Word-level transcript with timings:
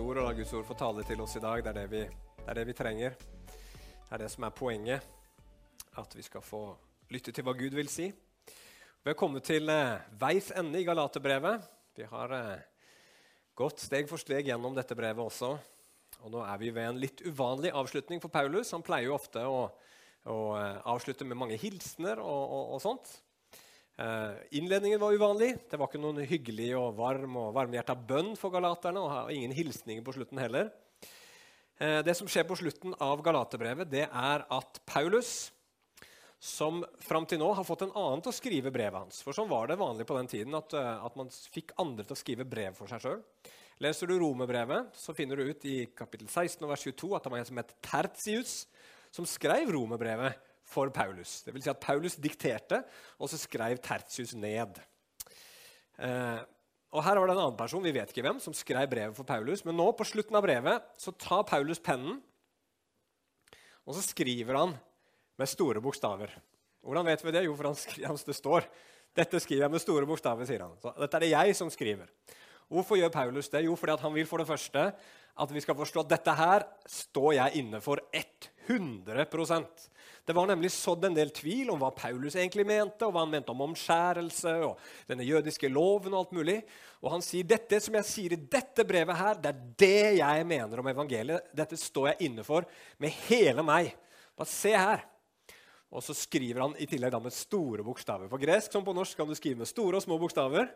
ord 0.00 0.18
og 0.20 0.26
la 0.26 0.32
Guds 0.36 0.52
ord 0.56 0.64
få 0.66 0.74
tale 0.78 1.04
til 1.06 1.20
oss 1.20 1.36
i 1.36 1.42
dag. 1.42 1.62
Det 1.62 1.70
er 1.70 1.78
det 1.80 1.90
vi, 1.92 2.00
det 2.40 2.48
er 2.48 2.58
det 2.58 2.66
vi 2.68 2.74
trenger. 2.76 3.16
Det 3.16 4.16
er 4.16 4.22
det 4.24 4.30
som 4.32 4.46
er 4.48 4.54
poenget. 4.56 5.04
At 6.00 6.16
vi 6.16 6.24
skal 6.24 6.44
få 6.44 6.62
lytte 7.12 7.34
til 7.34 7.44
hva 7.46 7.54
Gud 7.58 7.76
vil 7.76 7.90
si. 7.92 8.08
Vi 8.10 9.08
har 9.08 9.18
kommet 9.18 9.46
til 9.48 9.68
eh, 9.72 10.02
veis 10.20 10.50
ende 10.56 10.80
i 10.80 10.86
Galaterbrevet. 10.88 11.66
Vi 11.96 12.08
har 12.08 12.34
eh, 12.36 12.64
gått 13.56 13.84
steg 13.84 14.08
for 14.10 14.20
steg 14.20 14.48
gjennom 14.48 14.76
dette 14.76 14.96
brevet 14.96 15.24
også. 15.24 15.54
Og 16.20 16.32
nå 16.32 16.44
er 16.44 16.60
vi 16.60 16.72
ved 16.74 16.90
en 16.90 17.00
litt 17.00 17.24
uvanlig 17.24 17.72
avslutning 17.76 18.20
for 18.20 18.32
Paulus. 18.32 18.72
Han 18.76 18.84
pleier 18.84 19.08
jo 19.08 19.16
ofte 19.16 19.44
å, 19.48 19.66
å 20.28 20.38
eh, 20.58 20.78
avslutte 20.92 21.28
med 21.28 21.40
mange 21.40 21.60
hilsener 21.60 22.20
og, 22.20 22.42
og, 22.44 22.76
og 22.76 22.84
sånt. 22.84 23.12
Eh, 24.00 24.32
innledningen 24.50 25.00
var 25.00 25.12
uvanlig. 25.12 25.56
Det 25.70 25.76
var 25.76 25.90
ikke 25.90 26.00
noen 26.00 26.22
hyggelig 26.24 26.70
og 26.78 26.94
varm 26.96 27.34
og 27.36 27.50
varmhjerta 27.52 27.92
bønn 27.92 28.32
for 28.38 28.54
galaterne. 28.54 29.00
og 29.00 29.32
ingen 29.32 29.52
hilsninger 29.52 30.02
på 30.02 30.14
slutten 30.16 30.40
heller. 30.40 30.70
Eh, 31.76 32.00
det 32.02 32.14
som 32.16 32.28
skjer 32.28 32.46
på 32.48 32.56
slutten 32.56 32.94
av 32.96 33.20
Galaterbrevet, 33.20 33.90
det 33.90 34.06
er 34.08 34.46
at 34.48 34.80
Paulus, 34.86 35.52
som 36.40 36.80
fram 36.98 37.26
til 37.26 37.42
nå 37.42 37.52
har 37.52 37.64
fått 37.64 37.82
en 37.82 37.92
annen 37.92 38.22
til 38.24 38.32
å 38.32 38.38
skrive 38.38 38.72
brevet 38.72 38.96
hans 38.96 39.20
For 39.20 39.36
sånn 39.36 39.48
var 39.50 39.68
det 39.68 39.76
vanlig 39.76 40.06
på 40.08 40.16
den 40.16 40.26
tiden 40.26 40.54
at, 40.56 40.72
eh, 40.72 41.04
at 41.04 41.16
man 41.16 41.28
fikk 41.28 41.76
andre 41.76 42.04
til 42.04 42.16
å 42.16 42.22
skrive 42.24 42.48
brev 42.48 42.72
for 42.72 42.88
seg 42.88 43.04
sjøl. 43.04 43.22
Leser 43.80 44.06
du 44.08 44.18
Romerbrevet, 44.18 44.96
så 44.96 45.12
finner 45.14 45.36
du 45.36 45.44
ut 45.44 45.64
i 45.64 45.84
kapittel 45.92 46.28
16 46.28 46.66
vers 46.68 46.80
22 46.80 47.16
at 47.16 47.22
det 47.22 47.32
var 47.32 47.38
en 47.38 47.44
som 47.52 47.60
het 47.60 47.76
Tertius, 47.82 48.66
som 49.12 49.28
skrev 49.28 49.68
Romerbrevet 49.68 50.49
for 50.70 50.92
Paulus. 50.94 51.40
Det 51.44 51.54
vil 51.54 51.64
si 51.64 51.72
at 51.72 51.82
Paulus 51.82 52.16
dikterte, 52.20 52.82
og 53.18 53.30
så 53.30 53.38
skrev 53.40 53.80
Tertius 53.82 54.36
ned. 54.38 54.80
Eh, 56.00 56.40
og 56.90 57.04
Her 57.06 57.20
var 57.20 57.30
det 57.30 57.36
en 57.36 57.42
annen 57.44 57.58
person 57.58 57.84
vi 57.84 57.94
vet 57.94 58.10
ikke 58.10 58.24
hvem, 58.26 58.40
som 58.42 58.54
skrev 58.56 58.88
brevet 58.90 59.16
for 59.18 59.26
Paulus. 59.26 59.64
Men 59.66 59.78
nå 59.78 59.90
på 59.94 60.06
slutten 60.08 60.38
av 60.38 60.46
brevet 60.46 60.86
så 60.98 61.14
tar 61.14 61.46
Paulus 61.48 61.82
pennen, 61.82 62.18
og 63.86 63.96
så 63.96 64.04
skriver 64.04 64.58
han 64.58 64.76
med 65.40 65.50
store 65.50 65.82
bokstaver. 65.82 66.32
Hvordan 66.84 67.06
vet 67.08 67.22
vi 67.24 67.34
det? 67.34 67.44
Jo, 67.46 67.54
for 67.58 67.70
han 67.70 67.78
skriver, 67.78 68.18
det 68.30 68.38
står 68.38 68.66
dette 69.16 69.40
skriver 69.42 69.66
jeg 69.66 69.74
med 69.74 69.82
store 69.82 70.06
bokstaver. 70.06 70.46
sier 70.46 70.62
han. 70.62 70.76
Så 70.82 70.92
dette 70.98 71.18
er 71.18 71.24
det 71.24 71.32
jeg 71.32 71.56
som 71.58 71.70
skriver. 71.72 72.10
Hvorfor 72.70 73.00
gjør 73.00 73.10
Paulus 73.10 73.50
det? 73.50 73.64
Jo, 73.66 73.74
fordi 73.74 73.96
han 73.98 74.14
vil 74.14 74.28
for 74.30 74.42
det 74.42 74.46
første 74.46 74.90
at 75.40 75.54
vi 75.54 75.62
skal 75.62 75.78
forstå 75.78 76.04
at 76.04 76.12
dette 76.12 76.34
her 76.36 76.66
står 76.90 77.32
jeg 77.38 77.62
inne 77.62 77.80
for 77.82 78.02
100% 78.12 79.86
Det 80.26 80.36
var 80.36 80.46
nemlig 80.46 80.70
sådd 80.70 81.08
en 81.08 81.16
del 81.16 81.32
tvil 81.34 81.72
om 81.72 81.80
hva 81.80 81.88
Paulus 81.96 82.36
egentlig 82.36 82.66
mente, 82.68 83.02
og 83.06 83.14
hva 83.14 83.24
han 83.24 83.32
mente 83.32 83.50
om 83.50 83.64
omskjærelse 83.64 84.52
og 84.62 84.78
denne 85.08 85.26
jødiske 85.26 85.70
loven. 85.72 86.12
Og 86.12 86.20
alt 86.20 86.34
mulig. 86.36 86.58
Og 87.02 87.10
han 87.16 87.24
sier 87.24 87.48
dette 87.48 87.80
som 87.82 87.96
jeg 87.98 88.06
sier 88.06 88.36
i 88.36 88.42
dette 88.52 88.84
brevet 88.86 89.18
her, 89.18 89.40
det 89.40 89.50
er 89.50 89.64
det 89.82 90.20
jeg 90.20 90.46
mener 90.46 90.82
om 90.82 90.92
evangeliet. 90.92 91.50
Dette 91.56 91.78
står 91.80 92.12
jeg 92.12 92.28
inne 92.28 92.44
for 92.46 92.68
med 93.02 93.16
hele 93.26 93.64
meg. 93.66 93.90
Bare 94.38 94.52
se 94.52 94.76
her. 94.76 95.02
Og 95.90 96.04
så 96.06 96.14
skriver 96.14 96.62
han 96.68 96.78
i 96.78 96.86
tillegg 96.86 97.16
med 97.18 97.34
store 97.34 97.82
bokstaver. 97.82 98.30
På 98.30 98.38
gresk 98.38 98.70
som 98.70 98.86
på 98.86 98.94
norsk 98.94 99.18
kan 99.18 99.26
du 99.26 99.34
skrive 99.34 99.64
med 99.64 99.72
store 99.72 99.98
og 99.98 100.04
små 100.04 100.20
bokstaver. 100.20 100.70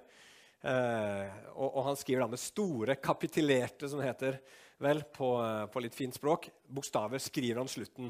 Eh, 0.64 1.32
og, 1.52 1.66
og, 1.68 1.82
han 1.90 1.98
skriver 2.00 2.24
da 2.24 2.30
med 2.32 2.40
store, 2.40 2.96
kapitulerte, 2.96 3.88
som 3.90 4.00
det 4.00 4.08
heter 4.08 4.38
vel, 4.80 5.02
på, 5.12 5.34
eh, 5.44 5.66
på, 5.68 5.82
litt 5.84 5.96
fint 5.96 6.16
språk, 6.16 6.48
bokstaver, 6.72 7.20
skriver 7.20 7.60
han 7.60 7.68
slutten 7.68 8.08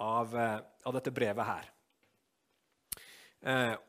av, 0.00 0.32
eh, 0.32 0.56
av 0.88 0.96
dette 0.96 1.12
brevet 1.14 1.50
her. 1.50 1.68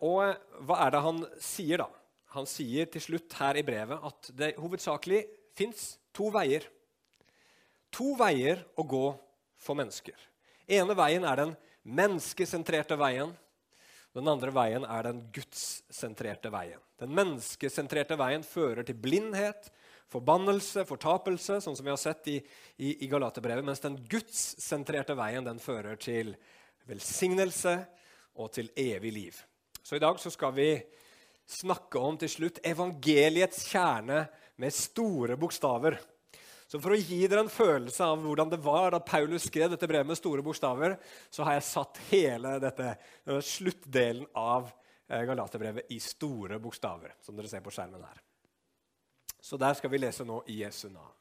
Og 0.07 0.21
hva 0.63 0.75
er 0.85 0.93
det 0.93 0.99
han 1.03 1.17
sier, 1.43 1.81
da? 1.81 1.89
Han 2.37 2.45
sier 2.47 2.87
til 2.87 3.03
slutt 3.03 3.33
her 3.35 3.57
i 3.59 3.63
brevet 3.67 4.05
at 4.07 4.29
det 4.39 4.53
hovedsakelig 4.55 5.25
fins 5.59 5.97
to 6.15 6.29
veier. 6.31 6.63
To 7.91 8.13
veier 8.15 8.61
å 8.79 8.85
gå 8.87 9.09
for 9.59 9.75
mennesker. 9.75 10.15
ene 10.71 10.95
veien 10.95 11.27
er 11.27 11.41
den 11.41 11.51
menneskesentrerte 11.83 12.95
veien. 12.95 13.35
Den 14.15 14.27
andre 14.27 14.51
veien 14.51 14.83
er 14.83 15.07
den 15.07 15.21
gudssentrerte 15.31 16.51
veien. 16.51 16.81
Den 16.99 17.13
menneskesentrerte 17.15 18.17
veien 18.19 18.43
fører 18.43 18.83
til 18.87 18.97
blindhet, 18.99 19.69
forbannelse, 20.11 20.83
fortapelse, 20.89 21.61
sånn 21.63 21.77
som 21.77 21.87
vi 21.87 21.93
har 21.93 22.01
sett 22.01 22.27
i, 22.27 22.35
i, 22.83 22.97
i 23.05 23.09
Galaterbrevet, 23.11 23.63
mens 23.63 23.83
den 23.83 23.95
gudssentrerte 24.11 25.15
veien 25.15 25.47
den 25.47 25.61
fører 25.63 25.95
til 26.01 26.33
velsignelse 26.89 27.77
og 28.41 28.51
til 28.57 28.67
evig 28.75 29.13
liv. 29.15 29.39
Så 29.81 29.95
i 29.95 30.03
dag 30.03 30.19
så 30.19 30.31
skal 30.33 30.53
vi 30.59 30.69
snakke 31.47 31.99
om 31.99 32.19
til 32.19 32.31
slutt 32.31 32.59
evangeliets 32.67 33.63
kjerne 33.71 34.25
med 34.61 34.75
store 34.75 35.39
bokstaver. 35.39 35.95
Så 36.71 36.79
For 36.79 36.95
å 36.95 36.99
gi 36.99 37.25
dere 37.27 37.41
en 37.43 37.51
følelse 37.51 38.05
av 38.13 38.21
hvordan 38.23 38.51
det 38.53 38.61
var 38.63 38.93
da 38.93 39.01
Paulus 39.03 39.49
skrev 39.49 39.73
dette 39.73 39.87
brevet 39.91 40.07
med 40.07 40.15
store 40.15 40.43
bokstaver, 40.45 40.93
så 41.27 41.43
har 41.43 41.57
jeg 41.57 41.65
satt 41.67 41.99
hele 42.07 42.53
dette, 42.63 42.93
sluttdelen 43.43 44.29
av 44.39 44.69
eh, 45.09 45.25
Galaterbrevet 45.27 45.91
i 45.91 45.97
store 45.99 46.61
bokstaver, 46.63 47.17
som 47.19 47.35
dere 47.35 47.51
ser 47.51 47.65
på 47.65 47.73
skjermen 47.75 48.05
her. 48.07 48.21
Så 49.43 49.59
der 49.59 49.75
skal 49.75 49.91
vi 49.91 49.99
lese 49.99 50.23
nå 50.23 50.37
i 50.47 50.61
Jesu 50.61 50.85
navn. 50.87 51.11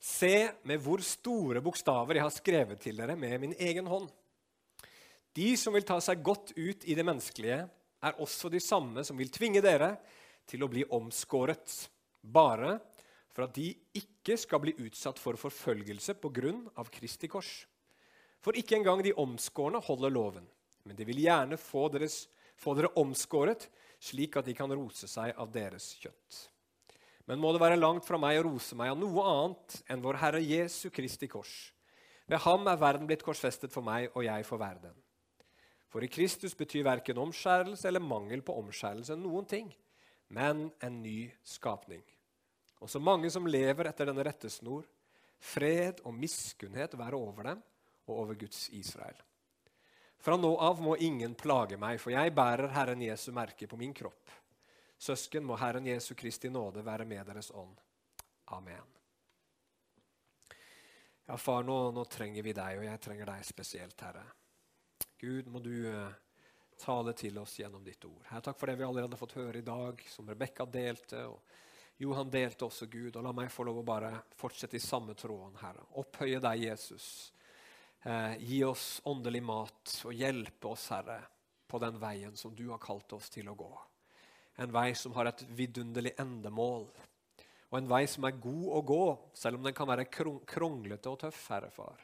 Se 0.00 0.48
med 0.64 0.80
hvor 0.80 1.04
store 1.04 1.60
bokstaver 1.60 2.16
jeg 2.16 2.24
har 2.24 2.32
skrevet 2.32 2.80
til 2.80 2.96
dere 2.96 3.18
med 3.20 3.36
min 3.42 3.52
egen 3.60 3.92
hånd. 3.92 4.08
De 5.36 5.50
som 5.60 5.76
vil 5.76 5.84
ta 5.84 5.98
seg 6.00 6.24
godt 6.24 6.54
ut 6.56 6.88
i 6.88 6.96
det 6.96 7.04
menneskelige, 7.04 7.66
er 8.00 8.24
også 8.24 8.48
de 8.48 8.64
samme 8.64 9.04
som 9.04 9.20
vil 9.20 9.28
tvinge 9.28 9.60
dere 9.60 9.98
til 10.48 10.64
å 10.64 10.70
bli 10.72 10.88
omskåret, 10.96 11.76
bare 12.24 12.78
for 13.34 13.46
at 13.46 13.54
de 13.56 13.72
ikke 13.96 14.36
skal 14.40 14.62
bli 14.62 14.74
utsatt 14.82 15.20
for 15.22 15.38
forfølgelse 15.38 16.16
pga. 16.20 16.54
Kristi 16.90 17.28
kors. 17.30 17.66
For 18.40 18.56
ikke 18.56 18.78
engang 18.78 19.02
de 19.04 19.12
omskårne 19.12 19.80
holder 19.84 20.12
loven, 20.12 20.46
men 20.84 20.96
de 20.96 21.04
vil 21.04 21.20
gjerne 21.20 21.58
få, 21.60 21.88
deres, 21.92 22.24
få 22.56 22.74
dere 22.74 22.92
omskåret, 22.96 23.68
slik 24.00 24.38
at 24.40 24.48
de 24.48 24.54
kan 24.56 24.72
rose 24.72 25.08
seg 25.08 25.34
av 25.36 25.50
deres 25.52 25.92
kjøtt. 26.00 26.46
Men 27.28 27.38
må 27.38 27.52
det 27.52 27.60
være 27.62 27.78
langt 27.78 28.06
fra 28.06 28.18
meg 28.18 28.40
å 28.40 28.46
rose 28.48 28.74
meg 28.74 28.90
av 28.90 28.98
noe 28.98 29.26
annet 29.28 29.76
enn 29.92 30.00
vår 30.02 30.18
Herre 30.22 30.40
Jesu 30.42 30.88
Kristi 30.90 31.28
kors. 31.30 31.52
Ved 32.26 32.40
ham 32.46 32.66
er 32.70 32.80
verden 32.80 33.06
blitt 33.10 33.22
korsfestet 33.26 33.72
for 33.74 33.84
meg, 33.86 34.08
og 34.14 34.24
jeg 34.24 34.46
for 34.48 34.58
verden. 34.58 34.96
For 35.90 36.06
i 36.06 36.10
Kristus 36.10 36.54
betyr 36.54 36.86
verken 36.86 37.18
omskjærelse 37.18 37.88
eller 37.90 38.02
mangel 38.02 38.42
på 38.46 38.54
omskjærelse 38.62 39.16
noen 39.18 39.46
ting, 39.50 39.68
men 40.30 40.68
en 40.80 41.00
ny 41.02 41.26
skapning. 41.42 42.04
Og 42.80 42.90
så 42.90 43.00
mange 43.00 43.30
som 43.30 43.46
lever 43.46 43.90
etter 43.90 44.08
denne 44.08 44.24
rettesnor, 44.24 44.86
fred 45.40 46.00
og 46.04 46.16
miskunnhet 46.16 46.96
være 46.98 47.18
over 47.18 47.50
dem 47.50 47.60
og 48.08 48.14
over 48.14 48.38
Guds 48.40 48.68
Israel. 48.76 49.16
Fra 50.20 50.36
nå 50.36 50.50
av 50.60 50.80
må 50.84 50.96
ingen 51.00 51.34
plage 51.38 51.78
meg, 51.80 52.00
for 52.00 52.12
jeg 52.12 52.34
bærer 52.36 52.72
Herren 52.74 53.00
Jesu 53.04 53.30
merke 53.32 53.68
på 53.68 53.78
min 53.80 53.94
kropp. 53.96 54.32
Søsken, 55.00 55.46
må 55.48 55.56
Herren 55.56 55.86
Jesu 55.88 56.12
Kristi 56.14 56.50
nåde 56.52 56.84
være 56.84 57.06
med 57.08 57.24
deres 57.30 57.48
ånd. 57.56 57.78
Amen. 58.52 58.96
Ja, 61.24 61.38
far, 61.40 61.64
nå, 61.64 61.78
nå 61.94 62.04
trenger 62.10 62.44
vi 62.44 62.52
deg, 62.52 62.80
og 62.80 62.84
jeg 62.84 63.00
trenger 63.00 63.32
deg 63.32 63.46
spesielt, 63.48 64.04
Herre. 64.04 64.26
Gud, 65.20 65.48
må 65.52 65.62
du 65.64 65.72
uh, 65.88 66.10
tale 66.80 67.14
til 67.16 67.38
oss 67.40 67.54
gjennom 67.60 67.84
ditt 67.86 68.04
ord. 68.04 68.24
Her, 68.28 68.42
takk 68.44 68.60
for 68.60 68.68
det 68.68 68.76
vi 68.80 68.84
allerede 68.88 69.14
har 69.14 69.20
fått 69.20 69.38
høre 69.38 69.60
i 69.60 69.64
dag, 69.64 70.04
som 70.10 70.28
Rebekka 70.28 70.66
delte. 70.68 71.22
og 71.30 71.40
jo, 72.00 72.14
han 72.16 72.30
delte 72.32 72.64
også 72.64 72.86
Gud. 72.88 73.16
Og 73.16 73.24
la 73.24 73.32
meg 73.36 73.50
få 73.52 73.66
lov 73.68 73.82
å 73.82 73.84
bare 73.84 74.14
fortsette 74.40 74.78
i 74.78 74.82
samme 74.82 75.12
tråden, 75.18 75.58
Herre. 75.60 75.84
Opphøye 76.00 76.40
deg, 76.40 76.64
Jesus. 76.70 77.08
Eh, 78.00 78.38
gi 78.40 78.62
oss 78.64 79.02
åndelig 79.10 79.42
mat 79.44 79.96
og 80.08 80.16
hjelpe 80.16 80.70
oss, 80.72 80.86
Herre, 80.94 81.18
på 81.68 81.80
den 81.82 82.00
veien 82.00 82.40
som 82.40 82.54
du 82.56 82.70
har 82.70 82.80
kalt 82.80 83.12
oss 83.12 83.28
til 83.32 83.52
å 83.52 83.56
gå. 83.58 83.70
En 84.64 84.72
vei 84.72 84.94
som 84.96 85.12
har 85.18 85.28
et 85.28 85.44
vidunderlig 85.52 86.14
endemål. 86.20 86.88
Og 87.68 87.76
en 87.76 87.92
vei 87.92 88.06
som 88.08 88.24
er 88.24 88.40
god 88.40 88.68
å 88.78 88.82
gå, 88.88 89.04
selv 89.36 89.60
om 89.60 89.68
den 89.68 89.76
kan 89.76 89.92
være 89.92 90.08
kronglete 90.08 91.12
og 91.12 91.20
tøff, 91.20 91.46
Herre 91.52 91.68
Far. 91.74 92.00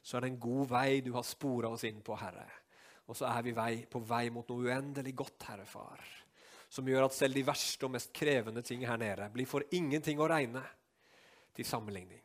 Så 0.00 0.16
er 0.16 0.24
det 0.24 0.32
en 0.32 0.44
god 0.48 0.72
vei 0.72 1.02
du 1.04 1.12
har 1.12 1.28
spora 1.28 1.76
oss 1.76 1.84
inn 1.84 2.00
på, 2.00 2.16
Herre. 2.16 2.48
Og 3.06 3.20
så 3.20 3.28
er 3.28 3.44
vi 3.44 3.52
vei, 3.54 3.72
på 3.84 4.00
vei 4.00 4.30
mot 4.32 4.48
noe 4.48 4.70
uendelig 4.72 5.12
godt, 5.20 5.50
Herre 5.50 5.68
Far 5.68 6.14
som 6.76 6.88
gjør 6.88 7.06
at 7.06 7.16
selv 7.16 7.38
de 7.38 7.44
verste 7.46 7.88
og 7.88 7.94
mest 7.94 8.12
krevende 8.16 8.62
ting 8.64 8.84
her 8.84 9.00
nede 9.00 9.30
blir 9.32 9.48
for 9.48 9.64
ingenting 9.72 10.20
å 10.20 10.28
regne 10.28 10.60
til 11.56 11.64
sammenligning. 11.64 12.20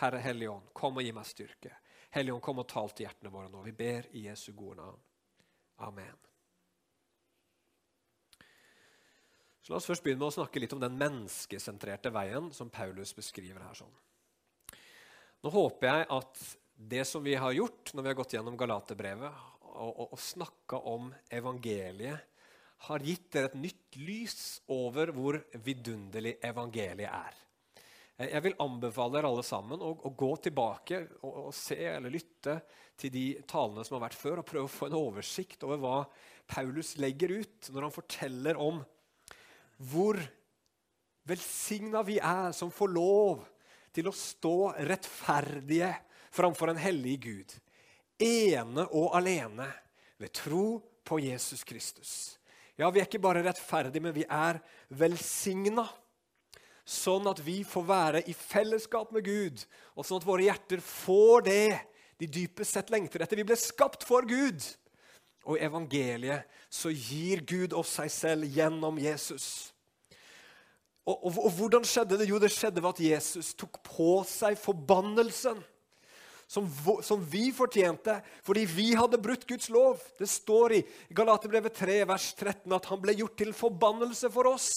Herre 0.00 0.22
Helligånd, 0.24 0.70
kom 0.72 0.96
og 0.96 1.04
gi 1.04 1.12
meg 1.12 1.28
styrke. 1.28 1.74
Helligånd, 2.14 2.42
kom 2.42 2.62
og 2.62 2.68
tal 2.70 2.88
til 2.94 3.04
hjertene 3.04 3.32
våre 3.34 3.50
nå. 3.52 3.60
Vi 3.66 3.74
ber 3.76 4.08
i 4.16 4.24
Jesu 4.30 4.54
gode 4.56 4.80
navn. 4.80 5.02
Amen. 5.84 6.16
Så 9.60 9.74
La 9.74 9.76
oss 9.76 9.90
først 9.90 10.06
begynne 10.06 10.22
med 10.22 10.30
å 10.30 10.38
snakke 10.38 10.62
litt 10.62 10.72
om 10.72 10.80
den 10.80 10.96
menneskesentrerte 10.98 12.12
veien 12.14 12.48
som 12.56 12.72
Paulus 12.72 13.12
beskriver 13.16 13.60
her. 13.60 13.76
sånn. 13.76 13.92
Nå 15.44 15.52
håper 15.52 15.90
jeg 15.90 16.08
at 16.16 16.42
det 16.80 17.04
som 17.04 17.24
vi 17.24 17.36
har 17.36 17.52
gjort 17.52 17.92
når 17.92 18.02
vi 18.06 18.12
har 18.12 18.18
gått 18.22 18.34
gjennom 18.38 18.56
Galaterbrevet, 18.56 19.46
og, 19.70 19.92
og, 19.92 20.06
og 20.16 20.20
snakka 20.20 20.80
om 20.88 21.12
evangeliet 21.28 22.24
har 22.86 23.04
gitt 23.04 23.28
dere 23.34 23.50
et 23.50 23.60
nytt 23.60 23.98
lys 24.00 24.40
over 24.72 25.12
hvor 25.12 25.36
vidunderlig 25.64 26.38
evangeliet 26.46 27.10
er. 27.10 27.36
Jeg 28.20 28.44
vil 28.44 28.56
anbefale 28.60 29.16
dere 29.16 29.28
alle 29.30 29.44
sammen 29.44 29.80
å, 29.80 29.94
å 29.96 30.10
gå 30.12 30.30
tilbake 30.44 30.98
og, 31.22 31.30
og, 31.30 31.52
se 31.56 31.78
eller 31.88 32.12
lytte 32.12 32.58
til 33.00 33.12
de 33.14 33.24
talene 33.48 33.84
som 33.86 33.96
har 33.96 34.04
vært 34.08 34.18
før, 34.20 34.40
og 34.40 34.48
prøve 34.48 34.68
å 34.68 34.72
få 34.72 34.90
en 34.90 34.98
oversikt 34.98 35.64
over 35.64 35.80
hva 35.80 35.94
Paulus 36.50 36.96
legger 37.00 37.32
ut 37.40 37.70
når 37.72 37.86
han 37.86 37.94
forteller 37.94 38.60
om 38.60 38.82
hvor 39.90 40.20
velsigna 41.28 42.02
vi 42.04 42.18
er 42.20 42.52
som 42.56 42.72
får 42.74 42.92
lov 42.92 43.46
til 43.94 44.10
å 44.10 44.16
stå 44.16 44.56
rettferdige 44.88 45.94
framfor 46.30 46.72
en 46.72 46.80
hellig 46.80 47.16
Gud. 47.24 47.54
Ene 48.20 48.84
og 48.92 49.16
alene 49.16 49.66
ved 50.20 50.34
tro 50.36 50.64
på 51.04 51.18
Jesus 51.24 51.64
Kristus. 51.64 52.39
Ja, 52.80 52.88
vi 52.88 53.02
er 53.02 53.08
ikke 53.08 53.20
bare 53.20 53.42
rettferdige, 53.44 54.00
men 54.00 54.14
vi 54.16 54.24
er 54.24 54.62
velsigna. 54.96 55.84
Sånn 56.88 57.28
at 57.28 57.42
vi 57.44 57.60
får 57.68 57.84
være 57.86 58.22
i 58.26 58.34
fellesskap 58.34 59.12
med 59.14 59.26
Gud, 59.26 59.60
og 59.94 60.06
sånn 60.06 60.22
at 60.22 60.26
våre 60.26 60.46
hjerter 60.46 60.80
får 60.82 61.44
det 61.46 61.66
de 62.20 62.28
dypest 62.40 62.76
sett 62.76 62.92
lengter 62.92 63.22
etter. 63.22 63.38
Vi 63.38 63.46
ble 63.48 63.58
skapt 63.60 64.06
for 64.08 64.24
Gud. 64.28 64.64
Og 65.48 65.56
i 65.56 65.64
evangeliet 65.64 66.48
så 66.72 66.92
gir 66.92 67.44
Gud 67.48 67.76
oss 67.76 67.94
seg 67.96 68.10
selv 68.12 68.56
gjennom 68.56 68.98
Jesus. 69.00 69.70
Og, 71.06 71.14
og, 71.16 71.38
og, 71.46 71.52
hvordan 71.56 71.86
skjedde 71.88 72.18
det? 72.20 72.28
Jo, 72.28 72.40
det 72.42 72.52
skjedde 72.52 72.82
ved 72.82 72.90
at 72.92 73.04
Jesus 73.04 73.54
tok 73.58 73.80
på 73.86 74.20
seg 74.28 74.58
forbannelsen. 74.60 75.62
Som, 76.50 76.66
som 77.06 77.20
vi 77.30 77.52
fortjente 77.54 78.16
fordi 78.42 78.64
vi 78.66 78.88
hadde 78.98 79.20
brutt 79.22 79.46
Guds 79.46 79.68
lov. 79.70 80.00
Det 80.18 80.26
står 80.26 80.74
i 80.80 80.80
Galaterbrevet 81.14 81.76
3, 81.78 82.00
vers 82.10 82.32
13 82.34 82.74
at 82.74 82.88
han 82.90 83.02
ble 83.02 83.14
gjort 83.20 83.36
til 83.38 83.52
forbannelse 83.54 84.32
for 84.34 84.50
oss. 84.50 84.72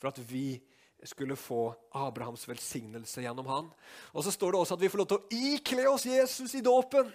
For 0.00 0.10
at 0.10 0.18
vi 0.26 0.58
skulle 1.06 1.36
få 1.38 1.70
Abrahams 1.96 2.42
velsignelse 2.48 3.22
gjennom 3.22 3.46
han. 3.48 3.68
Og 4.12 4.26
så 4.26 4.34
står 4.34 4.52
det 4.52 4.60
også 4.60 4.76
at 4.76 4.82
vi 4.82 4.90
får 4.90 5.00
lov 5.00 5.10
til 5.12 5.20
å 5.20 5.44
ikle 5.54 5.86
oss 5.92 6.08
Jesus 6.10 6.56
i 6.58 6.64
dåpen. 6.64 7.06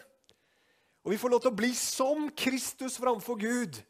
Og 1.05 1.11
vi 1.13 1.19
får 1.21 1.35
lov 1.35 1.43
til 1.43 1.51
å 1.51 1.59
bli 1.59 1.73
som 1.77 2.29
Kristus 2.33 2.95
framfor 2.97 3.37
Gud 3.43 3.83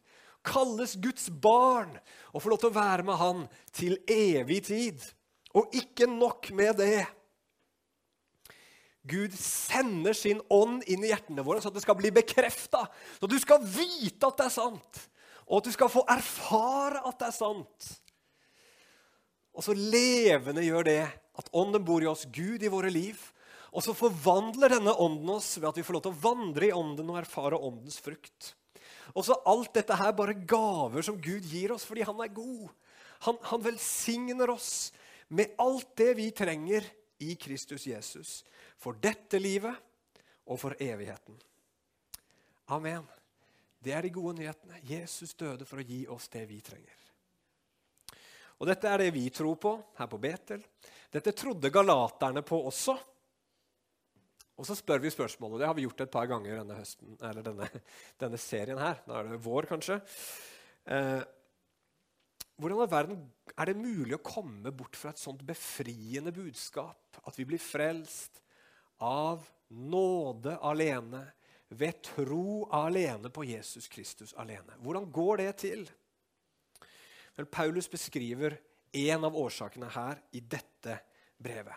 kalles 0.45 0.95
Guds 1.01 1.29
barn 1.29 1.95
og 2.31 2.43
får 2.43 2.53
lov 2.53 2.61
til 2.61 2.71
å 2.71 2.77
være 2.77 3.05
med 3.07 3.17
Han 3.17 3.45
til 3.73 3.97
evig 4.11 4.63
tid. 4.67 5.05
Og 5.55 5.73
ikke 5.73 6.07
nok 6.11 6.51
med 6.53 6.75
det. 6.81 7.05
Gud 9.05 9.35
sender 9.37 10.15
sin 10.17 10.41
ånd 10.49 10.85
inn 10.89 11.03
i 11.05 11.11
hjertene 11.11 11.45
våre, 11.45 11.61
så 11.61 11.69
at 11.69 11.77
det 11.77 11.83
skal 11.85 11.97
bli 11.99 12.09
bekrefta. 12.13 12.85
Så 13.19 13.29
du 13.29 13.37
skal 13.41 13.61
vite 13.61 14.25
at 14.25 14.39
det 14.39 14.47
er 14.47 14.55
sant, 14.55 15.03
og 15.45 15.59
at 15.59 15.69
du 15.69 15.75
skal 15.75 15.91
få 15.93 16.01
erfare 16.09 17.03
at 17.05 17.19
det 17.21 17.29
er 17.29 17.37
sant. 17.37 17.91
Og 19.55 19.63
så 19.63 19.75
levende 19.77 20.65
gjør 20.65 20.89
det 20.89 21.01
at 21.39 21.51
ånden 21.55 21.85
bor 21.85 22.03
i 22.03 22.09
oss, 22.09 22.25
Gud 22.33 22.63
i 22.63 22.71
våre 22.71 22.89
liv. 22.91 23.19
Og 23.75 23.83
så 23.83 23.95
forvandler 23.95 24.71
denne 24.77 24.93
ånden 25.03 25.29
oss 25.35 25.55
ved 25.59 25.69
at 25.69 25.79
vi 25.79 25.83
får 25.85 25.97
lov 25.97 26.05
til 26.05 26.15
å 26.15 26.23
vandre 26.23 26.69
i 26.69 26.75
ånden 26.75 27.11
og 27.11 27.19
erfare 27.19 27.59
åndens 27.59 27.99
frukt. 28.03 28.53
Og 29.13 29.25
så 29.27 29.37
alt 29.47 29.73
dette 29.75 29.95
her 29.99 30.15
bare 30.15 30.37
gaver 30.47 31.05
som 31.05 31.19
Gud 31.21 31.45
gir 31.47 31.75
oss 31.75 31.85
fordi 31.87 32.05
han 32.07 32.19
er 32.23 32.33
god. 32.35 32.69
Han, 33.27 33.39
han 33.51 33.63
velsigner 33.63 34.51
oss 34.51 34.91
med 35.27 35.55
alt 35.61 35.91
det 35.99 36.13
vi 36.19 36.29
trenger 36.35 36.87
i 37.23 37.35
Kristus 37.39 37.87
Jesus. 37.87 38.43
For 38.77 38.97
dette 39.01 39.39
livet 39.39 39.75
og 40.45 40.59
for 40.59 40.75
evigheten. 40.81 41.37
Amen. 42.73 43.05
Det 43.79 43.93
er 43.93 44.05
de 44.05 44.13
gode 44.13 44.39
nyhetene. 44.39 44.81
Jesus 44.89 45.35
døde 45.37 45.65
for 45.69 45.81
å 45.81 45.85
gi 45.85 46.05
oss 46.09 46.27
det 46.33 46.45
vi 46.49 46.59
trenger. 46.65 47.01
Og 48.55 48.69
Dette 48.69 48.89
er 48.89 49.03
det 49.03 49.11
vi 49.13 49.27
tror 49.35 49.57
på 49.61 49.75
her 49.97 50.07
på 50.09 50.19
Betel. 50.21 50.63
Dette 51.11 51.35
trodde 51.35 51.71
galaterne 51.73 52.41
på 52.45 52.61
også. 52.69 52.95
Og 54.55 54.67
så 54.67 54.77
spør 54.79 55.01
vi 55.03 55.11
spørsmålet, 55.11 55.57
og 55.57 55.61
det 55.61 55.67
har 55.67 55.75
vi 55.75 55.83
gjort 55.83 56.05
et 56.05 56.11
par 56.13 56.27
ganger 56.31 56.61
denne, 56.61 56.77
høsten, 56.79 57.17
denne, 57.19 57.67
denne 58.23 58.39
serien 58.39 58.79
her. 58.79 59.01
Da 59.03 59.19
er 59.19 59.33
det 59.33 59.41
vår, 59.43 59.67
kanskje. 59.67 59.99
Eh, 60.87 61.19
hvordan 62.55 62.81
i 62.85 62.91
verden 62.91 63.21
er 63.55 63.69
det 63.69 63.79
mulig 63.79 64.15
å 64.15 64.23
komme 64.23 64.71
bort 64.75 64.95
fra 64.95 65.11
et 65.11 65.21
sånt 65.21 65.43
befriende 65.45 66.31
budskap? 66.35 67.19
At 67.27 67.35
vi 67.39 67.47
blir 67.47 67.61
frelst 67.61 68.41
av 69.03 69.43
nåde 69.75 70.57
alene, 70.63 71.25
ved 71.75 71.97
tro 72.05 72.67
alene 72.77 73.31
på 73.33 73.43
Jesus 73.49 73.89
Kristus 73.91 74.35
alene. 74.37 74.77
Hvordan 74.85 75.07
går 75.11 75.41
det 75.41 75.49
til? 75.63 75.81
Men 77.35 77.49
Paulus 77.51 77.89
beskriver 77.91 78.55
en 78.95 79.25
av 79.27 79.35
årsakene 79.35 79.89
her 79.91 80.21
i 80.37 80.43
dette 80.45 80.99
brevet. 81.41 81.75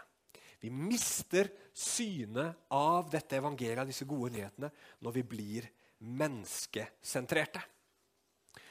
Vi 0.60 0.70
mister 0.70 1.48
synet 1.72 2.68
av 2.74 3.08
dette 3.10 3.38
evangeliet, 3.38 3.88
disse 3.88 4.06
gode 4.06 4.34
nyhetene, 4.36 4.70
når 5.02 5.16
vi 5.16 5.24
blir 5.32 5.68
menneskesentrerte. 6.04 7.62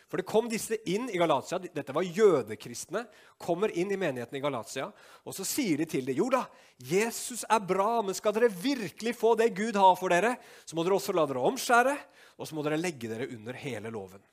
For 0.08 0.22
det 0.22 0.28
kom 0.28 0.48
disse 0.48 0.78
inn 0.88 1.10
i 1.12 1.20
Galatia. 1.20 1.60
Dette 1.60 1.96
var 1.96 2.06
jødekristne. 2.06 3.04
Kommer 3.44 3.74
inn 3.76 3.92
i 3.92 4.00
menigheten 4.00 4.40
i 4.40 4.44
Galatia, 4.44 4.88
og 5.28 5.36
så 5.36 5.44
sier 5.48 5.82
de 5.82 5.88
til 5.90 6.08
dem 6.08 6.16
jo 6.18 6.30
da, 6.32 6.46
Jesus 6.80 7.44
er 7.44 7.60
bra, 7.68 8.00
men 8.06 8.16
skal 8.16 8.36
dere 8.36 8.52
virkelig 8.54 9.18
få 9.20 9.36
det 9.40 9.52
Gud 9.58 9.76
har 9.76 9.98
for 10.00 10.14
dere, 10.14 10.38
så 10.66 10.78
må 10.78 10.86
dere 10.88 10.98
også 10.98 11.16
la 11.16 11.28
dere 11.28 11.44
omskjære, 11.50 11.98
og 12.38 12.48
så 12.48 12.56
må 12.56 12.64
dere 12.66 12.80
legge 12.80 13.12
dere 13.12 13.30
under 13.36 13.60
hele 13.60 13.92
loven. 13.92 14.24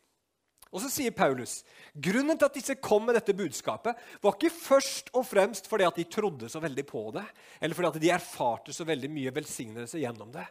Og 0.75 0.83
så 0.83 0.89
sier 0.91 1.15
Paulus 1.15 1.61
grunnen 1.95 2.35
til 2.35 2.49
at 2.49 2.57
disse 2.57 2.75
kom 2.83 3.05
med 3.07 3.15
dette 3.15 3.37
budskapet, 3.37 3.95
var 4.23 4.35
ikke 4.35 4.51
først 4.51 5.13
og 5.15 5.23
fremst 5.27 5.69
fordi 5.71 5.87
at 5.87 6.01
de 6.01 6.07
trodde 6.11 6.51
så 6.51 6.63
veldig 6.63 6.85
på 6.89 7.07
det, 7.15 7.23
eller 7.61 7.79
fordi 7.79 7.91
at 7.93 8.03
de 8.03 8.11
erfarte 8.15 8.75
så 8.75 8.87
veldig 8.87 9.11
mye 9.15 9.35
velsignelse 9.35 10.03
gjennom 10.03 10.33
det, 10.35 10.47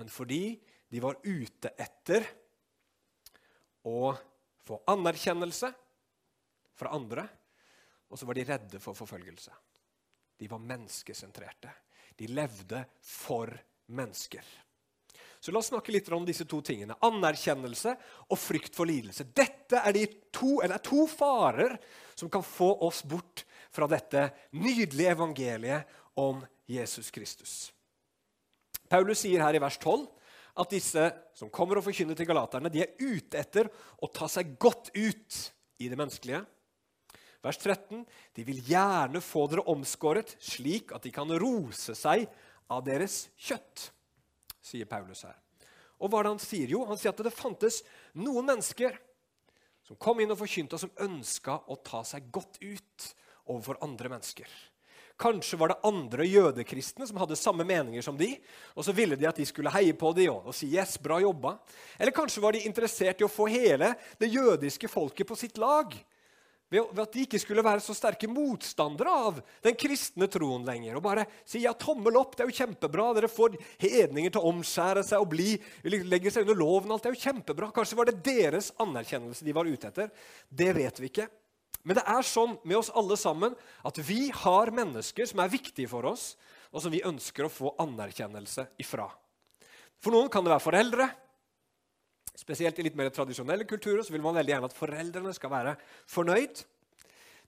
men 0.00 0.08
fordi 0.12 0.56
de 0.88 1.02
var 1.04 1.20
ute 1.20 1.74
etter 1.76 2.24
å 3.88 4.14
få 4.68 4.78
anerkjennelse 4.92 5.72
fra 6.78 6.92
andre, 6.94 7.24
og 8.08 8.20
så 8.20 8.28
var 8.28 8.38
de 8.38 8.46
redde 8.48 8.80
for 8.82 8.96
forfølgelse. 8.96 9.52
De 10.38 10.48
var 10.48 10.62
menneskesentrerte. 10.62 11.72
De 12.18 12.28
levde 12.30 12.84
for 13.02 13.50
mennesker. 13.94 14.44
Så 15.40 15.52
la 15.52 15.60
oss 15.60 15.70
snakke 15.70 15.92
litt 15.94 16.08
om 16.14 16.26
disse 16.26 16.46
to 16.50 16.60
tingene. 16.66 16.96
Anerkjennelse 17.06 17.94
og 18.26 18.38
frykt 18.40 18.74
for 18.74 18.90
lidelse. 18.90 19.28
Dette 19.34 19.82
er 19.84 19.94
de 19.94 20.04
to, 20.34 20.58
eller 20.64 20.82
to 20.82 21.06
farer 21.10 21.76
som 22.18 22.30
kan 22.30 22.42
få 22.42 22.72
oss 22.86 23.04
bort 23.06 23.44
fra 23.70 23.86
dette 23.90 24.24
nydelige 24.58 25.14
evangeliet 25.14 25.98
om 26.18 26.42
Jesus 26.66 27.12
Kristus. 27.14 27.52
Paulus 28.88 29.22
sier 29.22 29.44
her 29.44 29.54
i 29.54 29.62
vers 29.62 29.78
12 29.78 30.06
at 30.58 30.72
disse 30.74 31.04
som 31.38 31.50
kommer 31.54 31.78
og 31.78 31.86
forkynner 31.86 32.18
til 32.18 32.28
galaterne, 32.28 32.70
de 32.72 32.82
er 32.84 32.94
ute 32.98 33.38
etter 33.38 33.70
å 34.02 34.10
ta 34.10 34.28
seg 34.30 34.56
godt 34.60 34.90
ut 34.96 35.42
i 35.78 35.90
det 35.90 35.98
menneskelige. 35.98 36.42
Vers 37.44 37.60
13.: 37.62 38.02
De 38.34 38.44
vil 38.44 38.58
gjerne 38.66 39.22
få 39.22 39.46
dere 39.50 39.66
omskåret, 39.70 40.34
slik 40.42 40.90
at 40.96 41.06
de 41.06 41.14
kan 41.14 41.30
rose 41.38 41.94
seg 41.94 42.26
av 42.68 42.82
deres 42.84 43.28
kjøtt 43.38 43.92
sier 44.68 44.88
Paulus 44.88 45.24
her. 45.26 45.36
Og 45.98 46.10
hva 46.10 46.20
er 46.20 46.28
det 46.28 46.34
han 46.36 46.42
sier? 46.42 46.72
Jo, 46.72 46.84
han 46.86 46.98
sier 46.98 47.14
at 47.14 47.22
det 47.24 47.34
fantes 47.34 47.80
noen 48.18 48.46
mennesker 48.52 48.96
som 49.86 49.98
kom 50.00 50.20
inn 50.20 50.34
og 50.34 50.40
forkynte, 50.40 50.76
og 50.76 50.82
som 50.84 51.04
ønska 51.06 51.62
å 51.66 51.78
ta 51.82 52.02
seg 52.06 52.28
godt 52.34 52.60
ut 52.60 53.06
overfor 53.48 53.80
andre 53.84 54.12
mennesker. 54.12 54.48
Kanskje 55.18 55.58
var 55.58 55.72
det 55.72 55.80
andre 55.88 56.26
jødekristne 56.30 57.06
som 57.08 57.18
hadde 57.18 57.38
samme 57.38 57.64
meninger 57.66 58.04
som 58.06 58.14
de, 58.18 58.30
og 58.78 58.86
så 58.86 58.94
ville 58.94 59.18
de 59.18 59.26
at 59.26 59.40
de 59.40 59.46
skulle 59.48 59.72
heie 59.74 59.96
på 59.98 60.12
dem 60.14 60.30
og, 60.30 60.52
og 60.52 60.54
si 60.54 60.70
'yes, 60.70 60.94
bra 61.02 61.18
jobba'. 61.18 61.58
Eller 61.98 62.14
kanskje 62.14 62.42
var 62.42 62.52
de 62.52 62.62
interessert 62.62 63.20
i 63.20 63.26
å 63.26 63.32
få 63.32 63.48
hele 63.50 63.96
det 64.18 64.30
jødiske 64.30 64.88
folket 64.88 65.26
på 65.26 65.36
sitt 65.36 65.58
lag 65.58 65.96
ved 66.68 67.00
at 67.00 67.14
de 67.14 67.24
ikke 67.24 67.40
skulle 67.40 67.64
være 67.64 67.80
så 67.80 67.94
sterke 67.96 68.28
motstandere 68.28 69.08
av 69.08 69.40
den 69.64 69.76
kristne 69.78 70.28
troen 70.30 70.66
lenger. 70.68 70.98
Og 70.98 71.04
bare 71.04 71.24
si 71.48 71.62
ja, 71.64 71.72
tommel 71.72 72.18
opp, 72.20 72.36
det 72.36 72.44
er 72.44 72.50
jo 72.50 72.58
kjempebra. 72.60 73.08
Dere 73.16 73.32
får 73.32 73.56
hedninger 73.80 74.34
til 74.34 74.42
å 74.42 74.52
omskjære 74.52 75.04
seg 75.08 75.24
og 75.24 75.32
bli, 75.32 75.54
legge 75.88 76.32
seg 76.34 76.44
under 76.44 76.60
loven. 76.60 76.92
alt, 76.92 77.02
det 77.02 77.12
er 77.12 77.16
jo 77.16 77.24
kjempebra. 77.24 77.72
Kanskje 77.74 77.98
var 77.98 78.10
det 78.10 78.20
deres 78.26 78.72
anerkjennelse 78.84 79.46
de 79.48 79.56
var 79.56 79.68
ute 79.68 79.88
etter. 79.88 80.12
Det 80.48 80.72
vet 80.76 81.00
vi 81.00 81.12
ikke. 81.12 81.28
Men 81.88 81.96
det 81.96 82.04
er 82.04 82.26
sånn 82.26 82.58
med 82.68 82.76
oss 82.76 82.92
alle 82.92 83.16
sammen 83.16 83.54
at 83.88 84.00
vi 84.04 84.28
har 84.44 84.74
mennesker 84.76 85.28
som 85.30 85.40
er 85.40 85.52
viktige 85.52 85.88
for 85.88 86.04
oss, 86.10 86.34
og 86.68 86.84
som 86.84 86.92
vi 86.92 87.00
ønsker 87.08 87.46
å 87.46 87.52
få 87.52 87.72
anerkjennelse 87.80 88.66
ifra. 88.84 89.08
For 89.98 90.12
noen 90.12 90.28
kan 90.28 90.44
det 90.44 90.52
være 90.52 90.66
foreldre, 90.68 91.08
Spesielt 92.38 92.76
i 92.78 92.84
litt 92.86 92.94
mer 92.98 93.10
tradisjonelle 93.10 93.66
kulturer 93.66 94.04
så 94.06 94.14
vil 94.14 94.22
man 94.22 94.36
veldig 94.38 94.52
gjerne 94.52 94.68
at 94.70 94.76
foreldrene 94.78 95.32
skal 95.34 95.50
være 95.50 95.72
fornøyd. 96.06 96.60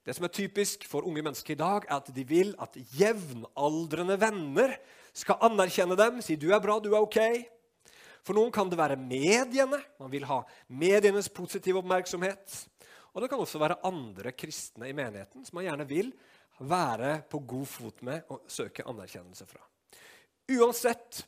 Det 0.03 0.15
som 0.17 0.25
er 0.27 0.33
typisk 0.35 0.83
for 0.89 1.05
unge 1.07 1.23
mennesker 1.23 1.53
i 1.53 1.59
dag, 1.61 1.85
er 1.87 2.01
at 2.01 2.09
de 2.11 2.25
vil 2.27 2.51
at 2.59 2.75
jevnaldrende 2.97 4.17
venner 4.19 4.73
skal 5.15 5.39
anerkjenne 5.47 5.95
dem, 5.95 6.19
si 6.21 6.35
'du 6.35 6.51
er 6.51 6.59
bra, 6.59 6.79
du 6.79 6.91
er 6.91 7.05
ok'. 7.05 7.45
For 8.21 8.33
noen 8.35 8.51
kan 8.51 8.69
det 8.69 8.77
være 8.77 8.99
mediene. 8.99 9.79
Man 9.99 10.11
vil 10.11 10.25
ha 10.25 10.43
medienes 10.67 11.29
positive 11.29 11.79
oppmerksomhet. 11.79 12.67
Og 13.11 13.23
det 13.23 13.31
kan 13.31 13.41
også 13.43 13.59
være 13.59 13.81
andre 13.87 14.31
kristne 14.35 14.87
i 14.87 14.95
menigheten 14.95 15.43
som 15.45 15.57
man 15.59 15.67
gjerne 15.67 15.87
vil 15.89 16.11
være 16.61 17.21
på 17.29 17.41
god 17.49 17.67
fot 17.67 18.01
med 18.07 18.31
og 18.31 18.45
søke 18.51 18.85
anerkjennelse 18.87 19.47
fra. 19.49 19.63
Uansett 20.51 21.23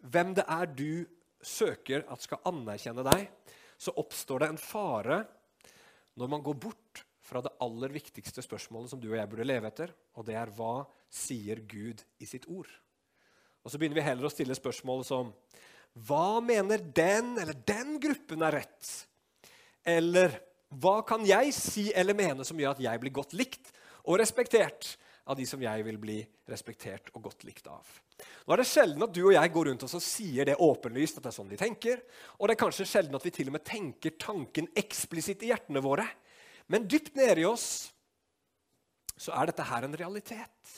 hvem 0.00 0.34
det 0.36 0.46
er 0.48 0.70
du 0.72 1.04
søker 1.44 2.04
at 2.12 2.24
skal 2.24 2.42
anerkjenne 2.48 3.04
deg, 3.06 3.28
så 3.80 3.94
oppstår 4.00 4.42
det 4.42 4.50
en 4.52 4.60
fare 4.60 5.22
når 6.20 6.30
man 6.32 6.44
går 6.44 6.58
bort 6.60 7.04
fra 7.24 7.42
det 7.44 7.52
aller 7.62 7.92
viktigste 7.94 8.42
spørsmålet 8.44 8.92
som 8.92 9.00
du 9.00 9.10
og 9.12 9.18
jeg 9.18 9.30
burde 9.30 9.46
leve 9.46 9.70
etter, 9.70 9.92
og 10.18 10.26
det 10.26 10.36
er 10.36 10.52
hva 10.56 10.82
sier 11.10 11.62
Gud 11.68 12.02
i 12.20 12.28
sitt 12.28 12.48
ord? 12.50 12.68
Og 13.62 13.70
så 13.70 13.78
begynner 13.78 14.00
vi 14.00 14.06
heller 14.06 14.26
å 14.26 14.32
stille 14.32 14.56
spørsmål 14.56 15.04
som 15.06 15.32
hva 16.06 16.40
mener 16.44 16.82
den 16.82 17.34
eller 17.40 17.56
den 17.66 17.98
gruppen 18.02 18.44
er 18.46 18.60
rett? 18.60 18.90
Eller 19.86 20.36
hva 20.70 21.00
kan 21.06 21.24
jeg 21.26 21.54
si 21.56 21.88
eller 21.90 22.14
mene 22.14 22.46
som 22.46 22.58
gjør 22.58 22.76
at 22.76 22.84
jeg 22.84 23.02
blir 23.02 23.14
godt 23.14 23.34
likt 23.34 23.72
og 24.04 24.20
respektert 24.20 24.94
av 25.30 25.38
de 25.38 25.46
som 25.46 25.62
jeg 25.62 25.84
vil 25.86 25.98
bli 26.00 26.20
respektert 26.50 27.10
og 27.14 27.26
godt 27.26 27.44
likt 27.48 27.66
av? 27.70 27.86
Nå 28.20 28.54
er 28.54 28.62
det 28.62 28.68
sjelden 28.68 29.02
at 29.06 29.14
du 29.14 29.22
og 29.24 29.34
jeg 29.34 29.52
går 29.54 29.70
rundt 29.70 29.84
oss 29.86 29.96
og 29.96 30.04
sier 30.04 30.46
det 30.46 30.58
åpenlyst, 30.60 31.18
at 31.18 31.24
det 31.24 31.30
er 31.32 31.36
sånn 31.36 31.50
vi 31.50 31.58
tenker. 31.60 32.02
Og 32.38 32.48
det 32.48 32.54
er 32.54 32.62
kanskje 32.62 32.88
sjelden 32.88 33.16
at 33.16 33.24
vi 33.26 33.32
til 33.34 33.50
og 33.50 33.56
med 33.56 33.64
tenker 33.66 34.16
tanken 34.20 34.68
eksplisitt 34.78 35.42
i 35.46 35.50
hjertene 35.50 35.82
våre. 35.84 36.06
Men 36.70 36.86
dypt 36.90 37.16
nede 37.18 37.42
i 37.42 37.48
oss 37.48 37.90
så 39.20 39.34
er 39.36 39.50
dette 39.50 39.66
her 39.68 39.86
en 39.86 39.96
realitet. 39.96 40.76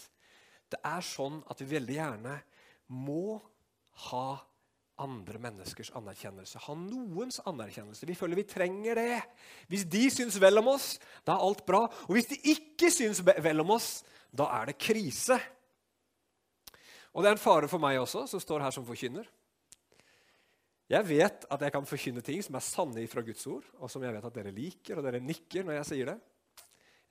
Det 0.73 0.81
er 0.89 1.05
sånn 1.05 1.43
at 1.53 1.61
vi 1.61 1.69
veldig 1.75 1.99
gjerne 1.99 2.39
må 2.93 3.37
ha 4.09 4.27
andre 5.03 5.41
menneskers 5.43 5.91
anerkjennelse. 5.99 6.61
Ha 6.65 6.77
noens 6.79 7.41
anerkjennelse. 7.49 8.07
Vi 8.09 8.17
føler 8.19 8.39
vi 8.39 8.47
trenger 8.49 8.99
det. 9.01 9.19
Hvis 9.71 9.85
de 9.91 10.07
syns 10.15 10.39
vel 10.43 10.63
om 10.63 10.71
oss, 10.75 10.95
da 11.27 11.35
er 11.37 11.47
alt 11.49 11.65
bra. 11.69 11.85
Og 12.07 12.17
hvis 12.17 12.31
de 12.31 12.39
ikke 12.55 12.91
syns 12.95 13.23
vel 13.27 13.65
om 13.65 13.75
oss, 13.75 14.01
da 14.33 14.49
er 14.61 14.71
det 14.71 14.79
krise. 14.81 15.39
Og 17.13 17.23
det 17.23 17.33
er 17.33 17.37
en 17.37 17.43
fare 17.45 17.69
for 17.69 17.83
meg 17.83 18.01
også, 18.01 18.25
som 18.31 18.41
står 18.41 18.65
her 18.65 18.75
som 18.75 18.87
forkynner. 18.89 19.27
Jeg 20.93 21.09
vet 21.09 21.47
at 21.49 21.63
jeg 21.65 21.73
kan 21.73 21.89
forkynne 21.89 22.23
ting 22.25 22.43
som 22.45 22.57
er 22.59 22.65
sanne 22.65 23.05
fra 23.09 23.25
Guds 23.25 23.47
ord, 23.49 23.65
og 23.81 23.91
som 23.91 24.03
jeg 24.05 24.13
vet 24.13 24.29
at 24.29 24.37
dere 24.37 24.53
liker, 24.53 24.99
og 24.99 25.07
dere 25.07 25.23
nikker 25.25 25.65
når 25.65 25.79
jeg 25.79 25.89
sier 25.89 26.13
det. 26.13 26.19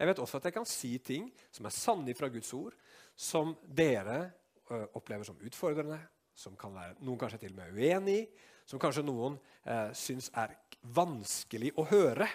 Jeg 0.02 0.10
vet 0.10 0.22
også 0.22 0.40
at 0.40 0.48
jeg 0.50 0.56
kan 0.56 0.68
si 0.70 0.92
ting 1.06 1.30
som 1.54 1.68
er 1.70 1.74
sanne 1.74 2.14
fra 2.18 2.30
Guds 2.34 2.52
ord, 2.58 2.76
som 3.18 3.56
dere 3.66 4.24
opplever 4.98 5.26
som 5.28 5.40
utfordrende, 5.44 5.98
som 6.36 6.56
kan 6.60 6.74
være, 6.76 6.96
noen 7.06 7.20
kanskje 7.20 7.44
til 7.44 7.54
og 7.56 7.60
med 7.60 7.78
uenig 7.78 8.18
i, 8.22 8.26
som 8.68 8.80
kanskje 8.82 9.04
noen 9.04 9.36
eh, 9.66 9.92
syns 9.98 10.30
er 10.40 10.56
vanskelig 10.96 11.74
å 11.78 11.86
høre. 11.90 12.28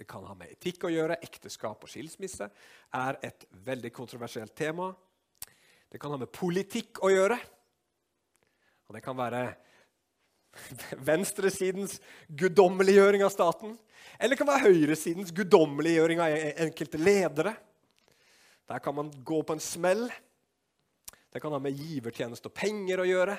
Det 0.00 0.06
kan 0.08 0.24
ha 0.24 0.34
med 0.34 0.54
etikk 0.54 0.86
å 0.88 0.92
gjøre. 0.92 1.18
Ekteskap 1.20 1.82
og 1.84 1.90
skilsmisse 1.92 2.48
er 2.96 3.18
et 3.26 3.44
veldig 3.66 3.90
kontroversielt 3.92 4.54
tema. 4.56 4.88
Det 5.90 6.00
kan 6.00 6.14
ha 6.14 6.20
med 6.20 6.32
politikk 6.32 7.02
å 7.04 7.10
gjøre. 7.12 7.36
Og 8.88 8.96
det 8.96 9.02
kan 9.04 9.18
være 9.18 9.42
venstresidens 11.10 11.98
guddommeliggjøring 12.40 13.26
av 13.26 13.34
staten. 13.34 13.76
Eller 14.16 14.34
det 14.34 14.40
kan 14.40 14.50
være 14.50 14.72
høyresidens 14.72 15.34
guddommeliggjøring 15.36 16.22
av 16.24 16.38
enkelte 16.66 17.00
ledere. 17.00 17.54
Der 18.70 18.82
kan 18.82 18.96
man 18.96 19.12
gå 19.26 19.42
på 19.42 19.56
en 19.56 19.62
smell. 19.62 20.08
Det 21.30 21.40
kan 21.42 21.54
ha 21.54 21.60
med 21.62 21.78
givertjeneste 21.78 22.50
og 22.50 22.56
penger 22.56 23.02
å 23.02 23.08
gjøre. 23.08 23.36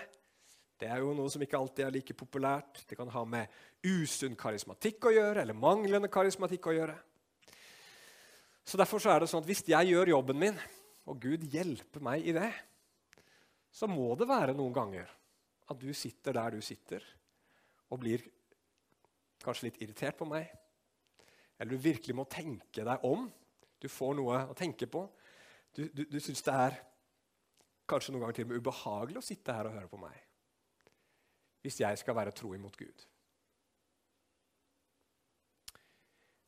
Det 0.82 0.90
er 0.90 1.04
jo 1.04 1.12
noe 1.14 1.30
som 1.30 1.44
ikke 1.44 1.60
alltid 1.60 1.86
er 1.86 1.94
like 1.94 2.16
populært. 2.18 2.82
Det 2.90 2.98
kan 2.98 3.10
ha 3.14 3.22
med 3.28 3.52
usunn 3.86 4.38
karismatikk 4.40 5.10
å 5.10 5.14
gjøre, 5.14 5.44
eller 5.44 5.58
manglende 5.58 6.10
karismatikk 6.12 6.72
å 6.72 6.76
gjøre. 6.78 6.96
Så 8.66 8.80
Derfor 8.80 9.04
så 9.04 9.12
er 9.12 9.22
det 9.22 9.30
sånn 9.30 9.44
at 9.44 9.50
hvis 9.50 9.66
jeg 9.68 9.92
gjør 9.92 10.14
jobben 10.14 10.40
min, 10.42 10.58
og 11.10 11.20
Gud 11.22 11.44
hjelper 11.52 12.04
meg 12.06 12.26
i 12.26 12.34
det, 12.38 12.50
så 13.72 13.90
må 13.90 14.14
det 14.20 14.30
være 14.30 14.56
noen 14.56 14.74
ganger 14.76 15.12
at 15.72 15.80
du 15.80 15.92
sitter 15.96 16.36
der 16.36 16.56
du 16.56 16.64
sitter, 16.64 17.04
og 17.92 18.00
blir 18.04 18.24
kanskje 19.44 19.68
litt 19.68 19.82
irritert 19.84 20.18
på 20.20 20.28
meg. 20.30 20.48
Eller 21.60 21.76
du 21.76 21.84
virkelig 21.84 22.16
må 22.18 22.26
tenke 22.30 22.86
deg 22.88 23.06
om. 23.06 23.28
Du 23.82 23.90
får 23.90 24.16
noe 24.18 24.46
å 24.50 24.58
tenke 24.58 24.88
på. 24.90 25.04
Du, 25.76 25.86
du, 25.94 26.06
du 26.10 26.18
syns 26.22 26.42
det 26.46 26.56
er 26.56 26.80
kanskje 27.90 28.14
noen 28.14 28.26
ganger 28.26 28.40
til 28.40 28.48
og 28.48 28.52
med 28.52 28.62
ubehagelig 28.62 29.22
å 29.22 29.26
sitte 29.26 29.56
her 29.56 29.70
og 29.70 29.78
høre 29.78 29.92
på 29.92 30.02
meg. 30.02 30.18
Hvis 31.62 31.80
jeg 31.84 32.02
skal 32.02 32.18
være 32.18 32.34
tro 32.36 32.54
imot 32.58 32.78
Gud. 32.80 33.08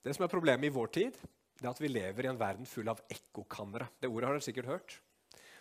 Det 0.04 0.12
som 0.16 0.26
er 0.26 0.32
Problemet 0.32 0.68
i 0.68 0.74
vår 0.74 0.92
tid, 0.92 1.18
det 1.60 1.68
er 1.68 1.72
at 1.72 1.82
vi 1.82 1.92
lever 1.92 2.26
i 2.26 2.32
en 2.32 2.40
verden 2.40 2.68
full 2.68 2.90
av 2.92 3.00
ekkokamre. 3.14 3.88
Det 4.02 4.10
ordet 4.10 4.28
har 4.28 4.36
dere 4.36 4.46
sikkert 4.46 4.72
hørt. 4.72 4.96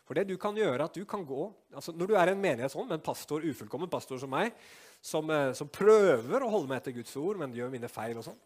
For 0.02 0.18
det 0.18 0.24
du 0.26 0.34
kan 0.40 0.56
gjøre 0.58 0.88
at 0.88 0.96
du 0.96 1.04
kan 1.06 1.22
gå, 1.24 1.44
altså 1.70 1.92
Når 1.94 2.08
du 2.10 2.14
er 2.18 2.32
en 2.32 2.40
menighet 2.40 2.72
sånn, 2.72 2.88
med 2.88 2.98
en 2.98 3.04
pastor, 3.06 3.44
ufullkommen 3.46 3.90
pastor 3.90 4.18
som 4.18 4.32
meg, 4.34 4.50
som, 5.00 5.30
eh, 5.30 5.52
som, 5.54 5.70
prøver 5.70 6.42
å 6.42 6.50
holde 6.50 6.68
meg 6.70 6.80
etter 6.82 6.96
Guds 6.96 7.14
ord, 7.16 7.38
men 7.38 7.54
gjør 7.54 7.70
mine 7.70 7.90
feil, 7.90 8.18
og 8.18 8.26
sånn, 8.26 8.40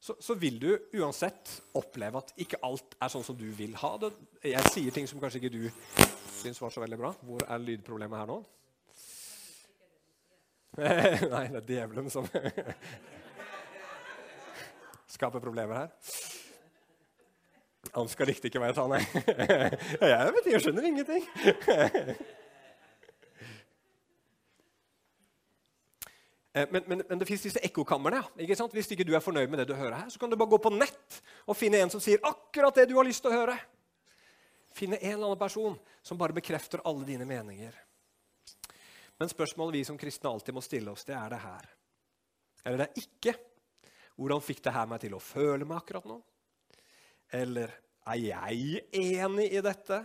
så, 0.00 0.16
så, 0.20 0.34
vil 0.34 0.56
du 0.60 0.70
uansett 0.96 1.50
oppleve 1.76 2.22
at 2.22 2.32
ikke 2.40 2.60
alt 2.64 2.96
er 2.96 3.12
sånn 3.12 3.24
som 3.26 3.36
du 3.36 3.44
vil 3.52 3.74
ha 3.82 3.90
det. 4.00 4.08
Jeg 4.48 4.72
sier 4.72 4.94
ting 4.96 5.08
som 5.08 5.20
kanskje 5.20 5.42
ikke 5.42 5.52
du 5.52 5.66
syns 6.40 6.60
var 6.62 6.72
så 6.72 6.80
veldig 6.80 6.98
bra. 7.00 7.12
Hvor 7.20 7.44
er 7.44 7.60
lydproblemet 7.60 8.22
her 8.22 8.30
nå? 8.30 8.38
Nei, 11.34 11.44
det 11.52 11.60
er 11.60 11.68
djevelen 11.68 12.08
som 12.12 12.24
skaper 15.16 15.42
problemer 15.42 15.82
her. 15.82 15.94
Han 17.92 18.08
skal 18.08 18.30
riktig 18.30 18.48
ikke 18.48 18.60
hva 18.62 18.70
jeg 18.70 18.78
sa, 18.78 18.86
nei. 18.88 19.00
Jeg 20.14 20.34
vet 20.36 20.52
jeg 20.52 20.62
skjønner 20.62 20.86
ingenting. 20.86 21.24
Men, 26.52 26.82
men, 26.86 27.02
men, 27.08 27.18
det 27.18 27.26
fins 27.28 27.44
disse 27.46 27.62
ekkokamrene. 27.62 28.24
Ikke 28.42 28.56
sant? 28.58 28.72
Hvis 28.74 28.90
ikke 28.90 29.06
du 29.06 29.12
er 29.14 29.22
fornøyd 29.22 29.50
med 29.50 29.62
det 29.62 29.68
du 29.70 29.76
hører 29.78 30.00
her, 30.02 30.08
så 30.10 30.18
kan 30.18 30.30
du 30.30 30.38
bare 30.38 30.50
gå 30.50 30.58
på 30.62 30.72
nett 30.74 31.20
og 31.46 31.58
finne 31.58 31.78
en 31.78 31.92
som 31.92 32.02
sier 32.02 32.22
akkurat 32.26 32.74
det 32.74 32.88
du 32.90 32.96
har 32.98 33.06
lyst 33.06 33.22
til 33.22 33.30
å 33.30 33.38
høre. 33.38 33.54
Finne 34.74 34.98
en 34.98 35.14
eller 35.14 35.30
annen 35.30 35.40
person 35.40 35.76
som 36.02 36.18
bare 36.18 36.34
bekrefter 36.34 36.82
alle 36.86 37.06
dine 37.06 37.26
meninger. 37.28 37.76
Men 39.20 39.30
spørsmålet 39.30 39.78
vi 39.78 39.84
som 39.84 39.98
kristne 40.00 40.30
alltid 40.32 40.56
må 40.56 40.62
stille 40.64 40.90
oss, 40.90 41.04
det 41.06 41.14
er 41.14 41.34
det 41.34 41.40
her. 41.42 41.70
Eller 42.64 42.82
det 42.82 42.88
er 42.88 43.02
ikke 43.04 43.36
hvordan 44.20 44.42
fikk 44.44 44.62
det 44.64 44.74
her 44.74 44.88
meg 44.90 45.00
til 45.00 45.14
å 45.16 45.22
føle 45.22 45.64
meg 45.64 45.78
akkurat 45.80 46.08
nå? 46.08 46.18
Eller 47.36 47.72
er 48.10 48.18
jeg 48.20 48.82
enig 48.96 49.46
i 49.54 49.62
dette? 49.64 50.02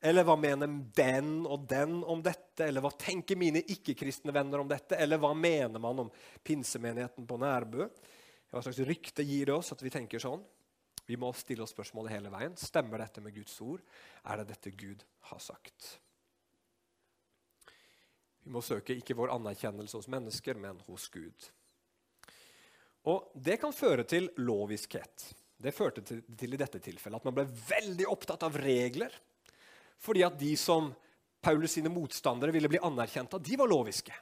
Eller 0.00 0.22
hva 0.22 0.36
mener 0.38 0.70
den 0.94 1.40
og 1.46 1.64
den 1.70 2.02
om 2.06 2.20
dette? 2.22 2.68
Eller 2.68 2.84
hva 2.84 2.92
tenker 2.94 3.38
mine 3.38 3.64
ikke-kristne 3.66 4.34
venner 4.34 4.62
om 4.62 4.68
dette? 4.70 4.94
Eller 4.94 5.18
hva 5.18 5.32
mener 5.34 5.82
man 5.82 6.04
om 6.04 6.12
pinsemenigheten 6.46 7.26
på 7.26 7.38
Nærbø? 7.42 7.88
Hva 8.48 8.62
slags 8.62 8.78
rykte 8.86 9.26
gir 9.26 9.50
det 9.50 9.56
oss 9.56 9.72
at 9.74 9.82
vi 9.82 9.92
tenker 9.92 10.22
sånn? 10.22 10.44
Vi 11.08 11.16
må 11.16 11.32
stille 11.32 11.64
oss 11.64 11.72
spørsmålet 11.74 12.14
hele 12.14 12.30
veien. 12.30 12.54
Stemmer 12.60 13.02
dette 13.02 13.22
med 13.24 13.34
Guds 13.34 13.56
ord? 13.64 13.82
Er 14.28 14.40
det 14.40 14.52
dette 14.52 14.74
Gud 14.76 15.02
har 15.30 15.40
sagt? 15.42 15.96
Vi 18.44 18.52
må 18.54 18.62
søke 18.64 18.94
ikke 18.96 19.16
vår 19.18 19.32
anerkjennelse 19.34 19.98
hos 19.98 20.08
mennesker, 20.12 20.56
men 20.60 20.78
hos 20.86 21.08
Gud. 21.12 21.48
Og 23.08 23.32
Det 23.34 23.56
kan 23.60 23.74
føre 23.74 24.04
til 24.08 24.30
loviskhet. 24.40 25.30
Det 25.58 25.74
førte 25.74 26.04
til, 26.06 26.22
til, 26.38 26.54
i 26.54 26.60
dette 26.60 26.78
tilfellet 26.78 27.18
at 27.18 27.26
man 27.26 27.34
ble 27.34 27.46
veldig 27.48 28.06
opptatt 28.12 28.44
av 28.46 28.56
regler. 28.62 29.12
Fordi 30.02 30.24
at 30.26 30.36
de 30.38 30.52
som 30.58 30.90
Paulus 31.42 31.76
sine 31.76 31.90
motstandere 31.92 32.54
ville 32.54 32.70
bli 32.70 32.80
anerkjent 32.82 33.34
av, 33.34 33.42
de 33.42 33.56
var 33.58 33.70
loviske. 33.70 34.14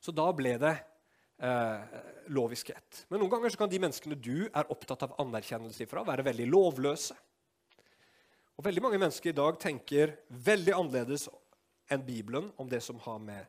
Så 0.00 0.12
da 0.12 0.26
ble 0.36 0.56
det 0.60 0.74
eh, 0.74 2.00
loviskhet. 2.34 3.04
Men 3.08 3.22
noen 3.22 3.32
ganger 3.36 3.56
kan 3.58 3.70
de 3.70 3.80
menneskene 3.80 4.18
du 4.20 4.46
er 4.46 4.72
opptatt 4.72 5.06
av 5.06 5.16
anerkjennelse 5.22 5.84
ifra, 5.86 6.04
være 6.06 6.26
veldig 6.26 6.48
lovløse. 6.50 7.16
Og 8.54 8.64
Veldig 8.64 8.84
mange 8.84 9.00
mennesker 9.02 9.32
i 9.32 9.36
dag 9.36 9.56
tenker 9.60 10.14
veldig 10.28 10.76
annerledes 10.76 11.26
enn 11.90 12.04
Bibelen 12.06 12.52
om 12.60 12.68
det 12.70 12.80
som 12.84 13.00
har 13.02 13.18
med 13.20 13.48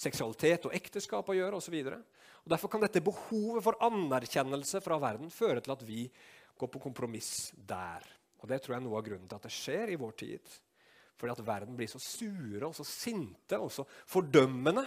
seksualitet 0.00 0.66
og 0.68 0.74
ekteskap 0.76 1.28
å 1.28 1.36
gjøre 1.36 1.58
osv. 1.60 1.76
Derfor 2.46 2.70
kan 2.72 2.82
dette 2.82 3.04
behovet 3.04 3.64
for 3.64 3.78
anerkjennelse 3.84 4.80
fra 4.84 4.98
verden 5.02 5.32
føre 5.32 5.62
til 5.64 5.74
at 5.74 5.84
vi 5.86 6.06
går 6.56 6.70
på 6.72 6.82
kompromiss 6.82 7.50
der. 7.56 8.04
Og 8.40 8.48
Det 8.48 8.62
tror 8.62 8.76
jeg 8.76 8.80
er 8.80 8.86
noe 8.86 9.00
av 9.00 9.06
grunnen 9.06 9.28
til 9.28 9.38
at 9.38 9.48
det 9.48 9.54
skjer 9.54 9.92
i 9.92 10.00
vår 10.00 10.16
tid. 10.20 10.56
Fordi 11.16 11.32
at 11.32 11.46
verden 11.46 11.76
blir 11.76 11.88
så 11.90 12.00
sure 12.02 12.66
og 12.66 12.74
så 12.76 12.84
sinte 12.84 13.58
og 13.58 13.70
så 13.72 13.84
fordømmende 14.06 14.84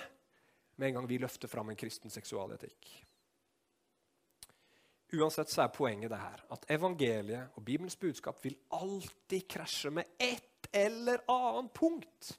med 0.80 0.88
en 0.88 1.00
gang 1.00 1.10
vi 1.10 1.20
løfter 1.22 1.52
fram 1.52 1.72
en 1.72 1.80
kristen 1.80 2.14
seksualetikk. 2.14 2.90
Uansett 5.18 5.50
så 5.50 5.64
er 5.64 5.74
poenget 5.74 6.12
det 6.14 6.22
her 6.22 6.44
at 6.54 6.66
evangeliet 6.70 7.58
og 7.58 7.66
Bibelens 7.66 7.98
budskap 7.98 8.44
vil 8.44 8.58
alltid 8.78 9.48
krasje 9.50 9.90
med 9.90 10.20
et 10.22 10.70
eller 10.74 11.24
annet 11.28 11.74
punkt 11.74 12.34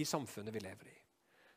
i 0.00 0.06
samfunnet 0.08 0.54
vi 0.54 0.62
lever 0.64 0.88
i. 0.88 0.96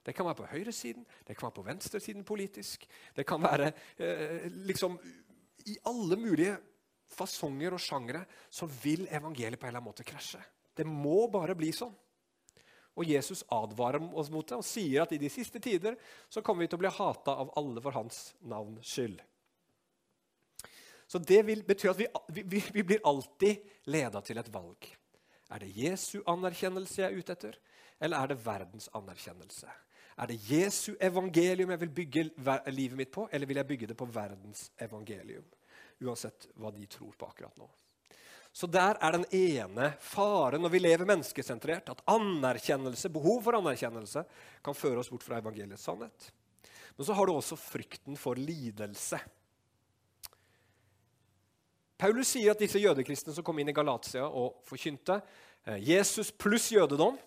Det 0.06 0.16
kan 0.16 0.28
være 0.28 0.40
på 0.40 0.50
høyresiden, 0.52 1.06
det 1.28 1.36
kan 1.36 1.48
være 1.48 1.58
på 1.58 1.66
venstresiden 1.68 2.24
politisk. 2.24 2.86
Det 3.16 3.26
kan 3.28 3.42
være 3.44 3.72
eh, 3.98 4.52
liksom 4.68 5.00
i 5.66 5.78
alle 5.88 6.16
mulige 6.16 6.58
fasonger 7.12 7.76
og 7.76 7.82
sjangere, 7.82 8.26
så 8.50 8.66
vil 8.66 9.08
evangeliet 9.12 9.60
på 9.60 9.66
en 9.66 9.72
eller 9.72 9.80
annen 9.80 9.90
måte 9.90 10.08
krasje. 10.08 10.40
Det 10.78 10.86
må 10.88 11.26
bare 11.34 11.56
bli 11.58 11.72
sånn. 11.76 11.96
Og 12.98 13.06
Jesus 13.06 13.44
advarer 13.54 14.02
oss 14.18 14.30
mot 14.34 14.46
det 14.48 14.58
og 14.58 14.66
sier 14.66 15.04
at 15.04 15.14
i 15.14 15.22
de 15.22 15.30
siste 15.30 15.62
tider 15.62 15.98
så 16.34 16.42
kommer 16.42 16.66
vi 16.66 16.72
til 16.72 16.80
å 16.80 16.86
bli 16.86 16.94
hata 16.96 17.36
av 17.44 17.52
alle 17.60 17.82
for 17.84 17.94
hans 17.94 18.32
navns 18.42 18.90
skyld. 18.90 19.20
Så 21.08 21.22
det 21.24 21.44
vil, 21.48 21.62
betyr 21.64 21.94
at 21.94 22.00
vi, 22.02 22.08
vi, 22.44 22.62
vi 22.74 22.84
blir 22.84 23.06
alltid 23.08 23.62
leda 23.94 24.22
til 24.26 24.42
et 24.42 24.50
valg. 24.52 24.90
Er 25.54 25.64
det 25.64 25.70
Jesu 25.78 26.18
anerkjennelse 26.28 27.04
jeg 27.04 27.08
er 27.08 27.22
ute 27.22 27.36
etter, 27.38 27.60
eller 28.02 28.20
er 28.20 28.34
det 28.34 28.42
verdens 28.44 28.90
anerkjennelse? 28.98 29.70
Er 30.18 30.32
det 30.32 30.40
Jesu 30.50 30.96
evangelium 31.00 31.72
jeg 31.72 31.84
vil 31.86 31.94
bygge 32.02 32.24
livet 32.74 32.98
mitt 32.98 33.14
på, 33.14 33.28
eller 33.32 33.48
vil 33.48 33.62
jeg 33.62 33.70
bygge 33.70 33.90
det 33.94 33.98
på 33.98 34.10
verdens 34.10 34.72
evangelium? 34.82 35.46
Uansett 36.02 36.50
hva 36.58 36.74
de 36.74 36.90
tror 36.90 37.14
på 37.18 37.30
akkurat 37.30 37.62
nå. 37.62 37.70
Så 38.58 38.66
der 38.66 38.98
er 38.98 39.14
den 39.14 39.26
ene 39.38 39.92
faren 40.02 40.64
når 40.64 40.72
vi 40.74 40.80
lever 40.82 41.06
menneskesentrert, 41.06 41.92
at 41.94 42.00
anerkjennelse, 42.10 43.12
behov 43.14 43.44
for 43.46 43.60
anerkjennelse 43.60 44.24
kan 44.66 44.78
føre 44.78 45.04
oss 45.04 45.12
bort 45.14 45.26
fra 45.28 45.38
evangeliets 45.38 45.86
sannhet. 45.86 46.32
Men 46.98 47.06
så 47.06 47.14
har 47.14 47.30
du 47.30 47.36
også 47.36 47.60
frykten 47.60 48.18
for 48.18 48.40
lidelse. 48.42 49.20
Paulus 52.02 52.34
sier 52.34 52.56
at 52.56 52.62
disse 52.62 52.82
jødekristne 52.82 53.36
som 53.36 53.46
kom 53.46 53.62
inn 53.62 53.70
i 53.70 53.78
Galatia 53.78 54.26
og 54.26 54.64
forkynte 54.66 55.20
eh, 55.66 55.78
Jesus 55.92 56.34
pluss 56.34 56.72
jødedom, 56.74 57.18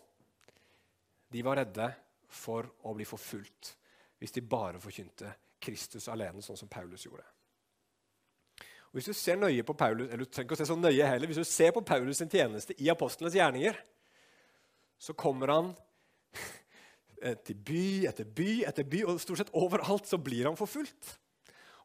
de 1.30 1.46
var 1.46 1.62
redde 1.62 1.92
for 2.26 2.66
å 2.82 2.94
bli 2.98 3.06
forfulgt 3.06 3.76
hvis 4.18 4.34
de 4.34 4.42
bare 4.42 4.82
forkynte 4.82 5.30
Kristus 5.62 6.10
alene, 6.10 6.42
sånn 6.42 6.58
som 6.58 6.70
Paulus 6.70 7.06
gjorde. 7.06 7.22
Og 8.90 8.98
Hvis 8.98 9.06
du 9.06 9.14
ser 9.14 9.38
nøye 9.38 9.62
på 9.62 9.76
Paulus, 9.78 10.08
eller 10.08 10.26
du 10.26 10.30
trenger 10.30 10.48
ikke 10.48 10.58
å 10.58 10.60
se 10.60 10.66
så 10.66 10.76
nøye 10.78 11.06
heller, 11.06 11.30
hvis 11.30 11.38
du 11.38 11.46
ser 11.46 11.70
på 11.76 11.84
Paulus' 11.86 12.18
sin 12.18 12.30
tjeneste 12.30 12.74
i 12.82 12.90
apostlenes 12.90 13.36
gjerninger, 13.38 13.78
så 14.98 15.14
kommer 15.14 15.52
han 15.54 15.70
til 17.46 17.54
by 17.54 17.84
etter 18.10 18.26
by 18.26 18.50
etter 18.66 18.88
by, 18.90 19.04
og 19.06 19.22
stort 19.22 19.44
sett 19.44 19.54
overalt 19.54 20.10
så 20.10 20.18
blir 20.18 20.50
han 20.50 20.58
forfulgt. 20.58 21.14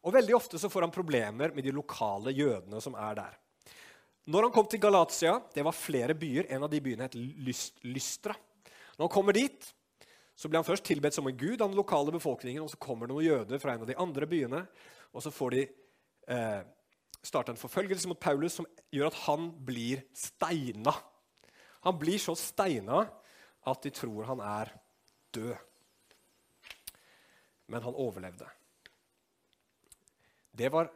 Og 0.02 0.14
Veldig 0.14 0.34
ofte 0.34 0.58
så 0.58 0.70
får 0.70 0.86
han 0.86 0.94
problemer 0.94 1.54
med 1.54 1.66
de 1.66 1.74
lokale 1.74 2.34
jødene 2.34 2.82
som 2.82 2.98
er 2.98 3.16
der. 3.22 3.38
Når 4.26 4.48
han 4.48 4.54
kom 4.54 4.66
til 4.66 4.82
Galatia, 4.82 5.36
det 5.54 5.62
var 5.62 5.74
flere 5.78 6.14
byer, 6.18 6.48
en 6.50 6.66
av 6.66 6.70
de 6.70 6.82
byene 6.82 7.06
het 7.06 7.14
Lystra. 7.86 8.34
Når 8.96 9.06
han 9.06 9.14
kommer 9.14 9.36
dit, 9.36 9.66
så 10.34 10.50
blir 10.50 10.58
han 10.58 10.66
først 10.66 10.84
tilbedt 10.86 11.14
som 11.14 11.26
en 11.30 11.38
gud 11.38 11.60
av 11.60 11.70
den 11.70 11.78
lokale 11.78 12.10
befolkningen, 12.14 12.64
og 12.64 12.72
så 12.72 12.80
kommer 12.82 13.06
det 13.06 13.14
noen 13.14 13.26
jøder 13.26 13.62
fra 13.62 13.76
en 13.76 13.84
av 13.86 13.90
de 13.90 13.98
andre 14.02 14.26
byene, 14.30 14.64
og 15.14 15.22
så 15.22 15.30
får 15.30 15.54
de 15.54 15.62
eh, 16.34 16.62
starta 17.26 17.52
en 17.52 17.60
forfølgelse 17.60 18.08
mot 18.10 18.20
Paulus 18.20 18.58
som 18.58 18.68
gjør 18.94 19.10
at 19.10 19.20
han 19.26 19.48
blir 19.66 20.04
steina. 20.16 20.94
Han 21.86 21.98
blir 21.98 22.20
så 22.22 22.34
steina 22.38 23.04
at 23.66 23.82
de 23.82 23.92
tror 23.94 24.28
han 24.30 24.42
er 24.42 24.70
død. 25.34 25.56
Men 27.66 27.82
han 27.82 27.98
overlevde. 27.98 28.46
Det 30.56 30.70
var 30.72 30.88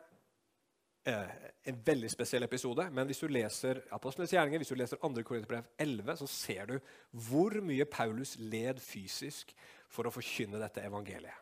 eh, 1.05 1.33
en 1.63 1.83
veldig 1.87 2.11
spesiell 2.11 2.47
episode. 2.47 2.87
Men 2.91 3.11
hvis 3.11 3.21
du 3.21 3.29
leser 3.29 3.83
Apostlenes 3.93 4.33
gjerninger, 4.33 4.63
hvis 4.63 4.73
du 4.73 4.79
leser 4.79 5.01
2. 5.03 5.11
Korinterbrev 5.27 5.67
11, 5.79 6.17
så 6.23 6.31
ser 6.31 6.71
du 6.71 6.79
hvor 7.29 7.59
mye 7.65 7.85
Paulus 7.91 8.37
led 8.39 8.81
fysisk 8.81 9.53
for 9.91 10.07
å 10.07 10.15
forkynne 10.15 10.63
dette 10.63 10.87
evangeliet. 10.87 11.40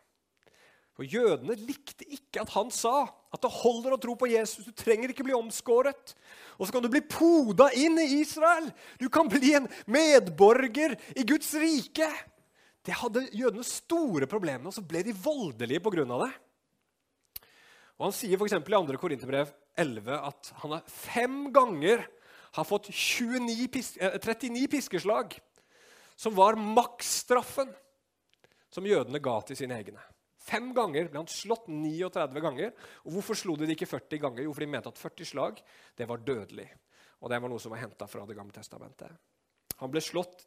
For 0.99 1.07
Jødene 1.07 1.55
likte 1.55 2.03
ikke 2.11 2.41
at 2.43 2.49
han 2.57 2.67
sa 2.75 3.05
at 3.07 3.39
det 3.39 3.51
holder 3.61 3.93
å 3.95 3.99
tro 4.03 4.17
på 4.19 4.27
Jesus. 4.27 4.65
Du 4.67 4.75
trenger 4.75 5.13
ikke 5.13 5.23
bli 5.23 5.35
omskåret. 5.37 6.11
Og 6.59 6.67
så 6.67 6.75
kan 6.75 6.83
du 6.83 6.89
bli 6.91 6.99
poda 7.07 7.69
inn 7.79 7.95
i 8.03 8.17
Israel. 8.17 8.67
Du 8.99 9.05
kan 9.07 9.29
bli 9.31 9.53
en 9.55 9.69
medborger 9.87 10.97
i 11.15 11.23
Guds 11.23 11.53
rike. 11.55 12.09
Det 12.83 12.97
hadde 12.99 13.23
jødene 13.31 13.63
store 13.63 14.27
problemer 14.27 14.65
med, 14.65 14.73
og 14.73 14.75
så 14.75 14.83
ble 14.83 15.05
de 15.07 15.15
voldelige 15.15 15.79
pga. 15.87 16.03
det. 16.03 16.29
Og 17.95 18.05
Han 18.09 18.17
sier 18.19 18.35
f.eks. 18.35 18.59
i 18.59 18.61
2. 18.67 18.99
Korinterbrev 18.99 19.55
11 19.79 20.19
at 20.19 20.53
han 20.65 20.75
har 20.75 20.93
fem 20.99 21.41
ganger 21.55 22.03
har 22.59 22.67
fått 22.67 22.91
29 22.91 23.71
39 24.19 24.51
eh, 24.51 24.67
piskeslag, 24.67 25.39
som 26.19 26.35
var 26.35 26.59
maksstraffen 26.59 27.71
som 28.67 28.83
jødene 28.83 29.23
ga 29.23 29.39
til 29.47 29.63
sine 29.63 29.79
egne. 29.79 30.03
Fem 30.39 30.69
ganger 30.75 31.09
ble 31.11 31.19
han 31.19 31.29
slått 31.29 31.67
39 31.67 32.43
ganger. 32.43 32.71
Og 33.05 33.17
Hvorfor 33.17 33.37
slo 33.37 33.57
de 33.59 33.67
det 33.67 33.75
ikke 33.75 33.89
40 33.89 34.23
ganger? 34.23 34.45
Jo, 34.45 34.53
for 34.55 34.65
de 34.65 34.71
mente 34.71 34.91
at 34.91 35.01
40 35.01 35.31
slag 35.33 35.59
det 35.99 36.07
var 36.09 36.23
dødelig. 36.23 36.69
Og 37.19 37.31
det 37.31 37.41
var 37.43 37.51
noe 37.51 37.59
som 37.59 37.73
var 37.75 37.83
henta 37.83 38.07
fra 38.07 38.25
Det 38.25 38.37
gamle 38.37 38.55
testamentet. 38.55 39.11
Han 39.79 39.91
ble 39.91 40.01
slått 40.03 40.45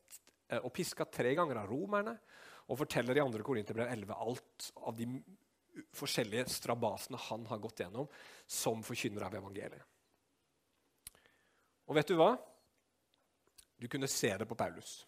eh, 0.49 0.61
og 0.61 0.73
piska 0.75 1.07
tre 1.09 1.35
ganger 1.37 1.61
av 1.61 1.71
romerne 1.71 2.17
og 2.69 2.79
forteller 2.81 3.19
i 3.19 3.25
2. 3.25 3.45
Korinterbrev 3.45 3.93
11 3.93 4.19
alt 4.25 4.69
av 4.89 4.97
de 4.97 5.09
forskjellige 5.97 6.47
strabasene 6.53 7.21
han 7.29 7.47
har 7.49 7.61
gått 7.61 7.81
gjennom 7.85 8.09
som 8.47 8.83
forkynner 8.85 9.27
av 9.27 9.37
evangeliet. 9.37 9.89
Og 11.89 11.97
vet 11.97 12.09
du 12.09 12.17
hva? 12.17 12.35
Du 13.77 13.89
kunne 13.91 14.09
se 14.09 14.31
det 14.39 14.47
på 14.49 14.57
Paulus. 14.57 15.03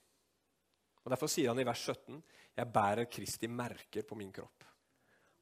Og 1.04 1.12
Derfor 1.12 1.30
sier 1.30 1.52
han 1.52 1.60
i 1.60 1.66
vers 1.68 1.80
17.: 1.84 2.22
Jeg 2.56 2.72
bærer 2.72 3.10
Kristi 3.10 3.48
merker 3.48 4.02
på 4.02 4.16
min 4.16 4.32
kropp. 4.32 4.64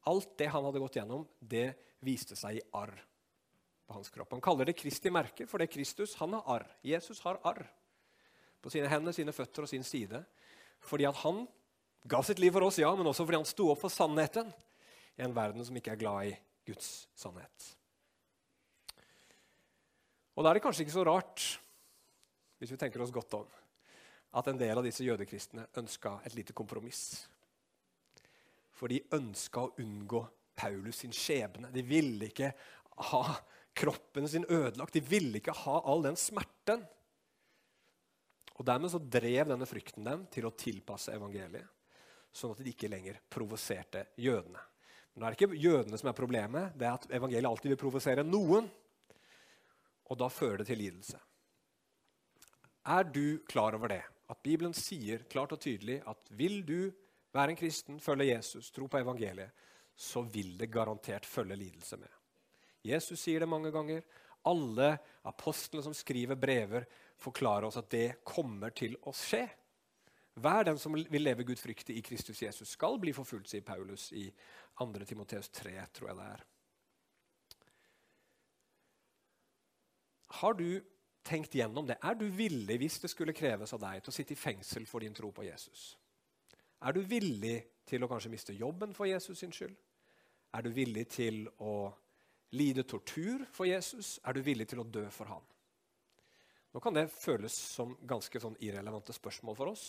Alt 0.09 0.35
det 0.37 0.49
han 0.51 0.65
hadde 0.65 0.81
gått 0.83 0.97
gjennom, 0.99 1.25
det 1.39 1.73
viste 2.03 2.35
seg 2.35 2.59
i 2.59 2.65
arr 2.75 2.93
på 3.87 3.95
hans 3.95 4.11
kropp. 4.11 4.33
Han 4.35 4.43
kaller 4.43 4.67
det 4.67 4.77
Kristi 4.79 5.11
merke, 5.13 5.47
for 5.47 5.59
det 5.59 5.69
er 5.69 5.75
Kristus 5.75 6.15
han 6.19 6.35
har 6.35 6.47
arr. 6.57 6.67
Jesus 6.83 7.21
har 7.23 7.39
arr 7.47 7.63
på 8.63 8.71
sine 8.71 8.89
hender, 8.91 9.15
sine 9.15 9.35
føtter 9.35 9.65
og 9.65 9.71
sin 9.71 9.83
side. 9.87 10.23
Fordi 10.83 11.07
at 11.07 11.19
han 11.23 11.43
ga 12.07 12.19
sitt 12.23 12.39
liv 12.43 12.51
for 12.55 12.67
oss, 12.67 12.79
ja, 12.79 12.91
men 12.95 13.07
også 13.07 13.25
fordi 13.27 13.39
han 13.39 13.47
sto 13.47 13.69
opp 13.71 13.83
for 13.83 13.91
sannheten 13.93 14.51
i 15.15 15.23
en 15.23 15.35
verden 15.35 15.63
som 15.63 15.75
ikke 15.79 15.95
er 15.95 16.01
glad 16.01 16.31
i 16.31 16.35
Guds 16.67 17.07
sannhet. 17.15 17.69
Og 20.33 20.43
Da 20.43 20.49
er 20.49 20.57
det 20.57 20.63
kanskje 20.65 20.87
ikke 20.87 20.95
så 20.95 21.05
rart, 21.05 21.43
hvis 22.57 22.71
vi 22.73 22.79
tenker 22.79 23.03
oss 23.03 23.13
godt 23.13 23.35
om, 23.37 23.47
at 24.33 24.47
en 24.49 24.57
del 24.57 24.79
av 24.79 24.85
disse 24.85 25.05
jødekristne 25.05 25.67
ønska 25.77 26.17
et 26.25 26.33
lite 26.33 26.55
kompromiss 26.57 27.27
for 28.83 28.91
de 28.91 28.99
ønska 29.15 29.61
å 29.63 29.69
unngå 29.79 30.19
Paulus 30.59 30.97
sin 31.05 31.13
skjebne. 31.15 31.69
De 31.71 31.79
ville 31.87 32.27
ikke 32.27 32.49
ha 33.13 33.21
kroppen 33.79 34.25
sin 34.27 34.43
ødelagt. 34.43 34.97
De 34.97 34.99
ville 34.99 35.39
ikke 35.39 35.55
ha 35.55 35.77
all 35.87 36.03
den 36.03 36.17
smerten. 36.19 36.81
Og 38.57 38.65
Dermed 38.67 38.91
så 38.91 38.99
drev 38.99 39.47
denne 39.53 39.67
frykten 39.69 40.03
dem 40.03 40.25
til 40.33 40.49
å 40.49 40.51
tilpasse 40.51 41.15
evangeliet, 41.15 41.63
sånn 42.35 42.51
at 42.51 42.59
de 42.59 42.73
ikke 42.73 42.89
lenger 42.91 43.21
provoserte 43.31 44.03
jødene. 44.19 44.59
Men 45.13 45.23
det 45.23 45.29
er 45.29 45.37
ikke 45.37 45.61
jødene 45.63 46.01
som 46.01 46.09
er 46.11 46.17
problemet, 46.17 46.75
det 46.75 46.89
er 46.89 46.97
at 46.97 47.07
evangeliet 47.21 47.47
alltid 47.47 47.71
vil 47.71 47.79
provosere 47.85 48.25
noen. 48.27 48.67
Og 50.11 50.19
da 50.19 50.27
fører 50.27 50.59
det 50.59 50.67
til 50.73 50.81
lidelse. 50.83 51.21
Er 52.91 53.07
du 53.07 53.39
klar 53.47 53.79
over 53.79 53.95
det? 53.95 54.01
At 54.27 54.43
Bibelen 54.43 54.75
sier 54.75 55.23
klart 55.31 55.55
og 55.55 55.63
tydelig 55.63 56.01
at 56.03 56.35
vil 56.35 56.59
du 56.67 56.91
Vær 57.33 57.49
en 57.49 57.57
kristen, 57.57 57.99
følge 57.99 58.29
Jesus, 58.29 58.69
tro 58.71 58.87
på 58.87 58.99
evangeliet, 59.01 59.49
så 59.95 60.21
vil 60.21 60.55
det 60.57 60.71
garantert 60.73 61.25
følge 61.25 61.57
lidelse 61.57 61.97
med. 61.97 62.11
Jesus 62.85 63.21
sier 63.23 63.41
det 63.41 63.49
mange 63.49 63.71
ganger. 63.73 64.03
Alle 64.45 64.89
apostlene 65.29 65.85
som 65.85 65.95
skriver 65.95 66.37
brever, 66.37 66.85
forklarer 67.21 67.69
oss 67.69 67.79
at 67.79 67.89
det 67.93 68.07
kommer 68.27 68.73
til 68.75 68.97
å 69.07 69.13
skje. 69.15 69.45
Hver 70.33 70.65
den 70.67 70.79
som 70.81 70.95
vil 70.97 71.23
leve 71.23 71.45
gudfryktig 71.47 71.95
i 71.97 72.03
Kristus 72.05 72.41
Jesus, 72.41 72.73
skal 72.73 72.97
bli 72.99 73.13
forfulgt, 73.15 73.51
sier 73.51 73.65
Paulus 73.65 74.09
i 74.17 74.25
2. 74.81 74.89
Timoteus 75.05 75.49
3, 75.53 75.77
tror 75.93 76.09
jeg 76.09 76.19
det 76.19 76.29
er. 76.33 76.45
Har 80.41 80.57
du 80.57 80.67
tenkt 81.23 81.55
gjennom 81.55 81.87
det? 81.87 81.99
Er 82.01 82.17
du 82.17 82.25
villig, 82.33 82.77
hvis 82.81 82.99
det 82.99 83.13
skulle 83.13 83.37
kreves 83.37 83.73
av 83.77 83.81
deg, 83.85 84.01
til 84.01 84.11
å 84.11 84.17
sitte 84.17 84.33
i 84.35 84.41
fengsel 84.41 84.89
for 84.89 85.05
din 85.05 85.13
tro 85.15 85.29
på 85.31 85.45
Jesus? 85.45 85.93
Er 86.83 86.95
du 86.95 87.03
villig 87.07 87.57
til 87.87 88.03
å 88.03 88.09
kanskje 88.11 88.31
miste 88.33 88.53
jobben 88.55 88.91
for 88.95 89.07
Jesus 89.07 89.39
sin 89.39 89.53
skyld? 89.55 89.75
Er 90.53 90.65
du 90.65 90.69
villig 90.75 91.05
til 91.15 91.45
å 91.63 91.87
lide 92.53 92.83
tortur 92.83 93.45
for 93.55 93.69
Jesus? 93.69 94.17
Er 94.27 94.35
du 94.35 94.43
villig 94.43 94.67
til 94.69 94.83
å 94.83 94.87
dø 94.87 95.05
for 95.13 95.31
ham? 95.31 95.45
Nå 96.73 96.81
kan 96.83 96.95
det 96.95 97.05
føles 97.13 97.55
som 97.55 97.93
ganske 98.09 98.41
sånn 98.41 98.57
irrelevante 98.65 99.13
spørsmål 99.15 99.57
for 99.57 99.71
oss. 99.71 99.85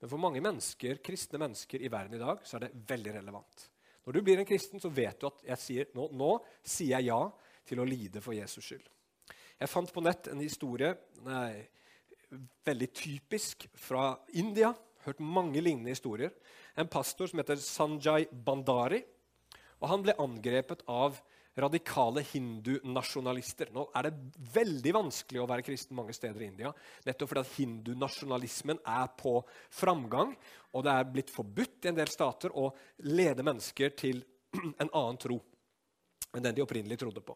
Men 0.00 0.12
for 0.12 0.22
mange 0.22 0.42
mennesker, 0.44 1.00
kristne 1.04 1.40
mennesker 1.42 1.82
i 1.82 1.90
verden 1.92 2.16
i 2.16 2.22
dag 2.22 2.44
så 2.46 2.56
er 2.58 2.66
det 2.66 2.84
veldig 2.88 3.16
relevant. 3.18 3.66
Når 4.06 4.16
du 4.16 4.22
blir 4.24 4.40
en 4.40 4.48
kristen, 4.48 4.80
så 4.80 4.88
vet 4.92 5.18
du 5.20 5.26
at 5.28 5.42
jeg 5.50 5.62
sier, 5.64 5.90
nå, 5.96 6.06
nå 6.16 6.30
sier 6.62 6.94
jeg 6.94 7.10
ja 7.10 7.20
til 7.68 7.82
å 7.82 7.88
lide 7.88 8.22
for 8.24 8.36
Jesus 8.36 8.64
skyld. 8.64 8.86
Jeg 9.60 9.68
fant 9.68 9.90
på 9.92 10.04
nett 10.04 10.30
en 10.30 10.40
historie 10.40 10.94
nei, 11.26 11.66
veldig 12.64 12.88
typisk 12.96 13.66
fra 13.76 14.14
India 14.40 14.70
hørt 15.06 15.20
mange 15.22 15.62
lignende 15.62 15.94
historier. 15.94 16.32
En 16.78 16.88
pastor 16.90 17.30
som 17.30 17.40
heter 17.40 17.60
Sanjay 17.62 18.28
Bandari. 18.30 19.02
og 19.80 19.88
Han 19.88 20.02
ble 20.04 20.16
angrepet 20.18 20.84
av 20.88 21.20
radikale 21.60 22.22
hindunasjonalister. 22.24 23.72
Nå 23.74 23.86
er 23.96 24.08
det 24.08 24.46
veldig 24.54 24.94
vanskelig 24.94 25.42
å 25.42 25.48
være 25.50 25.64
kristen 25.66 25.98
mange 25.98 26.14
steder 26.16 26.42
i 26.42 26.48
India. 26.50 26.72
Nettopp 27.06 27.32
fordi 27.32 27.44
at 27.44 27.54
hindunasjonalismen 27.56 28.82
er 28.86 29.10
på 29.18 29.36
framgang, 29.74 30.34
og 30.72 30.86
det 30.86 30.94
er 30.94 31.10
blitt 31.10 31.32
forbudt 31.34 31.86
i 31.86 31.92
en 31.92 31.98
del 31.98 32.12
stater 32.12 32.54
å 32.54 32.70
lede 33.10 33.46
mennesker 33.46 33.96
til 33.98 34.22
en 34.82 34.88
annen 34.88 35.20
tro 35.20 35.40
enn 36.30 36.44
den 36.44 36.54
de 36.54 36.62
opprinnelig 36.62 37.00
trodde 37.00 37.22
på. 37.26 37.34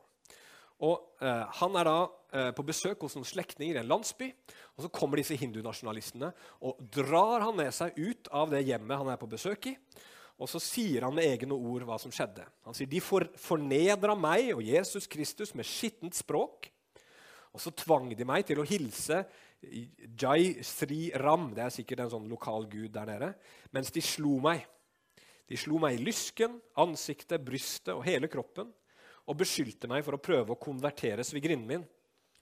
Og 0.84 1.24
eh, 1.24 1.44
Han 1.60 1.76
er 1.80 1.88
da 1.88 1.98
eh, 2.34 2.50
på 2.56 2.64
besøk 2.66 3.04
hos 3.06 3.16
noen 3.16 3.28
slektninger 3.28 3.78
i 3.78 3.82
en 3.82 3.90
landsby. 3.90 4.30
og 4.76 4.84
Så 4.84 4.92
kommer 4.92 5.20
disse 5.20 5.38
hindunasjonalistene 5.40 6.32
og 6.66 6.82
drar 6.92 7.46
han 7.46 7.56
med 7.58 7.72
seg 7.74 7.96
ut 7.96 8.30
av 8.34 8.52
det 8.52 8.64
hjemmet 8.66 9.00
han 9.00 9.12
er 9.14 9.20
på 9.20 9.30
besøk 9.30 9.70
i. 9.72 9.76
Og 10.42 10.50
så 10.50 10.58
sier 10.58 11.06
han 11.06 11.14
med 11.14 11.28
egne 11.30 11.54
ord 11.54 11.86
hva 11.86 11.96
som 12.02 12.12
skjedde. 12.12 12.44
Han 12.66 12.74
sier 12.74 12.90
de 12.90 13.00
for, 13.04 13.26
fornedra 13.38 14.16
meg 14.18 14.50
og 14.56 14.64
Jesus 14.66 15.06
Kristus 15.10 15.54
med 15.54 15.68
skittent 15.68 16.16
språk. 16.18 16.68
Og 17.54 17.62
så 17.62 17.70
tvang 17.70 18.10
de 18.18 18.26
meg 18.26 18.42
til 18.48 18.58
å 18.58 18.66
hilse 18.66 19.22
Jai 19.64 20.58
Sri 20.66 21.06
Ram, 21.16 21.52
det 21.56 21.62
er 21.64 21.72
sikkert 21.72 22.02
en 22.04 22.10
sånn 22.16 22.26
lokal 22.28 22.66
gud 22.68 22.90
der 22.92 23.06
nede, 23.08 23.30
mens 23.72 23.94
de 23.94 24.02
slo 24.04 24.34
meg. 24.42 24.66
De 25.48 25.56
slo 25.56 25.78
meg 25.80 25.96
i 25.96 26.02
lysken, 26.04 26.58
ansiktet, 26.82 27.40
brystet 27.46 27.94
og 27.94 28.02
hele 28.04 28.28
kroppen 28.32 28.74
og 29.24 29.38
beskyldte 29.40 29.88
meg 29.90 30.04
for 30.04 30.16
å 30.16 30.22
prøve 30.22 30.54
å 30.54 30.60
konvertere 30.60 31.24
svigerinnen 31.24 31.68
min. 31.68 31.86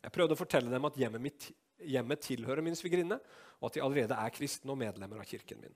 Jeg 0.03 0.14
prøvde 0.14 0.35
å 0.35 0.40
fortelle 0.40 0.73
dem 0.73 0.88
at 0.88 0.99
hjemmet, 0.99 1.23
mitt, 1.23 1.49
hjemmet 1.79 2.25
tilhører 2.25 2.64
min 2.64 2.77
svigerinne, 2.79 3.21
og 3.61 3.71
at 3.71 3.79
de 3.79 3.85
allerede 3.85 4.18
er 4.18 4.35
kristne 4.35 4.75
og 4.75 4.81
medlemmer 4.81 5.23
av 5.23 5.29
kirken 5.31 5.62
min. 5.62 5.75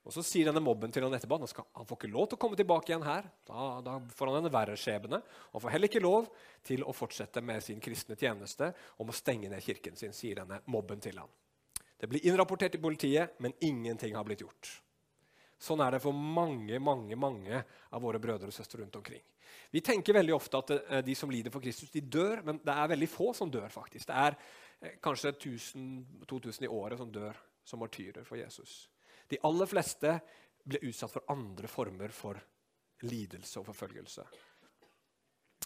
Og 0.00 0.14
Så 0.16 0.24
sier 0.24 0.48
denne 0.48 0.62
mobben 0.64 0.90
til 0.90 1.04
han 1.04 1.12
etterpå 1.14 1.36
han, 1.36 1.50
han 1.76 1.86
får 1.86 1.98
ikke 1.98 2.10
lov 2.10 2.30
til 2.30 2.38
å 2.38 2.40
komme 2.40 2.56
tilbake 2.58 2.90
igjen 2.90 3.04
her. 3.04 3.28
Da, 3.46 3.66
da 3.84 3.98
får 4.16 4.30
han 4.30 4.40
en 4.40 4.52
verre 4.52 4.76
skjebne. 4.80 5.20
Han 5.52 5.62
får 5.62 5.74
heller 5.74 5.92
ikke 5.92 6.02
lov 6.02 6.30
til 6.66 6.82
å 6.88 6.94
fortsette 6.96 7.42
med 7.44 7.60
sin 7.62 7.82
kristne 7.84 8.16
tjeneste 8.18 8.72
om 8.98 9.12
å 9.12 9.16
stenge 9.16 9.52
ned 9.52 9.62
kirken 9.62 10.00
sin, 10.00 10.16
sier 10.16 10.40
denne 10.40 10.62
mobben 10.72 11.04
til 11.04 11.20
han. 11.20 11.28
Det 12.00 12.08
blir 12.08 12.24
innrapportert 12.24 12.78
i 12.78 12.80
politiet, 12.80 13.36
men 13.44 13.52
ingenting 13.60 14.16
har 14.16 14.24
blitt 14.24 14.40
gjort. 14.40 14.72
Sånn 15.60 15.82
er 15.84 15.92
det 15.92 16.00
for 16.00 16.16
mange 16.16 16.78
mange, 16.80 17.16
mange 17.20 17.60
av 17.92 18.02
våre 18.02 18.20
brødre 18.22 18.48
og 18.48 18.56
søstre 18.56 18.80
rundt 18.80 18.96
omkring. 18.96 19.22
Vi 19.70 19.82
tenker 19.84 20.16
veldig 20.16 20.34
ofte 20.34 20.58
at 20.58 20.72
eh, 20.76 21.02
de 21.04 21.14
som 21.14 21.30
lider 21.30 21.52
for 21.52 21.62
Kristus, 21.62 21.92
de 21.92 22.00
dør, 22.00 22.40
men 22.46 22.60
det 22.64 22.74
er 22.74 22.92
veldig 22.94 23.08
få 23.10 23.32
som 23.36 23.50
dør. 23.50 23.68
faktisk. 23.68 24.06
Det 24.08 24.16
er 24.16 24.36
eh, 24.80 24.96
kanskje 25.02 25.32
1000-2000 25.32 26.64
i 26.64 26.70
året 26.70 26.98
som 26.98 27.12
dør 27.12 27.36
som 27.64 27.82
martyrer 27.82 28.24
for 28.24 28.40
Jesus. 28.40 28.88
De 29.28 29.38
aller 29.46 29.68
fleste 29.70 30.16
ble 30.64 30.80
utsatt 30.88 31.12
for 31.12 31.28
andre 31.32 31.68
former 31.70 32.14
for 32.14 32.40
lidelse 33.06 33.60
og 33.60 33.68
forfølgelse. 33.70 34.24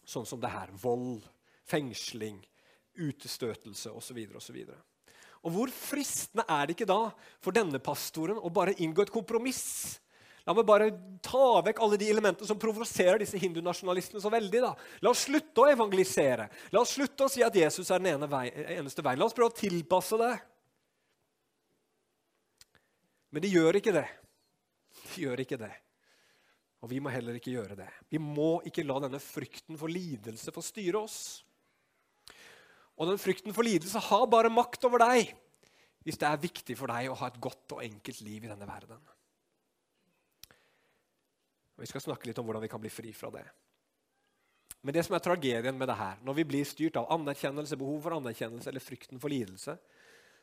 Sånn 0.05 0.27
som 0.27 0.41
det 0.43 0.53
her. 0.53 0.73
Vold, 0.83 1.25
fengsling, 1.65 2.43
utestøtelse 2.95 3.95
osv. 3.95 4.21
osv. 4.37 4.59
Og 5.45 5.53
hvor 5.53 5.73
fristende 5.77 6.47
er 6.49 6.65
det 6.67 6.77
ikke 6.77 6.89
da 6.89 7.03
for 7.45 7.55
denne 7.57 7.81
pastoren 7.85 8.41
å 8.41 8.53
bare 8.53 8.77
inngå 8.81 9.05
et 9.05 9.13
kompromiss? 9.13 10.01
La 10.45 10.53
meg 10.53 10.67
bare 10.69 10.91
ta 11.25 11.61
vekk 11.65 11.79
alle 11.85 11.97
de 12.01 12.09
elementene 12.13 12.49
som 12.49 12.59
provoserer 12.61 13.23
disse 13.23 13.39
hindunasjonalistene 13.41 14.21
så 14.21 14.33
veldig. 14.33 14.61
da. 14.61 14.73
La 15.05 15.13
oss 15.13 15.25
slutte 15.25 15.63
å 15.63 15.71
evangelisere. 15.73 16.51
La 16.73 16.83
oss 16.83 16.97
slutte 16.99 17.25
å 17.25 17.33
si 17.33 17.45
at 17.45 17.57
Jesus 17.57 17.89
er 17.93 18.03
den 18.05 18.27
vei, 18.29 18.51
eneste 18.77 19.05
veien. 19.05 19.21
La 19.21 19.29
oss 19.29 19.37
prøve 19.37 19.53
å 19.53 19.57
tilpasse 19.57 20.21
det. 20.21 20.35
Men 23.33 23.45
de 23.45 23.55
gjør 23.55 23.81
ikke 23.81 23.97
det. 23.97 24.05
De 25.01 25.25
gjør 25.25 25.45
ikke 25.47 25.61
det. 25.61 25.73
Og 26.85 26.93
vi 26.93 27.01
må 27.01 27.09
heller 27.09 27.41
ikke 27.41 27.55
gjøre 27.55 27.79
det. 27.79 27.89
Vi 28.13 28.21
må 28.21 28.59
ikke 28.69 28.85
la 28.85 29.01
denne 29.07 29.21
frykten 29.25 29.81
for 29.81 29.89
lidelse 29.89 30.53
få 30.53 30.65
styre 30.65 31.01
oss. 31.07 31.19
Og 32.95 33.11
den 33.11 33.19
frykten 33.19 33.55
for 33.55 33.67
lidelse 33.67 34.03
har 34.11 34.29
bare 34.31 34.53
makt 34.53 34.87
over 34.87 35.03
deg 35.03 35.35
hvis 36.05 36.19
det 36.21 36.29
er 36.29 36.41
viktig 36.43 36.75
for 36.77 36.93
deg 36.93 37.09
å 37.09 37.17
ha 37.17 37.31
et 37.31 37.41
godt 37.41 37.73
og 37.73 37.83
enkelt 37.85 38.19
liv 38.27 38.45
i 38.45 38.51
denne 38.51 38.67
verden. 38.69 38.99
Og 41.75 41.81
Vi 41.81 41.89
skal 41.89 42.05
snakke 42.05 42.29
litt 42.29 42.39
om 42.39 42.47
hvordan 42.47 42.63
vi 42.63 42.71
kan 42.71 42.83
bli 42.83 42.93
fri 42.93 43.13
fra 43.17 43.31
det. 43.33 43.45
Men 44.85 44.93
det 44.93 45.07
som 45.07 45.17
er 45.17 45.25
tragedien 45.25 45.79
med 45.81 45.89
det 45.89 45.97
her, 45.97 46.19
når 46.21 46.37
vi 46.37 46.45
blir 46.45 46.69
styrt 46.69 46.99
av 47.01 47.09
anerkjennelse, 47.15 47.79
behov 47.81 48.03
for 48.05 48.19
anerkjennelse 48.19 48.69
eller 48.69 48.85
frykten 48.85 49.21
for 49.21 49.33
lidelse, 49.33 49.79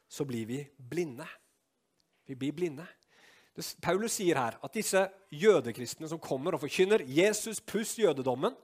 så 0.10 0.26
blir 0.26 0.50
vi 0.50 0.64
blinde. 0.76 1.28
Vi 2.26 2.36
blir 2.36 2.56
blinde. 2.58 2.88
Paulus 3.84 4.16
sier 4.18 4.40
her 4.40 4.58
at 4.64 4.74
disse 4.74 5.04
jødekristne 5.30 6.10
som 6.10 6.20
kommer 6.24 6.56
og 6.56 6.64
forkynner 6.64 7.04
Jesus 7.06 7.62
pluss 7.62 7.94
jødedommen, 8.00 8.56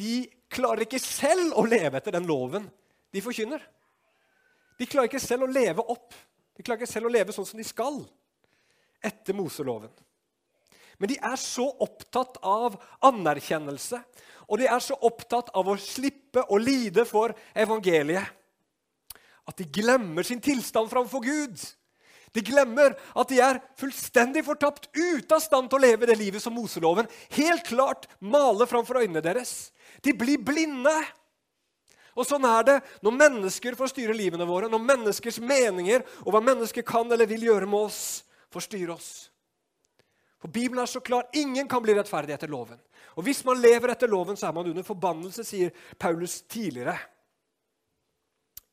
de 0.00 0.30
klarer 0.50 0.84
ikke 0.86 1.00
selv 1.02 1.54
å 1.58 1.66
leve 1.68 2.00
etter 2.00 2.14
den 2.16 2.28
loven 2.28 2.66
de 3.14 3.22
forkynner. 3.24 3.62
De 4.80 4.88
klarer 4.88 5.10
ikke 5.10 5.22
selv 5.22 5.46
å 5.46 5.50
leve 5.50 5.84
opp. 5.92 6.14
De 6.56 6.64
klarer 6.64 6.82
ikke 6.82 6.92
selv 6.92 7.10
å 7.10 7.14
leve 7.14 7.34
sånn 7.34 7.48
som 7.48 7.60
de 7.60 7.66
skal 7.66 8.00
etter 9.04 9.36
Moseloven. 9.36 9.92
Men 11.00 11.08
de 11.08 11.16
er 11.16 11.38
så 11.40 11.64
opptatt 11.80 12.36
av 12.44 12.76
anerkjennelse, 13.08 14.02
og 14.50 14.60
de 14.60 14.66
er 14.68 14.82
så 14.84 14.98
opptatt 15.06 15.48
av 15.56 15.70
å 15.70 15.78
slippe 15.80 16.44
å 16.52 16.58
lide 16.60 17.06
for 17.08 17.32
evangeliet 17.56 18.36
at 19.48 19.56
de 19.58 19.66
glemmer 19.80 20.26
sin 20.26 20.42
tilstand 20.42 20.90
framfor 20.90 21.24
Gud. 21.24 21.56
De 22.36 22.42
glemmer 22.46 22.94
at 23.18 23.30
de 23.32 23.40
er 23.42 23.58
fullstendig 23.80 24.44
fortapt, 24.46 24.90
ute 24.94 25.34
av 25.34 25.42
stand 25.42 25.70
til 25.70 25.80
å 25.80 25.82
leve 25.82 26.06
det 26.06 26.18
livet 26.20 26.42
som 26.42 26.54
Moseloven 26.54 27.08
helt 27.34 27.64
klart 27.66 28.06
maler 28.20 28.70
framfor 28.70 29.00
øynene 29.00 29.24
deres. 29.24 29.72
De 30.02 30.14
blir 30.16 30.42
blinde. 30.42 30.94
Og 32.18 32.26
Sånn 32.26 32.44
er 32.48 32.66
det 32.66 32.78
når 33.04 33.16
mennesker 33.16 33.76
får 33.78 33.92
styre 33.92 34.16
livene 34.16 34.46
våre, 34.48 34.68
når 34.70 34.82
menneskers 34.82 35.38
meninger 35.42 36.04
og 36.24 36.34
hva 36.34 36.42
mennesker 36.44 36.86
kan 36.86 37.10
eller 37.10 37.28
vil 37.30 37.46
gjøre 37.48 37.68
med 37.70 37.86
oss, 37.88 38.00
får 38.50 38.66
styre 38.66 38.96
oss. 38.96 39.10
For 40.40 40.48
Bibelen 40.48 40.82
er 40.82 40.90
så 40.90 41.02
klar 41.04 41.28
ingen 41.36 41.68
kan 41.68 41.82
bli 41.84 41.94
rettferdig 41.94 42.34
etter 42.34 42.50
loven. 42.50 42.80
Og 43.18 43.24
Hvis 43.26 43.44
man 43.44 43.60
lever 43.60 43.92
etter 43.92 44.08
loven, 44.08 44.36
så 44.36 44.48
er 44.48 44.56
man 44.56 44.68
under 44.70 44.86
forbannelse, 44.86 45.44
sier 45.44 45.74
Paulus 45.98 46.40
tidligere 46.48 46.96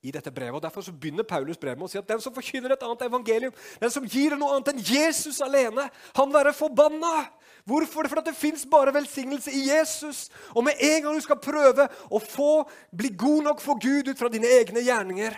i 0.08 0.14
dette 0.16 0.32
brevet. 0.32 0.58
Og 0.58 0.64
Derfor 0.64 0.86
så 0.86 0.94
begynner 0.96 1.28
Paulus 1.28 1.60
brevet 1.60 1.80
med 1.80 1.90
å 1.90 1.92
si 1.92 2.00
at 2.00 2.08
den 2.08 2.22
som 2.24 2.36
forkynner 2.36 2.74
et 2.74 2.86
annet 2.86 3.04
evangelium, 3.08 3.56
den 3.82 3.94
som 3.94 4.08
gir 4.08 4.38
noe 4.40 4.56
annet 4.56 4.72
enn 4.74 4.86
Jesus 4.88 5.42
alene, 5.44 5.90
han 6.16 6.34
være 6.34 6.56
forbanna. 6.56 7.28
Hvorfor? 7.68 8.08
Fordi 8.08 8.30
det 8.30 8.38
fins 8.40 8.64
bare 8.70 8.94
velsignelse 8.96 9.52
i 9.52 9.66
Jesus. 9.68 10.28
Og 10.56 10.64
med 10.64 10.80
en 10.80 11.04
gang 11.04 11.18
du 11.18 11.26
skal 11.26 11.42
prøve 11.44 11.90
å 12.08 12.22
få, 12.24 12.64
bli 12.96 13.12
god 13.20 13.50
nok 13.50 13.64
for 13.64 13.82
Gud 13.84 14.08
ut 14.08 14.20
fra 14.20 14.32
dine 14.32 14.50
egne 14.60 14.84
gjerninger, 14.86 15.36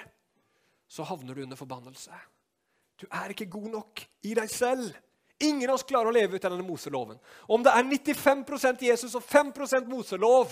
så 0.89 1.05
havner 1.05 1.37
du 1.37 1.43
under 1.45 1.57
forbannelse. 1.57 2.13
Du 2.99 3.07
er 3.09 3.33
ikke 3.33 3.49
god 3.49 3.69
nok 3.77 4.03
i 4.27 4.35
deg 4.37 4.49
selv. 4.51 4.93
Ingen 5.39 5.69
av 5.69 5.77
oss 5.77 5.87
klarer 5.87 6.11
å 6.11 6.13
leve 6.13 6.35
ut 6.35 6.43
denne 6.43 6.65
Moseloven. 6.65 7.19
Om 7.47 7.63
det 7.63 7.71
er 7.71 7.85
95% 7.87 8.81
Jesus 8.89 9.13
og 9.15 9.23
5% 9.23 9.87
Moselov, 9.87 10.51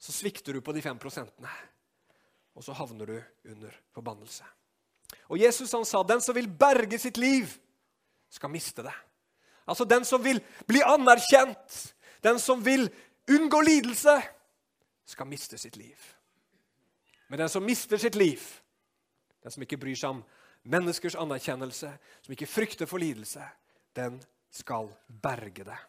så 0.00 0.12
svikter 0.12 0.56
du 0.56 0.60
på 0.64 0.74
de 0.76 0.82
5 0.84 1.00
prosentene 1.00 1.52
og 2.60 2.64
så 2.64 2.74
havner 2.76 3.08
du 3.08 3.14
under 3.48 3.76
forbannelse. 3.96 4.44
Og 5.32 5.38
Jesus 5.40 5.72
han 5.72 5.86
sa 5.88 6.02
den 6.04 6.20
som 6.20 6.36
vil 6.36 6.48
berge 6.60 6.98
sitt 7.00 7.16
liv, 7.16 7.48
skal 8.28 8.52
miste 8.52 8.84
det. 8.84 8.92
Altså 9.64 9.86
den 9.88 10.04
som 10.04 10.20
vil 10.20 10.42
bli 10.68 10.82
anerkjent, 10.84 11.78
den 12.20 12.36
som 12.38 12.60
vil 12.64 12.84
unngå 13.32 13.62
lidelse, 13.64 14.12
skal 15.08 15.26
miste 15.26 15.56
sitt 15.58 15.78
liv. 15.80 15.96
Men 17.32 17.40
den 17.40 17.48
som 17.48 17.64
mister 17.64 17.96
sitt 17.96 18.14
liv, 18.14 18.42
den 19.40 19.56
som 19.56 19.64
ikke 19.64 19.80
bryr 19.80 19.96
seg 19.96 20.18
om 20.18 20.20
menneskers 20.68 21.16
anerkjennelse, 21.16 21.94
som 22.20 22.36
ikke 22.36 22.50
frykter 22.50 22.90
for 22.90 23.00
lidelse, 23.00 23.40
den 23.96 24.20
skal 24.52 24.92
berge 25.08 25.64
det. 25.64 25.80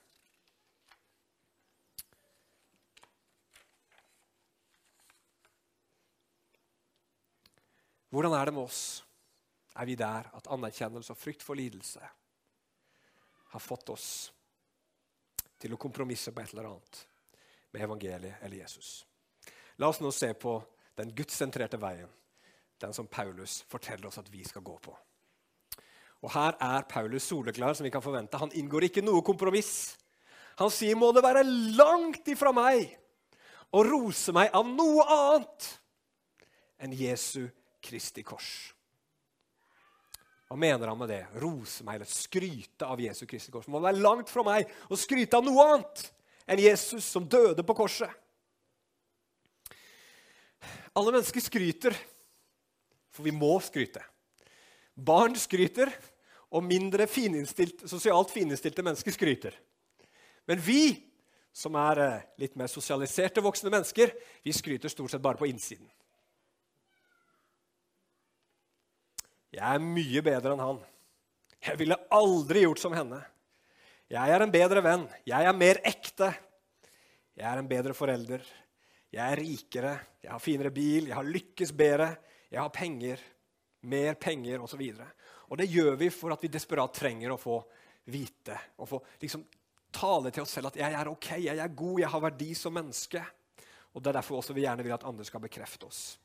Hvordan 8.11 8.33
er 8.35 8.49
det 8.49 8.53
med 8.55 8.67
oss? 8.67 9.03
Er 9.79 9.87
vi 9.87 9.95
der 9.95 10.27
at 10.35 10.49
anerkjennelse 10.51 11.13
og 11.13 11.19
frykt 11.19 11.43
for 11.45 11.55
lidelse 11.55 12.01
har 13.51 13.63
fått 13.63 13.91
oss 13.93 14.07
til 15.61 15.71
å 15.71 15.79
kompromisse 15.79 16.33
på 16.35 16.43
et 16.43 16.51
eller 16.51 16.67
annet 16.73 16.99
med 17.71 17.85
evangeliet 17.85 18.43
eller 18.43 18.57
Jesus? 18.65 19.05
La 19.79 19.87
oss 19.87 20.01
nå 20.03 20.11
se 20.11 20.33
på 20.35 20.57
den 20.99 21.13
gudssentrerte 21.15 21.79
veien, 21.79 22.09
den 22.83 22.93
som 22.93 23.07
Paulus 23.07 23.61
forteller 23.71 24.09
oss 24.09 24.19
at 24.19 24.29
vi 24.33 24.43
skal 24.43 24.65
gå 24.65 24.75
på. 24.83 24.91
Og 26.21 26.33
Her 26.35 26.57
er 26.59 26.83
Paulus 26.89 27.23
soleklar, 27.31 27.73
som 27.73 27.87
vi 27.87 27.93
kan 27.93 28.03
forvente. 28.03 28.37
Han 28.37 28.51
inngår 28.53 28.89
ikke 28.89 29.05
noe 29.05 29.23
kompromiss. 29.25 29.95
Han 30.59 30.69
sier, 30.69 30.95
'Må 30.95 31.13
det 31.13 31.23
være 31.23 31.47
langt 31.79 32.27
ifra 32.27 32.51
meg 32.51 32.97
å 33.73 33.83
rose 33.87 34.31
meg 34.31 34.51
av 34.53 34.67
noe 34.67 35.05
annet 35.07 35.79
enn 36.77 36.93
Jesu 36.93 37.49
Kristi 37.81 38.23
kors. 38.25 38.51
Hva 40.51 40.57
mener 40.59 40.89
han 40.91 40.99
med 40.99 41.09
det? 41.09 41.21
Rose 41.39 41.85
meg 41.87 41.99
eller 41.99 42.09
skryte 42.11 42.87
av 42.87 42.99
Jesu 42.99 43.23
Kristi 43.29 43.53
kors. 43.53 43.67
Det 43.67 43.73
må 43.73 43.79
være 43.83 44.03
langt 44.03 44.31
fra 44.31 44.43
meg 44.43 44.71
å 44.91 44.99
skryte 44.99 45.39
av 45.39 45.45
noe 45.47 45.67
annet 45.69 46.07
enn 46.51 46.59
Jesus 46.59 47.07
som 47.07 47.27
døde 47.29 47.63
på 47.63 47.75
korset. 47.77 48.11
Alle 50.91 51.13
mennesker 51.15 51.43
skryter, 51.43 51.95
for 53.15 53.23
vi 53.23 53.31
må 53.31 53.53
skryte. 53.63 54.03
Barn 54.91 55.37
skryter, 55.39 55.91
og 56.51 56.65
mindre 56.67 57.07
fininnstilt, 57.07 57.85
sosialt 57.87 58.33
fininnstilte 58.33 58.83
mennesker 58.83 59.15
skryter. 59.15 59.55
Men 60.49 60.59
vi 60.59 60.83
som 61.55 61.75
er 61.79 61.99
eh, 62.03 62.27
litt 62.43 62.57
mer 62.59 62.67
sosialiserte 62.71 63.43
voksne 63.43 63.71
mennesker, 63.71 64.11
vi 64.43 64.53
skryter 64.55 64.91
stort 64.91 65.13
sett 65.13 65.23
bare 65.23 65.39
på 65.39 65.47
innsiden. 65.47 65.87
Jeg 69.51 69.67
er 69.67 69.83
mye 69.83 70.23
bedre 70.23 70.55
enn 70.55 70.63
han. 70.63 70.79
Jeg 71.61 71.77
ville 71.81 71.99
aldri 72.15 72.63
gjort 72.63 72.81
som 72.81 72.95
henne. 72.95 73.19
Jeg 74.11 74.33
er 74.33 74.43
en 74.43 74.53
bedre 74.53 74.83
venn. 74.83 75.03
Jeg 75.27 75.47
er 75.47 75.55
mer 75.55 75.81
ekte. 75.87 76.31
Jeg 77.37 77.47
er 77.47 77.59
en 77.59 77.69
bedre 77.69 77.95
forelder. 77.95 78.43
Jeg 79.11 79.21
er 79.25 79.41
rikere. 79.43 79.93
Jeg 80.23 80.31
har 80.31 80.43
finere 80.43 80.71
bil. 80.73 81.09
Jeg 81.11 81.17
har 81.17 81.27
lykkes 81.27 81.75
bedre. 81.75 82.09
Jeg 82.51 82.61
har 82.61 82.71
penger. 82.75 83.21
Mer 83.91 84.15
penger, 84.21 84.63
osv. 84.63 84.81
Og, 84.81 84.97
så 84.99 85.47
og 85.51 85.59
det 85.59 85.67
gjør 85.67 85.97
vi 85.99 86.07
for 86.13 86.31
at 86.31 86.43
vi 86.43 86.51
desperat 86.51 86.93
trenger 86.95 87.33
å 87.33 87.39
få 87.39 87.57
vite 88.11 88.55
og 88.79 88.87
få 88.87 88.99
liksom, 89.19 89.43
tale 89.91 90.31
til 90.31 90.45
oss 90.45 90.53
selv 90.55 90.71
at 90.71 90.77
'jeg 90.79 90.93
er 90.93 91.07
ok, 91.11 91.29
jeg 91.43 91.57
er 91.57 91.75
god, 91.75 91.99
jeg 91.99 92.09
har 92.09 92.21
verdi 92.21 92.53
som 92.55 92.73
menneske'. 92.73 93.25
Og 93.93 94.03
Det 94.03 94.09
er 94.09 94.19
derfor 94.21 94.37
også 94.37 94.53
vi 94.53 94.61
gjerne 94.61 94.83
vil 94.83 94.93
at 94.93 95.03
andre 95.03 95.25
skal 95.25 95.41
bekrefte 95.41 95.85
oss. 95.85 96.17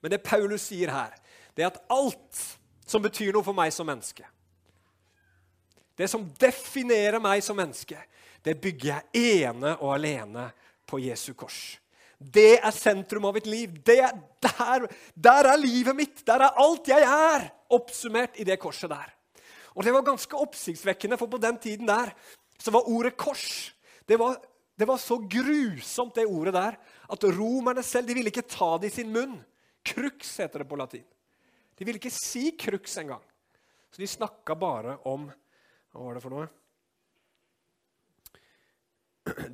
Men 0.00 0.14
det 0.14 0.22
Paulus 0.24 0.68
sier 0.70 0.92
her, 0.92 1.14
det 1.54 1.64
er 1.64 1.72
at 1.72 1.82
alt 1.92 2.42
som 2.88 3.02
betyr 3.04 3.34
noe 3.34 3.46
for 3.46 3.56
meg 3.56 3.72
som 3.74 3.88
menneske, 3.88 4.26
det 5.98 6.08
som 6.08 6.24
definerer 6.40 7.20
meg 7.20 7.42
som 7.44 7.58
menneske, 7.60 7.98
det 8.40 8.56
bygger 8.62 8.94
jeg 8.94 9.44
ene 9.44 9.74
og 9.82 9.92
alene 9.98 10.46
på 10.88 11.00
Jesu 11.02 11.34
kors. 11.36 11.76
Det 12.20 12.58
er 12.60 12.72
sentrum 12.72 13.26
av 13.28 13.36
mitt 13.36 13.48
liv. 13.48 13.74
Er, 13.88 14.16
der, 14.44 14.86
der 15.14 15.48
er 15.52 15.60
livet 15.60 15.96
mitt. 15.96 16.22
Der 16.28 16.44
er 16.44 16.56
alt 16.60 16.88
jeg 16.88 17.04
er, 17.04 17.46
oppsummert 17.72 18.36
i 18.40 18.44
det 18.48 18.58
korset 18.60 18.90
der. 18.92 19.12
Og 19.76 19.84
Det 19.84 19.92
var 19.94 20.04
ganske 20.04 20.36
oppsiktsvekkende, 20.36 21.16
for 21.20 21.30
på 21.30 21.40
den 21.40 21.58
tiden 21.60 21.88
der 21.88 22.12
så 22.60 22.72
var 22.74 22.88
ordet 22.88 23.16
kors 23.16 23.72
det 24.08 24.18
var, 24.18 24.40
det 24.74 24.88
var, 24.88 24.98
så 24.98 25.20
grusomt, 25.22 26.16
det 26.16 26.26
ordet 26.26 26.54
der, 26.54 26.74
at 27.12 27.24
romerne 27.38 27.82
selv 27.86 28.08
de 28.08 28.14
ville 28.16 28.32
ikke 28.32 28.42
ta 28.42 28.72
det 28.82 28.90
i 28.90 28.94
sin 28.96 29.12
munn. 29.14 29.36
Crux 29.82 30.38
heter 30.38 30.62
det 30.62 30.68
på 30.70 30.78
latin. 30.78 31.06
De 31.74 31.86
ville 31.86 32.00
ikke 32.00 32.12
si 32.12 32.50
crux 32.60 32.96
engang. 33.00 33.22
Så 33.90 34.02
de 34.02 34.06
snakka 34.06 34.54
bare 34.54 34.98
om 35.08 35.30
Hva 35.90 36.02
var 36.04 36.14
det 36.14 36.22
for 36.22 36.34
noe? 36.34 36.48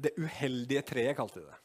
Det 0.04 0.12
uheldige 0.20 0.82
treet, 0.86 1.16
kalte 1.16 1.40
de 1.40 1.46
det. 1.48 1.60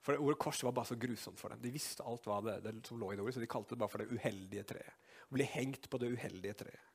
For 0.00 0.16
det 0.16 0.24
Ordet 0.24 0.40
kors 0.40 0.62
var 0.64 0.74
bare 0.74 0.88
så 0.88 0.96
grusomt 0.98 1.38
for 1.38 1.52
dem. 1.52 1.60
De 1.62 1.72
visste 1.74 2.04
alt 2.06 2.26
hva 2.26 2.40
det, 2.44 2.56
det 2.64 2.72
som 2.88 2.98
lå 3.00 3.12
i 3.12 3.18
det 3.18 3.24
ordet, 3.24 3.36
så 3.36 3.42
de 3.42 3.50
kalte 3.50 3.76
det 3.76 3.82
bare 3.82 3.92
for 3.92 4.02
det 4.02 4.16
uheldige 4.16 4.64
treet. 4.72 4.96
Å 5.28 5.36
bli 5.36 5.46
hengt 5.52 5.86
på 5.92 6.00
det 6.00 6.10
uheldige 6.14 6.56
treet. 6.64 6.86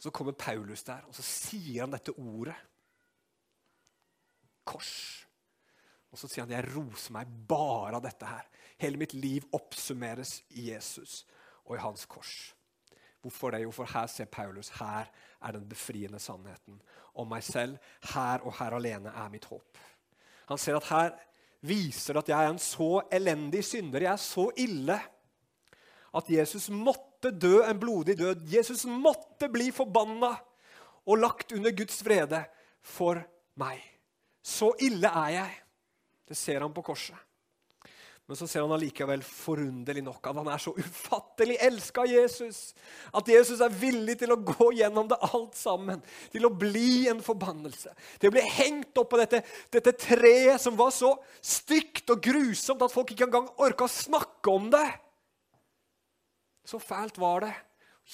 Så 0.00 0.12
kommer 0.16 0.32
Paulus 0.36 0.82
der, 0.84 1.04
og 1.08 1.14
så 1.16 1.24
sier 1.24 1.84
han 1.84 1.92
dette 1.92 2.14
ordet. 2.16 2.56
Kors. 4.68 4.94
Og 6.10 6.18
så 6.18 6.28
sier 6.28 6.44
han 6.44 6.54
jeg 6.54 6.70
roser 6.74 7.14
meg 7.14 7.30
bare 7.48 7.98
av 7.98 8.04
dette 8.04 8.26
her. 8.26 8.46
Hele 8.80 8.98
mitt 9.00 9.14
liv 9.14 9.46
oppsummeres 9.54 10.40
i 10.58 10.70
Jesus 10.70 11.22
og 11.66 11.76
i 11.76 11.82
hans 11.82 12.06
kors. 12.10 12.34
Hvorfor 13.20 13.52
det? 13.52 13.62
Jo, 13.66 13.72
for 13.74 13.88
her 13.90 14.08
ser 14.08 14.30
Paulus 14.32 14.72
her 14.80 15.10
er 15.40 15.54
den 15.54 15.66
befriende 15.68 16.18
sannheten 16.22 16.80
om 17.14 17.28
meg 17.30 17.44
selv. 17.44 17.76
Her 18.14 18.42
og 18.46 18.56
her 18.58 18.76
alene 18.78 19.12
er 19.12 19.32
mitt 19.32 19.46
håp. 19.50 19.78
Han 20.48 20.58
ser 20.58 20.80
at 20.80 20.88
her 20.90 21.12
viser 21.60 22.16
at 22.16 22.30
jeg 22.32 22.38
er 22.40 22.50
en 22.50 22.62
så 22.62 23.02
elendig 23.12 23.62
synder. 23.68 24.06
Jeg 24.06 24.12
er 24.12 24.22
så 24.24 24.48
ille 24.58 24.96
at 26.16 26.30
Jesus 26.32 26.70
måtte 26.72 27.30
dø 27.30 27.60
en 27.62 27.80
blodig 27.80 28.16
død. 28.18 28.46
Jesus 28.50 28.86
måtte 28.88 29.50
bli 29.52 29.68
forbanna 29.74 30.32
og 31.06 31.20
lagt 31.20 31.52
under 31.52 31.74
Guds 31.76 32.00
vrede 32.04 32.42
for 32.82 33.20
meg. 33.60 33.82
Så 34.42 34.72
ille 34.80 35.08
er 35.08 35.34
jeg. 35.36 35.58
Det 36.30 36.38
ser 36.38 36.62
han 36.62 36.74
på 36.74 36.84
korset. 36.86 37.18
Men 38.30 38.38
så 38.38 38.46
ser 38.46 38.62
han 38.62 38.70
allikevel 38.70 39.24
forunderlig 39.26 40.04
nok 40.06 40.28
at 40.30 40.36
han 40.38 40.48
er 40.52 40.60
så 40.62 40.70
ufattelig 40.78 41.56
elska 41.66 42.04
Jesus. 42.06 42.58
At 43.10 43.26
Jesus 43.26 43.58
er 43.58 43.72
villig 43.74 44.14
til 44.20 44.30
å 44.30 44.36
gå 44.38 44.68
gjennom 44.78 45.08
det 45.10 45.16
alt 45.26 45.56
sammen. 45.58 45.98
Til 46.30 46.46
å 46.46 46.52
bli 46.54 47.08
en 47.10 47.18
forbannelse. 47.26 47.90
Til 48.22 48.30
å 48.30 48.36
bli 48.36 48.44
hengt 48.54 49.00
opp 49.02 49.10
på 49.10 49.18
dette, 49.18 49.40
dette 49.74 49.96
treet 49.98 50.62
som 50.62 50.78
var 50.78 50.92
så 50.94 51.10
stygt 51.42 52.12
og 52.14 52.22
grusomt 52.22 52.84
at 52.86 52.94
folk 52.94 53.10
ikke 53.10 53.26
engang 53.26 53.48
orka 53.58 53.88
å 53.88 53.90
snakke 53.90 54.54
om 54.54 54.68
det. 54.70 54.86
Så 56.70 56.78
fælt 56.78 57.18
var 57.18 57.48
det. 57.48 57.56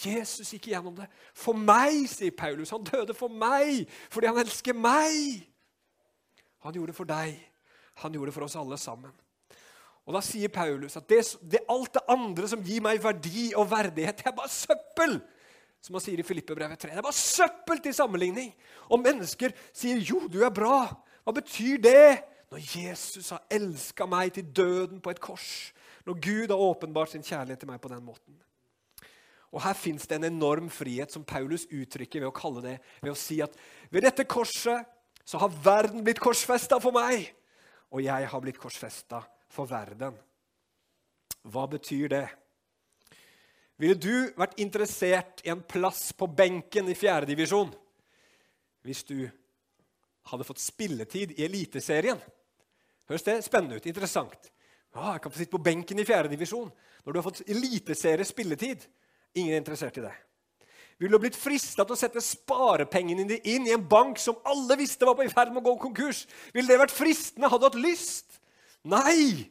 Jesus 0.01 0.55
gikk 0.55 0.71
gjennom 0.73 0.97
det. 0.97 1.11
For 1.37 1.53
meg, 1.53 2.07
sier 2.09 2.33
Paulus. 2.33 2.73
Han 2.73 2.89
døde 2.89 3.13
for 3.13 3.29
meg 3.29 3.85
fordi 4.09 4.33
han 4.33 4.41
elsker 4.41 4.81
meg. 4.81 5.45
Han 6.65 6.81
gjorde 6.81 6.95
det 6.95 6.99
for 7.03 7.13
deg. 7.13 7.37
Han 8.03 8.15
gjorde 8.17 8.31
det 8.31 8.37
for 8.37 8.47
oss 8.47 8.59
alle 8.61 8.79
sammen. 8.81 9.15
Og 10.07 10.15
Da 10.15 10.23
sier 10.23 10.53
Paulus 10.53 10.97
at 10.99 11.09
det, 11.11 11.23
det, 11.43 11.65
alt 11.69 11.97
det 11.97 12.05
andre 12.13 12.49
som 12.51 12.63
gir 12.63 12.85
meg 12.85 13.01
verdi 13.03 13.49
og 13.59 13.67
verdighet, 13.71 14.21
det 14.21 14.31
er 14.31 14.37
bare 14.37 14.53
søppel. 14.53 15.19
Som 15.83 15.99
han 15.99 16.03
sier 16.03 16.21
i 16.21 16.27
Filippebrevet 16.27 16.79
3. 16.83 16.93
Det 16.95 17.03
er 17.03 17.07
bare 17.07 17.19
søppel 17.19 17.83
til 17.83 17.95
sammenligning. 17.95 18.53
Og 18.91 19.03
mennesker 19.03 19.55
sier 19.75 19.99
'jo, 19.99 20.27
du 20.29 20.43
er 20.45 20.51
bra'. 20.51 20.95
Hva 21.25 21.33
betyr 21.35 21.83
det? 21.83 22.23
Når 22.51 22.63
Jesus 22.63 23.31
har 23.31 23.43
elska 23.51 24.07
meg 24.07 24.33
til 24.33 24.45
døden 24.45 25.01
på 25.01 25.11
et 25.11 25.21
kors. 25.21 25.73
Når 26.07 26.15
Gud 26.15 26.49
har 26.49 26.57
åpenbart 26.57 27.11
sin 27.11 27.23
kjærlighet 27.23 27.59
til 27.59 27.69
meg 27.69 27.81
på 27.81 27.89
den 27.89 28.05
måten. 28.05 28.35
Og 29.53 29.63
Her 29.63 29.73
fins 29.73 30.07
det 30.07 30.17
en 30.17 30.25
enorm 30.25 30.71
frihet 30.71 31.13
som 31.13 31.25
Paulus 31.25 31.67
uttrykker 31.67 32.21
ved 32.21 32.29
å 32.29 32.35
kalle 32.35 32.63
det, 32.63 32.79
ved 33.03 33.11
å 33.11 33.19
si 33.19 33.41
at 33.41 33.55
ved 33.91 34.03
dette 34.03 34.25
korset 34.25 34.87
så 35.25 35.39
har 35.39 35.55
verden 35.65 36.05
blitt 36.05 36.21
korsfesta 36.21 36.79
for 36.83 36.95
meg, 36.95 37.33
og 37.93 38.03
jeg 38.03 38.29
har 38.31 38.43
blitt 38.43 38.59
korsfesta 38.61 39.21
for 39.53 39.69
verden. 39.71 40.17
Hva 41.47 41.67
betyr 41.71 42.11
det? 42.11 42.27
Ville 43.77 43.99
du 44.01 44.33
vært 44.39 44.57
interessert 44.63 45.43
i 45.45 45.53
en 45.53 45.63
plass 45.63 46.09
på 46.17 46.29
benken 46.33 46.89
i 46.89 46.97
fjerdedivisjon 46.97 47.75
hvis 48.87 49.03
du 49.05 49.19
hadde 50.31 50.47
fått 50.47 50.63
spilletid 50.63 51.35
i 51.37 51.45
Eliteserien? 51.45 52.21
Høres 53.07 53.27
det 53.27 53.37
spennende 53.47 53.79
ut? 53.79 53.87
Interessant. 53.87 54.51
Ja, 54.97 55.13
jeg 55.13 55.23
kan 55.23 55.33
få 55.33 55.43
sitte 55.43 55.55
på 55.55 55.63
benken 55.63 56.01
i 56.01 56.07
fjerdedivisjon 56.09 56.71
når 57.05 57.13
du 57.13 57.19
har 57.21 57.27
fått 57.27 57.45
eliteserie 57.47 58.25
spilletid. 58.27 58.87
Ingen 59.37 59.55
er 59.55 59.61
interessert 59.61 59.99
i 60.01 60.07
det. 60.07 60.15
Ville 61.03 61.19
blitt 61.21 61.37
frista 61.37 61.85
til 61.85 61.93
å 61.93 61.99
sette 61.99 62.23
sparepengene 62.25 63.27
dine 63.27 63.43
inn 63.53 63.67
i 63.69 63.75
en 63.75 63.85
bank 63.85 64.21
som 64.21 64.39
alle 64.49 64.79
visste 64.81 65.05
var 65.05 65.17
på 65.19 65.27
i 65.27 65.33
ferd 65.33 65.53
med 65.53 65.61
å 65.61 65.67
gå 65.69 65.75
konkurs? 65.83 66.25
Ville 66.57 66.71
det 66.71 66.81
vært 66.81 66.97
fristende? 66.97 67.51
Hadde 67.53 67.67
du 67.67 67.69
hatt 67.69 67.85
lyst? 67.85 68.41
Nei! 68.87 69.51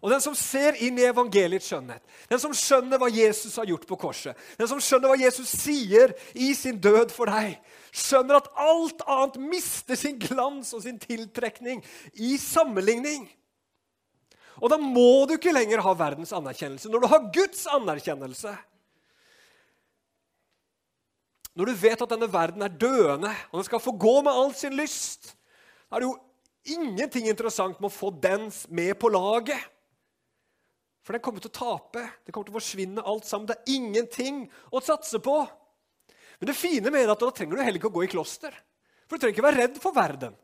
Og 0.00 0.12
den 0.12 0.22
som 0.24 0.36
ser 0.36 0.78
inn 0.80 0.96
i 0.96 1.04
evangeliets 1.04 1.66
skjønnhet, 1.68 2.00
den 2.30 2.40
som 2.40 2.54
skjønner 2.56 3.00
hva 3.00 3.10
Jesus 3.12 3.58
har 3.60 3.68
gjort 3.68 3.84
på 3.88 3.98
korset, 4.00 4.38
den 4.56 4.68
som 4.68 4.80
skjønner 4.80 5.12
hva 5.12 5.18
Jesus 5.20 5.50
sier 5.52 6.14
i 6.32 6.54
sin 6.56 6.78
død 6.80 7.12
for 7.12 7.28
deg, 7.28 7.58
skjønner 7.92 8.38
at 8.38 8.48
alt 8.64 9.04
annet 9.04 9.36
mister 9.44 10.00
sin 10.00 10.16
glans 10.20 10.72
og 10.76 10.86
sin 10.86 10.96
tiltrekning 11.00 11.84
i 12.16 12.38
sammenligning 12.40 13.28
og 14.60 14.68
da 14.68 14.76
må 14.80 15.24
du 15.28 15.36
ikke 15.36 15.54
lenger 15.54 15.80
ha 15.84 15.92
verdens 15.96 16.34
anerkjennelse 16.36 16.90
når 16.92 17.02
du 17.02 17.08
har 17.10 17.28
Guds 17.32 17.62
anerkjennelse. 17.70 18.52
Når 21.60 21.68
du 21.68 21.76
vet 21.76 22.00
at 22.00 22.12
denne 22.14 22.30
verden 22.32 22.64
er 22.64 22.72
døende, 22.72 23.30
og 23.50 23.58
den 23.58 23.66
skal 23.66 23.82
få 23.84 23.92
gå 24.00 24.14
med 24.24 24.32
all 24.32 24.54
sin 24.56 24.72
lyst, 24.78 25.34
da 25.90 25.98
er 25.98 26.00
det 26.00 26.08
jo 26.08 26.78
ingenting 26.78 27.26
interessant 27.28 27.76
med 27.76 27.90
å 27.90 27.92
få 27.92 28.08
den 28.16 28.46
med 28.72 28.94
på 28.96 29.10
laget. 29.12 29.60
For 31.04 31.12
den 31.12 31.20
kommer 31.24 31.44
til 31.44 31.52
å 31.52 31.58
tape. 31.58 32.06
Det 32.24 32.32
kommer 32.32 32.48
til 32.48 32.54
å 32.54 32.60
forsvinne 32.60 33.04
alt 33.04 33.28
sammen. 33.28 33.48
Det 33.50 33.58
er 33.58 33.74
ingenting 33.76 34.44
å 34.72 34.80
satse 34.84 35.20
på. 35.20 35.36
Men 36.40 36.48
det 36.48 36.56
fine 36.56 36.88
med 36.88 37.02
det 37.02 37.08
er 37.10 37.12
at 37.12 37.24
da 37.26 37.30
trenger 37.34 37.58
du 37.58 37.64
heller 37.64 37.80
ikke 37.80 37.90
å 37.92 37.96
gå 37.98 38.06
i 38.06 38.12
kloster. 38.12 38.56
For 39.04 39.18
du 39.18 39.24
trenger 39.24 39.36
ikke 39.36 39.48
være 39.50 39.60
redd 39.60 39.80
for 39.82 39.96
verden. 39.96 40.36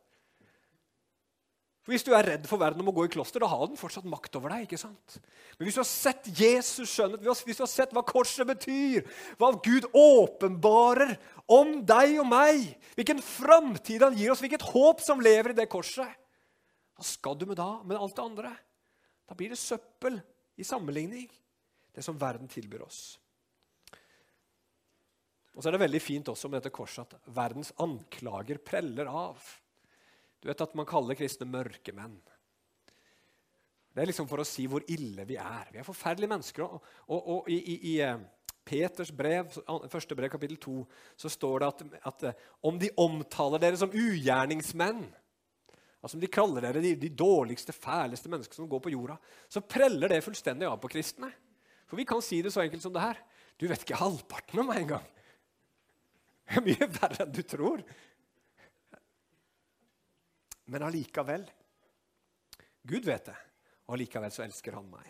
For 1.86 1.94
Hvis 1.94 2.02
du 2.02 2.10
er 2.18 2.26
redd 2.26 2.46
for 2.50 2.58
verden 2.58 2.82
om 2.82 2.88
å 2.90 2.94
gå 2.96 3.04
i 3.06 3.10
kloster, 3.14 3.38
da 3.38 3.46
har 3.46 3.68
den 3.70 3.78
fortsatt 3.78 4.08
makt 4.10 4.34
over 4.40 4.50
deg. 4.50 4.64
ikke 4.66 4.80
sant? 4.80 5.20
Men 5.54 5.68
hvis 5.68 5.76
du 5.78 5.80
har 5.84 5.86
sett 5.86 6.24
Jesus 6.34 6.90
skjønnhet, 6.90 7.22
hvis 7.22 7.60
du 7.60 7.62
har 7.62 7.70
sett 7.70 7.92
hva 7.94 8.02
korset 8.02 8.48
betyr, 8.48 9.04
hva 9.38 9.52
Gud 9.62 9.86
åpenbarer 9.94 11.12
om 11.46 11.76
deg 11.86 12.16
og 12.18 12.26
meg, 12.26 12.64
hvilken 12.98 13.22
framtid 13.22 14.02
han 14.02 14.16
gir 14.18 14.32
oss, 14.34 14.42
hvilket 14.42 14.66
håp 14.66 15.04
som 15.04 15.22
lever 15.22 15.54
i 15.54 15.58
det 15.60 15.68
korset, 15.70 16.10
hva 16.98 17.06
skal 17.06 17.38
du 17.38 17.44
med 17.46 17.60
da, 17.60 17.68
med 17.86 18.00
alt 18.00 18.16
det 18.18 18.24
andre? 18.24 18.50
Da 19.30 19.36
blir 19.38 19.54
det 19.54 19.60
søppel 19.60 20.18
i 20.58 20.66
sammenligning, 20.66 21.30
det 21.94 22.02
som 22.02 22.18
verden 22.18 22.50
tilbyr 22.50 22.82
oss. 22.82 23.04
Og 25.54 25.62
så 25.62 25.70
er 25.70 25.76
det 25.76 25.84
veldig 25.86 26.02
fint 26.02 26.34
også 26.34 26.50
med 26.50 26.58
dette 26.58 26.74
korset 26.74 27.14
at 27.14 27.30
verdens 27.30 27.70
anklager 27.78 28.58
preller 28.58 29.06
av. 29.06 29.38
Du 30.40 30.48
vet 30.50 30.64
at 30.64 30.74
man 30.78 30.88
kaller 30.88 31.18
kristne 31.18 31.48
mørkemenn. 31.48 32.16
Det 33.96 34.02
er 34.02 34.10
liksom 34.10 34.28
for 34.28 34.42
å 34.42 34.46
si 34.46 34.66
hvor 34.68 34.84
ille 34.92 35.24
vi 35.28 35.38
er. 35.40 35.70
Vi 35.72 35.80
er 35.80 35.86
forferdelige 35.86 36.30
mennesker. 36.34 36.66
Og, 36.66 36.88
og, 37.08 37.28
og 37.32 37.52
i, 37.52 37.56
i, 37.56 37.76
i, 37.92 37.94
eh, 38.04 38.18
Peters 38.66 39.12
brev, 39.14 39.52
første 39.88 40.16
brev, 40.18 40.28
kapittel 40.32 40.58
2, 40.60 40.80
så 41.16 41.30
står 41.30 41.62
det 41.62 41.68
at, 41.70 41.84
at 42.10 42.26
eh, 42.28 42.48
om 42.66 42.80
de 42.82 42.90
omtaler 43.00 43.62
dere 43.62 43.78
som 43.80 43.94
ugjerningsmenn 43.94 45.06
altså 46.06 46.20
om 46.20 46.22
de 46.22 46.30
kaller 46.30 46.62
dere 46.62 46.82
de, 46.84 46.92
de 47.00 47.08
dårligste, 47.18 47.74
fæleste 47.74 48.30
menneskene 48.30 48.60
som 48.60 48.68
går 48.70 48.82
på 48.84 48.92
jorda, 48.92 49.16
så 49.50 49.64
preller 49.64 50.12
det 50.12 50.22
fullstendig 50.22 50.68
av 50.68 50.78
på 50.78 50.90
kristne. 50.92 51.32
For 51.90 51.98
vi 51.98 52.06
kan 52.06 52.22
si 52.22 52.38
det 52.44 52.52
så 52.54 52.62
enkelt 52.62 52.84
som 52.84 52.94
det 52.94 53.02
her. 53.02 53.18
Du 53.58 53.66
vet 53.66 53.82
ikke 53.82 53.98
halvparten 53.98 54.62
av 54.62 54.68
meg 54.68 54.84
engang. 54.84 55.08
Det 56.46 56.60
er 56.60 56.66
mye 56.68 56.88
verre 57.00 57.24
enn 57.24 57.34
du 57.34 57.42
tror. 57.42 57.82
Men 60.66 60.86
allikevel 60.86 61.46
Gud 62.86 63.06
vet 63.06 63.26
det, 63.26 63.36
og 63.86 63.96
allikevel 63.96 64.30
så 64.30 64.44
elsker 64.44 64.76
han 64.78 64.86
meg. 64.90 65.06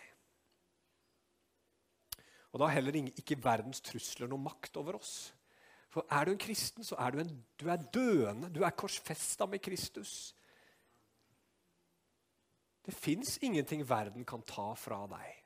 Og 2.53 2.61
da 2.61 2.69
har 2.69 2.79
heller 2.79 2.95
ikke 2.97 3.37
verdens 3.43 3.83
trusler 3.85 4.29
noe 4.31 4.41
makt 4.41 4.79
over 4.81 4.97
oss. 4.97 5.11
For 5.93 6.07
er 6.09 6.25
du 6.25 6.33
en 6.33 6.41
kristen, 6.41 6.83
så 6.83 6.97
er 7.01 7.13
du, 7.13 7.19
en, 7.21 7.29
du 7.59 7.67
er 7.69 7.83
døende. 7.93 8.49
Du 8.53 8.63
er 8.65 8.73
korsfesta 8.73 9.45
med 9.45 9.61
Kristus. 9.61 10.33
Det 12.85 12.95
fins 12.95 13.37
ingenting 13.45 13.83
verden 13.89 14.25
kan 14.25 14.41
ta 14.47 14.71
fra 14.79 15.03
deg. 15.11 15.43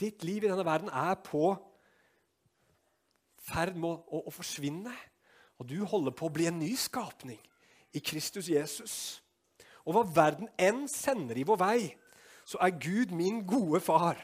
Ditt 0.00 0.24
liv 0.24 0.44
i 0.44 0.48
denne 0.48 0.64
verden 0.64 0.88
er 0.88 1.18
på 1.20 1.52
ferd 3.42 3.76
med 3.76 3.90
å, 3.90 3.96
å, 4.06 4.24
å, 4.30 4.34
forsvinne. 4.34 4.94
Og 5.60 5.68
du 5.68 5.82
holder 5.84 6.14
på 6.16 6.30
å 6.30 6.34
bli 6.34 6.48
en 6.48 6.62
ny 6.62 6.72
skapning 6.78 7.42
i 7.92 8.00
Kristus 8.00 8.48
Jesus. 8.50 8.94
Og 9.84 9.96
hva 9.96 10.04
verden 10.06 10.50
enn 10.60 10.84
sender 10.90 11.38
i 11.38 11.46
vår 11.46 11.58
vei, 11.60 11.80
så 12.44 12.58
er 12.62 12.78
Gud 12.80 13.14
min 13.14 13.40
gode 13.46 13.80
far, 13.82 14.18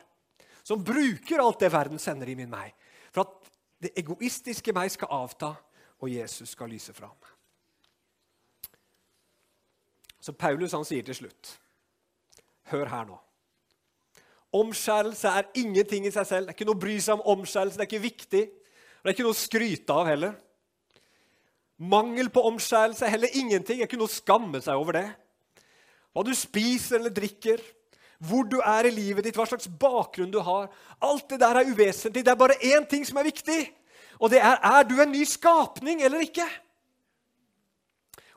som 0.66 0.84
bruker 0.84 1.40
alt 1.42 1.60
det 1.62 1.72
verden 1.72 2.00
sender 2.02 2.28
i 2.28 2.36
min 2.38 2.50
meg, 2.50 2.74
for 3.12 3.24
at 3.24 3.50
det 3.82 3.94
egoistiske 3.98 4.74
meg 4.74 4.90
skal 4.92 5.12
avta, 5.14 5.54
og 5.98 6.10
Jesus 6.12 6.52
skal 6.54 6.70
lyse 6.70 6.92
fram. 6.94 7.16
Så 10.20 10.34
Paulus 10.34 10.74
han 10.76 10.86
sier 10.86 11.06
til 11.06 11.16
slutt 11.16 11.54
Hør 12.68 12.90
her 12.90 13.06
nå. 13.08 13.16
Omskjærelse 14.58 15.30
er 15.40 15.46
ingenting 15.56 16.04
i 16.04 16.12
seg 16.12 16.26
selv. 16.28 16.46
Det 16.46 16.52
er 16.52 16.56
ikke 16.56 16.66
noe 16.68 16.76
å 16.76 16.82
bry 16.82 16.96
seg 17.00 17.16
om 17.16 17.38
omskjærelse. 17.38 17.78
Det 17.78 17.84
er 17.84 17.88
ikke 17.88 18.02
viktig. 18.04 18.42
Det 18.48 19.08
er 19.08 19.14
ikke 19.14 19.24
noe 19.24 19.36
å 19.36 19.38
skryte 19.38 19.96
av 19.96 20.08
heller. 20.08 20.34
Mangel 21.78 22.30
på 22.34 22.42
omskjærelse 22.48 23.06
er 23.06 23.14
heller 23.14 23.34
ingenting. 23.38 23.78
Det 23.78 23.84
er 23.84 23.90
ikke 23.90 24.00
noe 24.00 24.10
å 24.10 24.18
skamme 24.18 24.60
seg 24.62 24.78
over 24.78 24.98
det. 24.98 25.08
Hva 26.12 26.24
du 26.26 26.32
spiser 26.34 26.98
eller 26.98 27.14
drikker, 27.14 27.62
hvor 28.18 28.48
du 28.50 28.58
er 28.58 28.88
i 28.88 28.94
livet 28.94 29.28
ditt, 29.28 29.36
hva 29.38 29.46
slags 29.46 29.68
bakgrunn 29.70 30.32
du 30.34 30.40
har 30.42 30.66
Alt 30.98 31.28
det 31.30 31.38
der 31.38 31.60
er 31.60 31.68
uvesentlig. 31.70 32.24
Det 32.26 32.32
er 32.32 32.40
bare 32.40 32.58
én 32.58 32.86
ting 32.90 33.04
som 33.06 33.20
er 33.20 33.28
viktig, 33.28 33.60
og 34.18 34.32
det 34.32 34.40
er 34.42 34.58
er 34.58 34.82
du 34.88 34.96
en 34.98 35.12
ny 35.12 35.22
skapning 35.22 36.02
eller 36.02 36.24
ikke. 36.26 36.46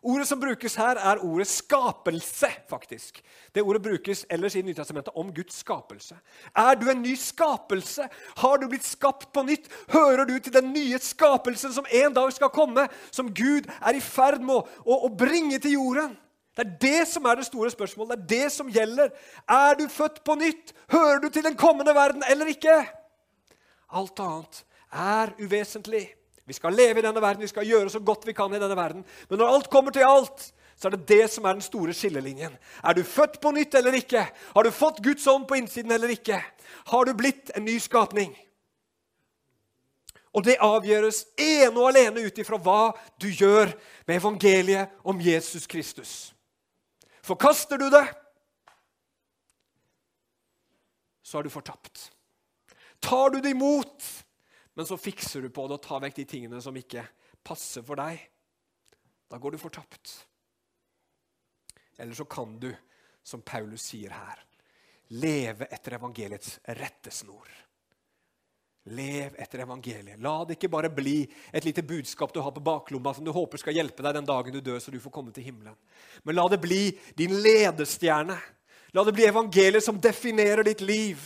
Ordet 0.01 0.27
som 0.27 0.39
brukes 0.41 0.75
her, 0.75 0.97
er 0.97 1.19
ordet 1.21 1.45
skapelse, 1.47 2.47
faktisk. 2.69 3.19
Det 3.55 3.61
ordet 3.61 3.83
brukes 3.85 4.25
ellers 4.29 4.55
i 4.55 4.63
Nytestamentet 4.65 5.13
om 5.15 5.29
Guds 5.33 5.59
skapelse. 5.61 6.15
Er 6.57 6.73
du 6.75 6.89
en 6.89 7.01
ny 7.01 7.13
skapelse? 7.15 8.07
Har 8.37 8.57
du 8.57 8.65
blitt 8.67 8.85
skapt 8.85 9.29
på 9.33 9.43
nytt? 9.45 9.69
Hører 9.93 10.25
du 10.25 10.39
til 10.39 10.53
den 10.53 10.71
nye 10.73 10.97
skapelsen 10.99 11.73
som 11.73 11.85
en 11.85 12.13
dag 12.13 12.33
skal 12.33 12.49
komme, 12.49 12.87
som 13.11 13.29
Gud 13.29 13.69
er 13.77 13.93
i 13.93 14.01
ferd 14.01 14.41
med 14.41 14.57
å, 14.85 14.97
å 15.05 15.09
bringe 15.13 15.59
til 15.61 15.77
jorden? 15.77 16.15
Det 16.57 16.65
er 16.65 16.71
det 16.81 17.07
som 17.07 17.25
er 17.29 17.37
det 17.37 17.45
store 17.45 17.69
spørsmålet. 17.71 18.25
Det 18.25 18.39
er 18.39 18.47
det 18.47 18.51
som 18.51 18.71
gjelder. 18.73 19.13
Er 19.49 19.77
du 19.77 19.85
født 19.89 20.23
på 20.25 20.35
nytt? 20.35 20.73
Hører 20.91 21.21
du 21.21 21.29
til 21.29 21.45
den 21.45 21.55
kommende 21.55 21.93
verden 21.95 22.25
eller 22.29 22.49
ikke? 22.49 22.79
Alt 23.93 24.19
annet 24.19 24.63
er 24.91 25.31
uvesentlig. 25.37 26.07
Vi 26.51 26.57
skal 26.57 26.75
leve 26.75 26.99
i 26.99 27.03
denne 27.05 27.21
verden, 27.23 27.45
vi 27.45 27.47
skal 27.47 27.63
gjøre 27.63 27.89
så 27.93 28.01
godt 28.03 28.25
vi 28.27 28.33
kan 28.35 28.51
i 28.51 28.59
denne 28.59 28.75
verden. 28.75 29.05
Men 29.29 29.39
når 29.39 29.53
alt 29.53 29.69
kommer 29.71 29.93
til 29.95 30.03
alt, 30.03 30.49
så 30.75 30.89
er 30.89 30.97
det 30.97 31.07
det 31.07 31.29
som 31.31 31.45
er 31.47 31.55
den 31.55 31.63
store 31.63 31.93
skillelinjen. 31.95 32.57
Er 32.83 32.97
du 32.97 33.05
født 33.07 33.37
på 33.39 33.53
nytt 33.55 33.77
eller 33.79 33.95
ikke? 33.95 34.25
Har 34.51 34.67
du 34.67 34.71
fått 34.75 34.99
Guds 35.05 35.27
ånd 35.31 35.45
på 35.47 35.55
innsiden 35.61 35.93
eller 35.95 36.11
ikke? 36.11 36.41
Har 36.91 37.07
du 37.07 37.13
blitt 37.15 37.53
en 37.55 37.63
ny 37.63 37.77
skapning? 37.79 38.33
Og 40.35 40.43
det 40.43 40.57
avgjøres 40.59 41.21
ene 41.39 41.71
og 41.71 41.87
alene 41.93 42.25
ut 42.27 42.41
ifra 42.43 42.59
hva 42.59 42.81
du 43.21 43.29
gjør 43.29 43.71
med 44.07 44.17
evangeliet 44.17 44.91
om 45.07 45.21
Jesus 45.23 45.67
Kristus. 45.71 46.33
Forkaster 47.23 47.79
du 47.79 47.87
det, 47.93 48.03
så 51.23 51.39
er 51.39 51.47
du 51.47 51.53
fortapt. 51.53 52.09
Tar 52.99 53.31
du 53.31 53.39
det 53.39 53.55
imot, 53.55 54.03
men 54.73 54.87
så 54.87 54.97
fikser 54.97 55.41
du 55.41 55.49
på 55.49 55.65
det 55.67 55.79
og 55.79 55.83
tar 55.83 56.03
vekk 56.05 56.21
de 56.21 56.27
tingene 56.35 56.61
som 56.63 56.77
ikke 56.77 57.03
passer 57.43 57.83
for 57.85 57.99
deg. 57.99 58.21
Da 59.31 59.39
går 59.39 59.55
du 59.55 59.61
fortapt. 59.61 60.13
Eller 61.97 62.15
så 62.15 62.25
kan 62.25 62.55
du, 62.59 62.71
som 63.23 63.43
Paulus 63.45 63.83
sier 63.91 64.13
her, 64.15 64.39
leve 65.11 65.67
etter 65.71 65.97
evangeliets 65.99 66.59
rettesnor. 66.79 67.49
Lev 68.83 69.35
etter 69.37 69.61
evangeliet. 69.61 70.17
La 70.23 70.39
det 70.47 70.55
ikke 70.55 70.71
bare 70.73 70.89
bli 70.89 71.19
et 71.53 71.67
lite 71.67 71.83
budskap 71.85 72.33
du 72.33 72.39
har 72.41 72.53
på 72.55 72.63
baklomma 72.65 73.13
som 73.13 73.25
du 73.27 73.29
håper 73.35 73.61
skal 73.61 73.77
hjelpe 73.77 74.01
deg 74.01 74.15
den 74.17 74.25
dagen 74.25 74.55
du 74.55 74.61
dør, 74.63 74.79
så 74.81 74.89
du 74.89 74.97
får 75.03 75.13
komme 75.13 75.35
til 75.35 75.45
himmelen. 75.45 75.75
Men 76.23 76.39
la 76.39 76.47
det 76.49 76.61
bli 76.63 76.87
din 77.19 77.35
ledestjerne. 77.43 78.39
La 78.95 79.03
det 79.05 79.13
bli 79.15 79.27
evangeliet 79.29 79.85
som 79.85 79.99
definerer 80.01 80.65
ditt 80.65 80.81
liv. 80.81 81.21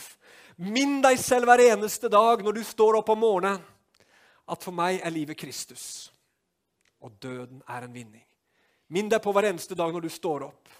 Minn 0.56 1.02
deg 1.04 1.18
selv 1.20 1.50
hver 1.50 1.60
eneste 1.66 2.08
dag 2.08 2.40
når 2.44 2.56
du 2.56 2.62
står 2.64 2.96
opp 3.02 3.10
om 3.12 3.20
morgenen, 3.20 3.60
at 4.46 4.62
for 4.62 4.72
meg 4.72 5.02
er 5.02 5.12
livet 5.12 5.36
Kristus, 5.36 6.08
og 7.02 7.18
døden 7.20 7.60
er 7.68 7.84
en 7.84 7.92
vinning. 7.92 8.24
Minn 8.94 9.10
deg 9.10 9.20
på 9.22 9.34
hver 9.34 9.50
eneste 9.50 9.76
dag 9.76 9.92
når 9.92 10.06
du 10.06 10.12
står 10.12 10.46
opp, 10.46 10.70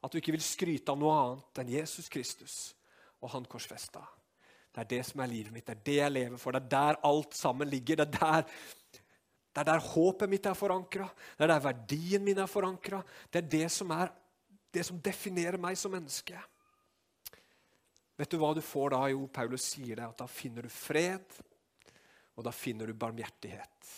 at 0.00 0.12
du 0.12 0.20
ikke 0.20 0.32
vil 0.32 0.44
skryte 0.44 0.94
av 0.94 1.00
noe 1.00 1.16
annet 1.18 1.60
enn 1.60 1.72
Jesus 1.74 2.08
Kristus 2.08 2.54
og 3.20 3.32
Han 3.34 3.44
korsfesta. 3.50 4.00
Det 4.70 4.84
er 4.84 4.90
det 4.94 5.00
som 5.08 5.20
er 5.20 5.32
livet 5.32 5.52
mitt, 5.52 5.66
det 5.66 5.74
er 5.74 5.82
det 5.84 5.96
jeg 5.98 6.14
lever 6.14 6.40
for. 6.40 6.54
Det 6.54 6.62
er 6.62 6.70
der 6.72 7.00
alt 7.04 7.34
sammen 7.36 7.68
ligger. 7.68 7.98
Det 8.00 8.06
er 8.06 8.14
der, 8.16 8.46
det 9.50 9.60
er 9.60 9.68
der 9.72 9.82
håpet 9.82 10.30
mitt 10.30 10.46
er 10.46 10.56
forankra. 10.56 11.08
Det 11.36 11.44
er 11.44 11.52
der 11.52 11.64
verdien 11.64 12.24
min 12.24 12.38
er 12.38 12.48
forankra. 12.48 13.02
Det 13.28 13.42
er 13.42 13.50
det 13.58 13.66
som, 13.74 13.90
er, 13.90 14.14
det 14.72 14.86
som 14.86 15.02
definerer 15.02 15.58
meg 15.60 15.76
som 15.76 15.92
menneske. 15.92 16.38
Vet 18.20 18.34
du 18.34 18.36
hva 18.36 18.50
du 18.52 18.60
får 18.60 18.90
da? 18.92 18.98
Jo, 19.08 19.22
Paulus 19.32 19.64
sier 19.64 19.96
det, 19.96 20.04
at 20.04 20.18
da 20.20 20.26
finner 20.28 20.66
du 20.66 20.68
fred, 20.68 21.38
og 22.36 22.44
da 22.44 22.52
finner 22.52 22.90
du 22.90 22.92
barmhjertighet. 22.92 23.92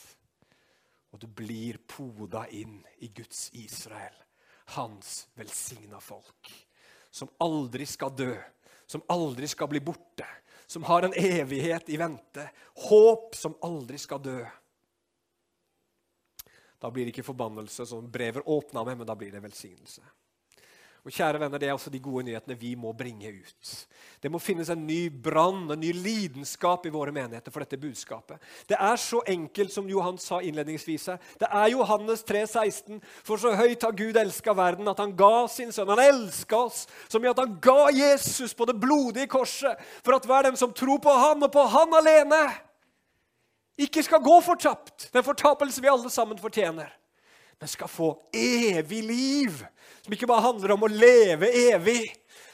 Og 1.11 1.19
du 1.19 1.27
blir 1.27 1.81
poda 1.91 2.45
inn 2.55 2.77
i 3.03 3.11
Guds 3.11 3.49
Israel, 3.59 4.15
hans 4.77 5.25
velsigna 5.35 5.99
folk. 5.99 6.53
Som 7.11 7.35
aldri 7.43 7.89
skal 7.91 8.15
dø, 8.15 8.31
som 8.87 9.03
aldri 9.11 9.51
skal 9.51 9.73
bli 9.75 9.83
borte, 9.83 10.29
som 10.71 10.87
har 10.87 11.03
en 11.03 11.19
evighet 11.19 11.91
i 11.91 11.99
vente. 11.99 12.47
Håp 12.87 13.35
som 13.35 13.59
aldri 13.67 13.99
skal 13.99 14.23
dø. 14.23 14.39
Da 16.79 16.95
blir 16.95 17.11
det 17.11 17.17
ikke 17.17 17.27
forbannelse 17.27 17.91
som 17.91 18.07
brever 18.07 18.47
åpna 18.47 18.87
med, 18.87 19.03
men 19.03 19.11
da 19.11 19.19
blir 19.19 19.35
det 19.35 19.43
velsignelse. 19.43 20.07
Og 21.03 21.11
kjære 21.11 21.41
venner, 21.41 21.59
Det 21.59 21.69
er 21.69 21.73
også 21.73 21.91
de 21.91 21.99
gode 21.99 22.25
nyhetene 22.25 22.55
vi 22.59 22.75
må 22.79 22.93
bringe 22.93 23.27
ut. 23.29 23.71
Det 24.23 24.31
må 24.31 24.39
finnes 24.39 24.69
en 24.71 24.87
ny 24.87 25.11
brann, 25.11 25.71
en 25.71 25.81
ny 25.81 25.91
lidenskap 25.93 26.87
i 26.87 26.93
våre 26.95 27.11
menigheter 27.11 27.51
for 27.51 27.59
dette 27.59 27.77
budskapet. 27.77 28.39
Det 28.69 28.77
er 28.79 28.97
så 28.97 29.19
enkelt 29.27 29.73
som 29.73 29.89
Johan 29.91 30.19
sa 30.19 30.39
innledningsvis. 30.39 31.09
Det 31.41 31.49
er 31.51 31.73
Johannes 31.75 32.23
3, 32.23 32.47
16. 32.47 33.03
For 33.25 33.37
så 33.37 33.51
høyt 33.59 33.83
har 33.83 33.91
Gud 33.99 34.17
elska 34.17 34.55
verden, 34.55 34.87
at 34.89 34.99
han 35.03 35.17
ga 35.17 35.49
sin 35.49 35.73
sønn. 35.73 35.91
Han 35.91 35.99
elska 35.99 36.57
oss 36.57 36.87
så 37.09 37.19
mye 37.19 37.35
at 37.35 37.43
han 37.43 37.59
ga 37.61 37.91
Jesus 37.91 38.55
på 38.55 38.65
det 38.71 38.79
blodige 38.79 39.27
korset, 39.27 39.75
for 40.05 40.15
at 40.15 40.27
hver 40.27 40.43
dem 40.43 40.57
som 40.57 40.73
tror 40.73 41.03
på 41.03 41.11
han 41.11 41.43
og 41.43 41.51
på 41.51 41.67
han 41.67 41.99
alene, 41.99 42.45
ikke 43.75 44.07
skal 44.07 44.23
gå 44.23 44.41
fortapt. 44.41 45.11
Den 45.11 45.27
fortapelse 45.27 45.83
vi 45.83 45.91
alle 45.91 46.11
sammen 46.11 46.39
fortjener 46.39 46.95
men 47.63 47.71
skal 47.71 47.87
få 47.89 48.09
evig 48.35 49.05
liv. 49.07 49.61
Som 50.03 50.15
ikke 50.17 50.27
bare 50.27 50.43
handler 50.43 50.73
om 50.75 50.83
å 50.83 50.89
leve 50.91 51.47
evig, 51.71 52.09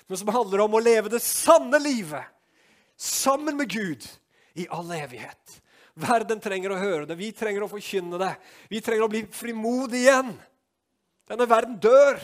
men 0.04 0.18
som 0.20 0.28
handler 0.34 0.60
om 0.66 0.74
å 0.76 0.82
leve 0.84 1.08
det 1.08 1.22
sanne 1.24 1.78
livet 1.80 2.28
sammen 3.00 3.56
med 3.56 3.70
Gud 3.72 4.04
i 4.60 4.66
all 4.68 4.90
evighet. 4.92 5.54
Verden 5.96 6.42
trenger 6.44 6.74
å 6.74 6.80
høre 6.82 7.06
det, 7.08 7.16
vi 7.16 7.30
trenger 7.32 7.64
å 7.64 7.70
forkynne 7.70 8.20
det. 8.20 8.34
Vi 8.68 8.82
trenger 8.84 9.06
å 9.06 9.08
bli 9.14 9.22
frimodige 9.32 10.02
igjen. 10.10 10.34
Denne 11.32 11.48
verden 11.48 11.80
dør. 11.80 12.20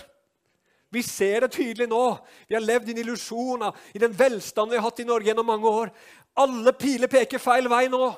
Vi 0.93 1.01
ser 1.09 1.47
det 1.47 1.55
tydelig 1.57 1.89
nå. 1.89 2.03
Vi 2.45 2.59
har 2.59 2.67
levd 2.67 2.93
i 2.93 2.99
en 2.99 3.03
illusjon 3.07 3.65
i 3.97 4.05
den 4.05 4.13
velstanden 4.13 4.77
vi 4.77 4.83
har 4.83 4.91
hatt 4.91 5.01
i 5.01 5.09
Norge 5.09 5.33
gjennom 5.33 5.49
mange 5.55 5.73
år. 5.73 5.97
Alle 6.37 6.77
piler 6.77 7.09
peker 7.09 7.41
feil 7.41 7.73
vei 7.73 7.87
nå. 7.89 8.13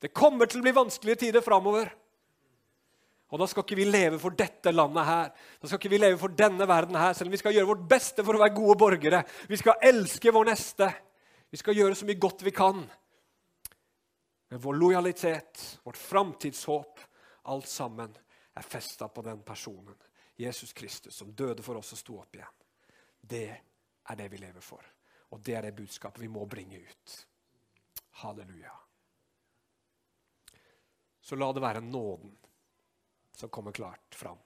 Det 0.00 0.16
kommer 0.16 0.48
til 0.48 0.64
å 0.64 0.68
bli 0.70 0.76
vanskelige 0.80 1.26
tider 1.26 1.44
framover. 1.44 1.92
Og 3.36 3.42
da 3.42 3.46
skal 3.50 3.66
ikke 3.66 3.76
vi 3.76 3.84
leve 3.84 4.16
for 4.16 4.32
dette 4.32 4.72
landet 4.72 5.04
her. 5.04 5.26
Da 5.60 5.68
skal 5.68 5.76
ikke 5.76 5.90
vi 5.92 5.98
leve 6.00 6.16
for 6.16 6.32
denne 6.32 6.64
verden 6.64 6.96
her, 6.96 7.12
selv 7.12 7.28
om 7.28 7.34
vi 7.34 7.40
skal 7.42 7.52
gjøre 7.52 7.68
vårt 7.68 7.82
beste 7.90 8.24
for 8.24 8.32
å 8.32 8.40
være 8.40 8.54
gode 8.56 8.76
borgere. 8.80 9.18
Vi 9.44 9.58
skal 9.60 9.82
elske 9.84 10.32
vår 10.32 10.48
neste. 10.48 10.88
Vi 11.52 11.60
skal 11.60 11.76
gjøre 11.76 11.98
så 12.00 12.08
mye 12.08 12.22
godt 12.22 12.46
vi 12.46 12.54
kan. 12.56 12.80
Men 14.48 14.62
vår 14.64 14.78
lojalitet, 14.80 15.66
vårt 15.84 16.00
framtidshåp, 16.00 17.04
alt 17.52 17.68
sammen 17.68 18.16
er 18.56 18.64
festa 18.64 19.10
på 19.12 19.26
den 19.28 19.44
personen, 19.44 20.00
Jesus 20.40 20.72
Kristus, 20.72 21.12
som 21.20 21.36
døde 21.36 21.60
for 21.66 21.76
oss 21.76 21.92
og 21.92 22.00
sto 22.00 22.16
opp 22.22 22.40
igjen. 22.40 22.56
Det 23.20 23.50
er 23.52 24.16
det 24.22 24.30
vi 24.32 24.40
lever 24.40 24.64
for. 24.64 24.80
Og 25.36 25.44
det 25.44 25.58
er 25.60 25.68
det 25.68 25.76
budskapet 25.76 26.24
vi 26.24 26.32
må 26.32 26.48
bringe 26.48 26.80
ut. 26.80 27.20
Halleluja. 28.24 28.72
Så 31.20 31.36
la 31.36 31.52
det 31.52 31.68
være 31.68 31.84
nåden 31.84 32.32
som 33.36 33.48
kommer 33.48 33.72
klart 33.72 34.14
fram. 34.14 34.38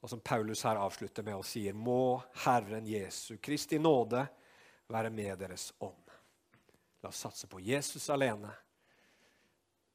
Og 0.00 0.10
som 0.10 0.20
Paulus 0.20 0.64
her 0.64 0.76
avslutter 0.80 1.22
med 1.22 1.36
og 1.40 1.44
sier, 1.44 1.76
må 1.76 2.20
Herren 2.44 2.86
Jesu 2.88 3.36
Kristi 3.36 3.78
nåde 3.78 4.24
være 4.88 5.10
med 5.10 5.38
deres 5.38 5.72
ånd. 5.78 6.10
La 7.00 7.08
oss 7.08 7.20
satse 7.20 7.48
på 7.48 7.60
Jesus 7.60 8.08
alene 8.10 8.50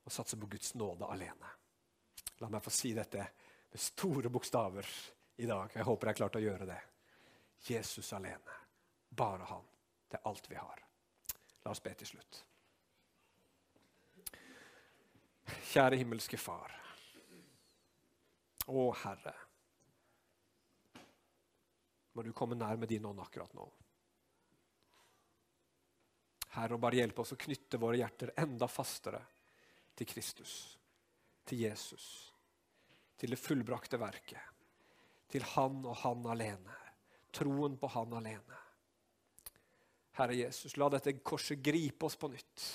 og 0.06 0.14
satse 0.14 0.38
på 0.38 0.50
Guds 0.50 0.74
nåde 0.78 1.10
alene. 1.10 1.52
La 2.42 2.50
meg 2.50 2.64
få 2.66 2.74
si 2.74 2.94
dette 2.94 3.28
med 3.72 3.82
store 3.82 4.30
bokstaver 4.30 4.90
i 5.42 5.50
dag. 5.50 5.74
Jeg 5.74 5.86
håper 5.86 6.08
jeg 6.08 6.14
har 6.14 6.22
klart 6.22 6.38
å 6.40 6.44
gjøre 6.44 6.70
det. 6.70 6.82
Jesus 7.70 8.14
alene. 8.14 8.62
Bare 9.10 9.46
han. 9.50 9.66
Det 10.10 10.20
er 10.20 10.30
alt 10.30 10.50
vi 10.50 10.58
har. 10.60 10.82
La 11.66 11.74
oss 11.74 11.82
be 11.82 11.94
til 11.98 12.14
slutt. 12.14 12.44
Kjære 15.74 15.98
himmelske 16.02 16.38
Far. 16.38 16.85
Å, 18.66 18.86
Herre. 19.04 19.34
Må 22.16 22.24
du 22.24 22.32
komme 22.34 22.58
nær 22.58 22.80
med 22.80 22.90
din 22.90 23.06
ånd 23.06 23.20
akkurat 23.22 23.54
nå. 23.54 23.66
Herre, 26.56 26.78
og 26.78 26.82
bare 26.82 27.02
hjelpe 27.02 27.22
oss 27.22 27.36
å 27.36 27.40
knytte 27.40 27.80
våre 27.82 28.00
hjerter 28.00 28.32
enda 28.40 28.70
fastere 28.72 29.20
til 29.96 30.08
Kristus, 30.08 30.54
til 31.46 31.66
Jesus, 31.68 32.06
til 33.20 33.36
det 33.36 33.42
fullbrakte 33.42 34.00
verket, 34.00 34.42
til 35.30 35.44
Han 35.54 35.84
og 35.84 36.00
Han 36.06 36.26
alene, 36.32 36.80
troen 37.36 37.76
på 37.78 37.92
Han 37.98 38.16
alene. 38.18 38.62
Herre 40.16 40.40
Jesus, 40.40 40.78
la 40.80 40.88
dette 40.90 41.18
korset 41.20 41.60
gripe 41.60 42.08
oss 42.08 42.16
på 42.16 42.32
nytt. 42.32 42.66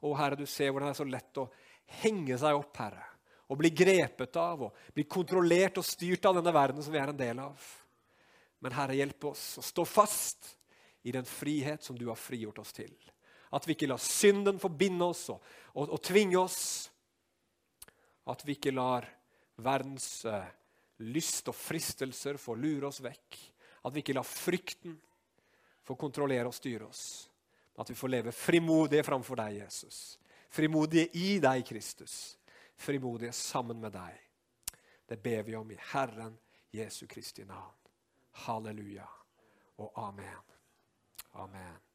Å, 0.00 0.14
Herre, 0.16 0.40
du 0.40 0.48
ser 0.48 0.72
hvordan 0.72 0.88
det 0.88 0.96
er 0.96 1.02
så 1.02 1.10
lett 1.12 1.42
å 1.44 1.50
henge 2.00 2.40
seg 2.40 2.56
opp, 2.56 2.72
Herre 2.80 3.11
og 3.52 3.58
bli 3.60 3.68
grepet 3.76 4.36
av 4.40 4.64
og 4.64 4.84
bli 4.96 5.04
kontrollert 5.04 5.76
og 5.76 5.84
styrt 5.84 6.24
av 6.24 6.38
denne 6.38 6.54
verden 6.54 6.80
som 6.82 6.94
vi 6.94 7.00
er 7.02 7.12
en 7.12 7.18
del 7.18 7.42
av. 7.42 7.66
Men 8.64 8.72
Herre, 8.72 8.96
hjelp 8.96 9.26
oss 9.28 9.44
å 9.60 9.64
stå 9.66 9.84
fast 9.84 10.54
i 11.04 11.12
den 11.12 11.26
frihet 11.28 11.84
som 11.84 11.98
du 11.98 12.06
har 12.08 12.16
frigjort 12.16 12.62
oss 12.62 12.72
til. 12.72 12.94
At 13.52 13.68
vi 13.68 13.76
ikke 13.76 13.90
lar 13.90 14.00
synden 14.00 14.60
forbinde 14.62 15.10
oss 15.12 15.26
og, 15.34 15.44
og, 15.74 15.92
og 15.92 16.00
tvinge 16.00 16.40
oss. 16.40 16.62
At 18.32 18.46
vi 18.46 18.56
ikke 18.56 18.72
lar 18.72 19.04
verdens 19.60 20.22
uh, 20.24 20.46
lyst 21.04 21.50
og 21.52 21.58
fristelser 21.58 22.40
få 22.40 22.56
lure 22.56 22.88
oss 22.88 23.02
vekk. 23.04 23.40
At 23.84 23.92
vi 23.92 24.00
ikke 24.00 24.16
lar 24.16 24.28
frykten 24.28 24.96
få 25.84 25.98
kontrollere 26.00 26.48
og 26.48 26.56
styre 26.56 26.88
oss. 26.88 27.26
At 27.76 27.90
vi 27.90 27.98
får 27.98 28.14
leve 28.14 28.32
frimodige 28.32 29.04
framfor 29.04 29.42
deg, 29.42 29.64
Jesus. 29.66 29.98
Frimodige 30.52 31.10
i 31.18 31.34
deg, 31.42 31.66
Kristus 31.68 32.38
frimodige 32.82 33.32
sammen 33.32 33.80
med 33.80 33.94
deg. 33.94 34.18
Det 35.08 35.20
ber 35.22 35.42
vi 35.46 35.56
om 35.56 35.70
i 35.70 35.78
Herren 35.92 36.38
Jesu 36.74 37.06
Kristi 37.06 37.44
navn. 37.44 37.78
Halleluja 38.46 39.06
og 39.76 39.92
amen. 40.08 40.52
Amen. 41.32 41.91